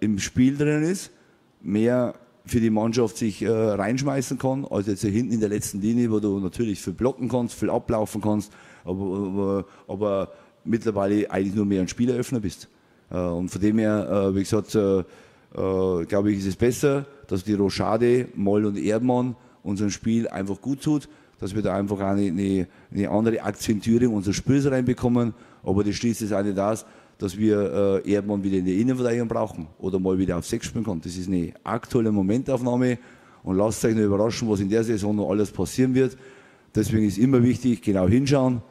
im 0.00 0.18
Spiel 0.18 0.56
drin 0.56 0.82
ist, 0.82 1.12
mehr 1.62 2.14
für 2.44 2.58
die 2.58 2.70
Mannschaft 2.70 3.16
sich 3.16 3.46
reinschmeißen 3.46 4.36
kann, 4.36 4.64
als 4.64 4.88
jetzt 4.88 5.02
hinten 5.02 5.32
in 5.32 5.38
der 5.38 5.48
letzten 5.48 5.80
Linie, 5.80 6.10
wo 6.10 6.18
du 6.18 6.40
natürlich 6.40 6.80
viel 6.80 6.92
blocken 6.92 7.28
kannst, 7.28 7.54
viel 7.54 7.70
ablaufen 7.70 8.20
kannst, 8.20 8.52
aber, 8.84 9.28
aber, 9.28 9.64
aber 9.86 10.32
mittlerweile 10.64 11.30
eigentlich 11.30 11.54
nur 11.54 11.66
mehr 11.66 11.82
ein 11.82 11.86
Spieleröffner 11.86 12.40
bist. 12.40 12.68
und 13.10 13.48
von 13.48 13.60
dem 13.60 13.78
her, 13.78 14.32
wie 14.34 14.40
gesagt, 14.40 14.72
glaube 15.52 16.32
ich, 16.32 16.38
ist 16.38 16.46
es 16.46 16.56
besser, 16.56 17.06
dass 17.28 17.44
die 17.44 17.54
Rochade, 17.54 18.28
Moll 18.34 18.64
und 18.64 18.76
Erdmann 18.76 19.36
unserem 19.62 19.90
Spiel 19.90 20.28
einfach 20.28 20.60
gut 20.60 20.82
tut, 20.82 21.08
dass 21.40 21.54
wir 21.54 21.62
da 21.62 21.74
einfach 21.74 21.98
eine, 22.00 22.22
eine, 22.22 22.68
eine 22.92 23.10
andere 23.10 23.42
Akzentierung 23.42 24.14
unseres 24.14 24.36
Spiels 24.36 24.70
reinbekommen. 24.70 25.34
Aber 25.62 25.84
das 25.84 25.94
schließt 25.96 26.22
es 26.22 26.32
auch 26.32 26.42
nicht 26.42 26.58
aus, 26.58 26.84
dass 27.18 27.36
wir 27.36 28.02
äh, 28.04 28.12
Erdmann 28.12 28.42
wieder 28.42 28.58
in 28.58 28.64
der 28.64 28.74
Innenverteidigung 28.74 29.28
brauchen 29.28 29.66
oder 29.78 29.98
mal 29.98 30.18
wieder 30.18 30.36
auf 30.36 30.46
Sechs 30.46 30.66
spielen 30.66 30.84
kann. 30.84 31.00
Das 31.00 31.16
ist 31.16 31.28
eine 31.28 31.52
aktuelle 31.64 32.12
Momentaufnahme 32.12 32.98
und 33.42 33.56
lasst 33.56 33.84
euch 33.84 33.94
nur 33.94 34.04
überraschen, 34.04 34.48
was 34.48 34.60
in 34.60 34.68
der 34.68 34.84
Saison 34.84 35.14
noch 35.16 35.30
alles 35.30 35.50
passieren 35.50 35.94
wird. 35.94 36.16
Deswegen 36.74 37.06
ist 37.06 37.18
immer 37.18 37.42
wichtig, 37.42 37.82
genau 37.82 38.08
hinschauen, 38.08 38.62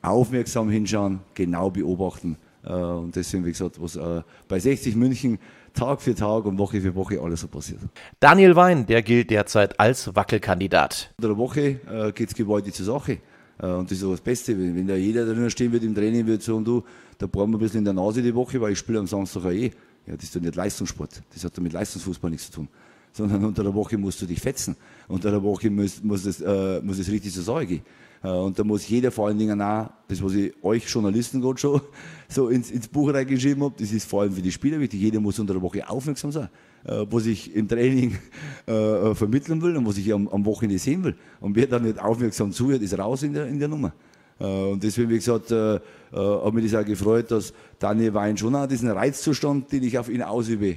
aufmerksam 0.00 0.70
hinschauen, 0.70 1.20
genau 1.34 1.70
beobachten. 1.70 2.38
Äh, 2.64 2.72
und 2.72 3.14
deswegen, 3.14 3.44
wie 3.44 3.50
gesagt, 3.50 3.80
was 3.80 3.96
äh, 3.96 4.22
bei 4.48 4.58
60 4.58 4.96
München 4.96 5.38
Tag 5.76 6.02
für 6.02 6.14
Tag 6.14 6.44
und 6.46 6.58
Woche 6.58 6.80
für 6.80 6.94
Woche 6.94 7.20
alles 7.20 7.42
so 7.42 7.48
passiert. 7.48 7.80
Daniel 8.18 8.56
Wein, 8.56 8.86
der 8.86 9.02
gilt 9.02 9.30
derzeit 9.30 9.78
als 9.78 10.14
Wackelkandidat. 10.16 11.14
In 11.18 11.28
der 11.28 11.36
Woche 11.36 11.80
äh, 11.88 12.12
geht 12.12 12.30
es 12.30 12.34
gewaltig 12.34 12.74
zur 12.74 12.86
Sache. 12.86 13.18
Äh, 13.58 13.66
und 13.66 13.90
das 13.90 13.98
ist 13.98 14.04
auch 14.04 14.10
das 14.10 14.20
Beste, 14.20 14.58
wenn, 14.58 14.74
wenn 14.74 14.86
da 14.86 14.96
jeder 14.96 15.24
drinnen 15.24 15.50
stehen 15.50 15.70
wird 15.72 15.84
im 15.84 15.94
Training, 15.94 16.26
wird 16.26 16.42
so 16.42 16.56
und 16.56 16.64
du, 16.64 16.82
da 17.18 17.26
brauchen 17.26 17.52
wir 17.52 17.58
ein 17.58 17.60
bisschen 17.60 17.78
in 17.78 17.84
der 17.84 17.94
Nase 17.94 18.22
die 18.22 18.34
Woche, 18.34 18.60
weil 18.60 18.72
ich 18.72 18.78
spiele 18.78 18.98
am 18.98 19.06
Samstag 19.06 19.44
auch 19.44 19.50
eh. 19.50 19.70
Ja, 20.06 20.14
das 20.14 20.24
ist 20.24 20.36
doch 20.36 20.40
nicht 20.40 20.54
Leistungssport. 20.54 21.22
Das 21.32 21.44
hat 21.44 21.56
doch 21.56 21.62
mit 21.62 21.72
Leistungsfußball 21.72 22.30
nichts 22.30 22.46
zu 22.46 22.52
tun. 22.52 22.68
Sondern 23.12 23.44
unter 23.44 23.62
der 23.62 23.74
Woche 23.74 23.98
musst 23.98 24.22
du 24.22 24.26
dich 24.26 24.40
fetzen. 24.40 24.76
Unter 25.08 25.30
der 25.30 25.42
Woche 25.42 25.70
muss, 25.70 26.02
muss, 26.02 26.24
es, 26.24 26.40
äh, 26.40 26.80
muss 26.82 26.98
es 26.98 27.10
richtig 27.10 27.32
zur 27.32 27.42
Sache 27.42 27.66
gehen. 27.66 27.82
Äh, 28.22 28.28
und 28.28 28.58
da 28.58 28.64
muss 28.64 28.88
jeder 28.88 29.10
vor 29.10 29.28
allen 29.28 29.38
Dingen 29.38 29.60
auch, 29.60 29.88
das 30.08 30.22
was 30.22 30.34
ich 30.34 30.52
euch 30.62 30.88
Journalisten 30.88 31.40
gerade 31.40 31.58
schon 31.58 31.80
so 32.28 32.48
ins, 32.48 32.70
ins 32.70 32.88
Buch 32.88 33.12
reingeschrieben 33.12 33.62
habe, 33.62 33.74
das 33.78 33.92
ist 33.92 34.08
vor 34.08 34.22
allem 34.22 34.32
für 34.32 34.42
die 34.42 34.52
Spieler 34.52 34.80
wichtig. 34.80 35.00
Jeder 35.00 35.20
muss 35.20 35.38
unter 35.38 35.54
der 35.54 35.62
Woche 35.62 35.88
aufmerksam 35.88 36.32
sein, 36.32 36.48
äh, 36.84 37.04
was 37.08 37.26
ich 37.26 37.54
im 37.54 37.68
Training 37.68 38.18
äh, 38.66 39.14
vermitteln 39.14 39.62
will 39.62 39.76
und 39.76 39.86
was 39.86 39.98
ich 39.98 40.12
am, 40.12 40.28
am 40.28 40.44
Wochenende 40.44 40.78
sehen 40.78 41.04
will. 41.04 41.16
Und 41.40 41.56
wer 41.56 41.66
dann 41.66 41.82
nicht 41.82 41.98
aufmerksam 41.98 42.52
zuhört, 42.52 42.82
ist 42.82 42.98
raus 42.98 43.22
in 43.22 43.34
der, 43.34 43.46
in 43.46 43.58
der 43.58 43.68
Nummer. 43.68 43.92
Und 44.38 44.82
deswegen, 44.82 45.08
wie 45.08 45.14
gesagt, 45.14 45.50
hat 45.50 46.52
mich 46.52 46.70
das 46.70 46.82
auch 46.82 46.84
gefreut, 46.84 47.30
dass 47.30 47.54
Daniel 47.78 48.12
Wein 48.12 48.36
schon 48.36 48.54
auch 48.54 48.66
diesen 48.66 48.90
Reizzustand, 48.90 49.72
den 49.72 49.82
ich 49.82 49.98
auf 49.98 50.10
ihn 50.10 50.20
ausübe, 50.20 50.76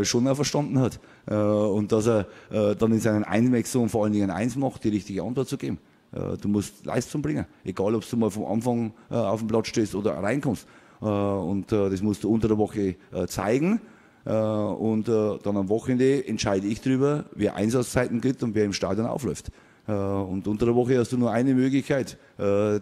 schon 0.00 0.26
auch 0.26 0.34
verstanden 0.34 0.78
hat. 0.78 0.98
Und 1.26 1.92
dass 1.92 2.06
er 2.06 2.26
dann 2.48 2.92
in 2.92 3.00
seinen 3.00 3.24
Einwechslungen 3.24 3.90
vor 3.90 4.04
allen 4.04 4.14
Dingen 4.14 4.30
eins 4.30 4.56
macht, 4.56 4.82
die 4.84 4.88
richtige 4.88 5.22
Antwort 5.22 5.46
zu 5.46 5.58
geben. 5.58 5.76
Äh, 6.16 6.36
du 6.38 6.48
musst 6.48 6.84
Leistung 6.84 7.22
bringen, 7.22 7.46
egal 7.64 7.94
ob 7.94 8.08
du 8.08 8.16
mal 8.16 8.30
vom 8.30 8.46
Anfang 8.46 8.92
äh, 9.10 9.14
auf 9.14 9.40
dem 9.40 9.48
Platz 9.48 9.68
stehst 9.68 9.94
oder 9.94 10.12
reinkommst. 10.14 10.66
Äh, 11.00 11.04
und 11.04 11.70
das 11.72 12.02
musst 12.02 12.24
du 12.24 12.32
unter 12.32 12.48
der 12.48 12.58
Woche 12.58 12.96
zeigen. 13.26 13.80
Und 14.24 15.06
dann 15.06 15.56
am 15.56 15.68
Wochenende 15.68 16.26
entscheide 16.26 16.66
ich 16.66 16.80
darüber, 16.80 17.26
wer 17.36 17.54
Einsatzzeiten 17.54 18.20
gibt 18.20 18.42
und 18.42 18.56
wer 18.56 18.64
im 18.64 18.72
Stadion 18.72 19.06
aufläuft. 19.06 19.52
Und 19.86 20.48
unter 20.48 20.66
der 20.66 20.74
Woche 20.74 20.98
hast 20.98 21.12
du 21.12 21.16
nur 21.16 21.30
eine 21.30 21.54
Möglichkeit, 21.54 22.18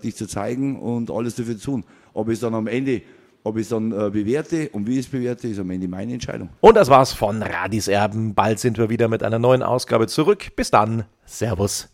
dich 0.03 0.16
zu 0.16 0.26
zeigen 0.26 0.80
und 0.80 1.11
alles 1.11 1.35
dafür 1.35 1.59
zu 1.59 1.72
tun. 1.72 1.85
Ob 2.14 2.30
es 2.30 2.41
dann 2.41 2.55
am 2.55 2.66
Ende 2.66 3.03
ob 3.47 3.57
ich 3.59 3.64
es 3.64 3.68
dann 3.68 3.93
äh, 3.93 4.09
bewerte 4.09 4.70
und 4.70 4.87
wie 4.87 4.95
ich 4.95 5.01
es 5.01 5.09
bewerte, 5.09 5.49
ist 5.49 5.59
am 5.59 5.70
Ende 5.70 5.87
meine 5.87 6.14
Entscheidung. 6.14 6.49
Und 6.62 6.76
das 6.78 6.89
war's 6.89 7.12
von 7.12 7.43
Radis 7.43 7.89
Erben. 7.89 8.35
Bald 8.35 8.59
sind 8.59 8.78
wir 8.78 8.89
wieder 8.89 9.09
mit 9.09 9.22
einer 9.22 9.39
neuen 9.39 9.62
Ausgabe 9.62 10.07
zurück. 10.07 10.57
Bis 10.57 10.70
dann. 10.70 11.05
Servus. 11.26 11.93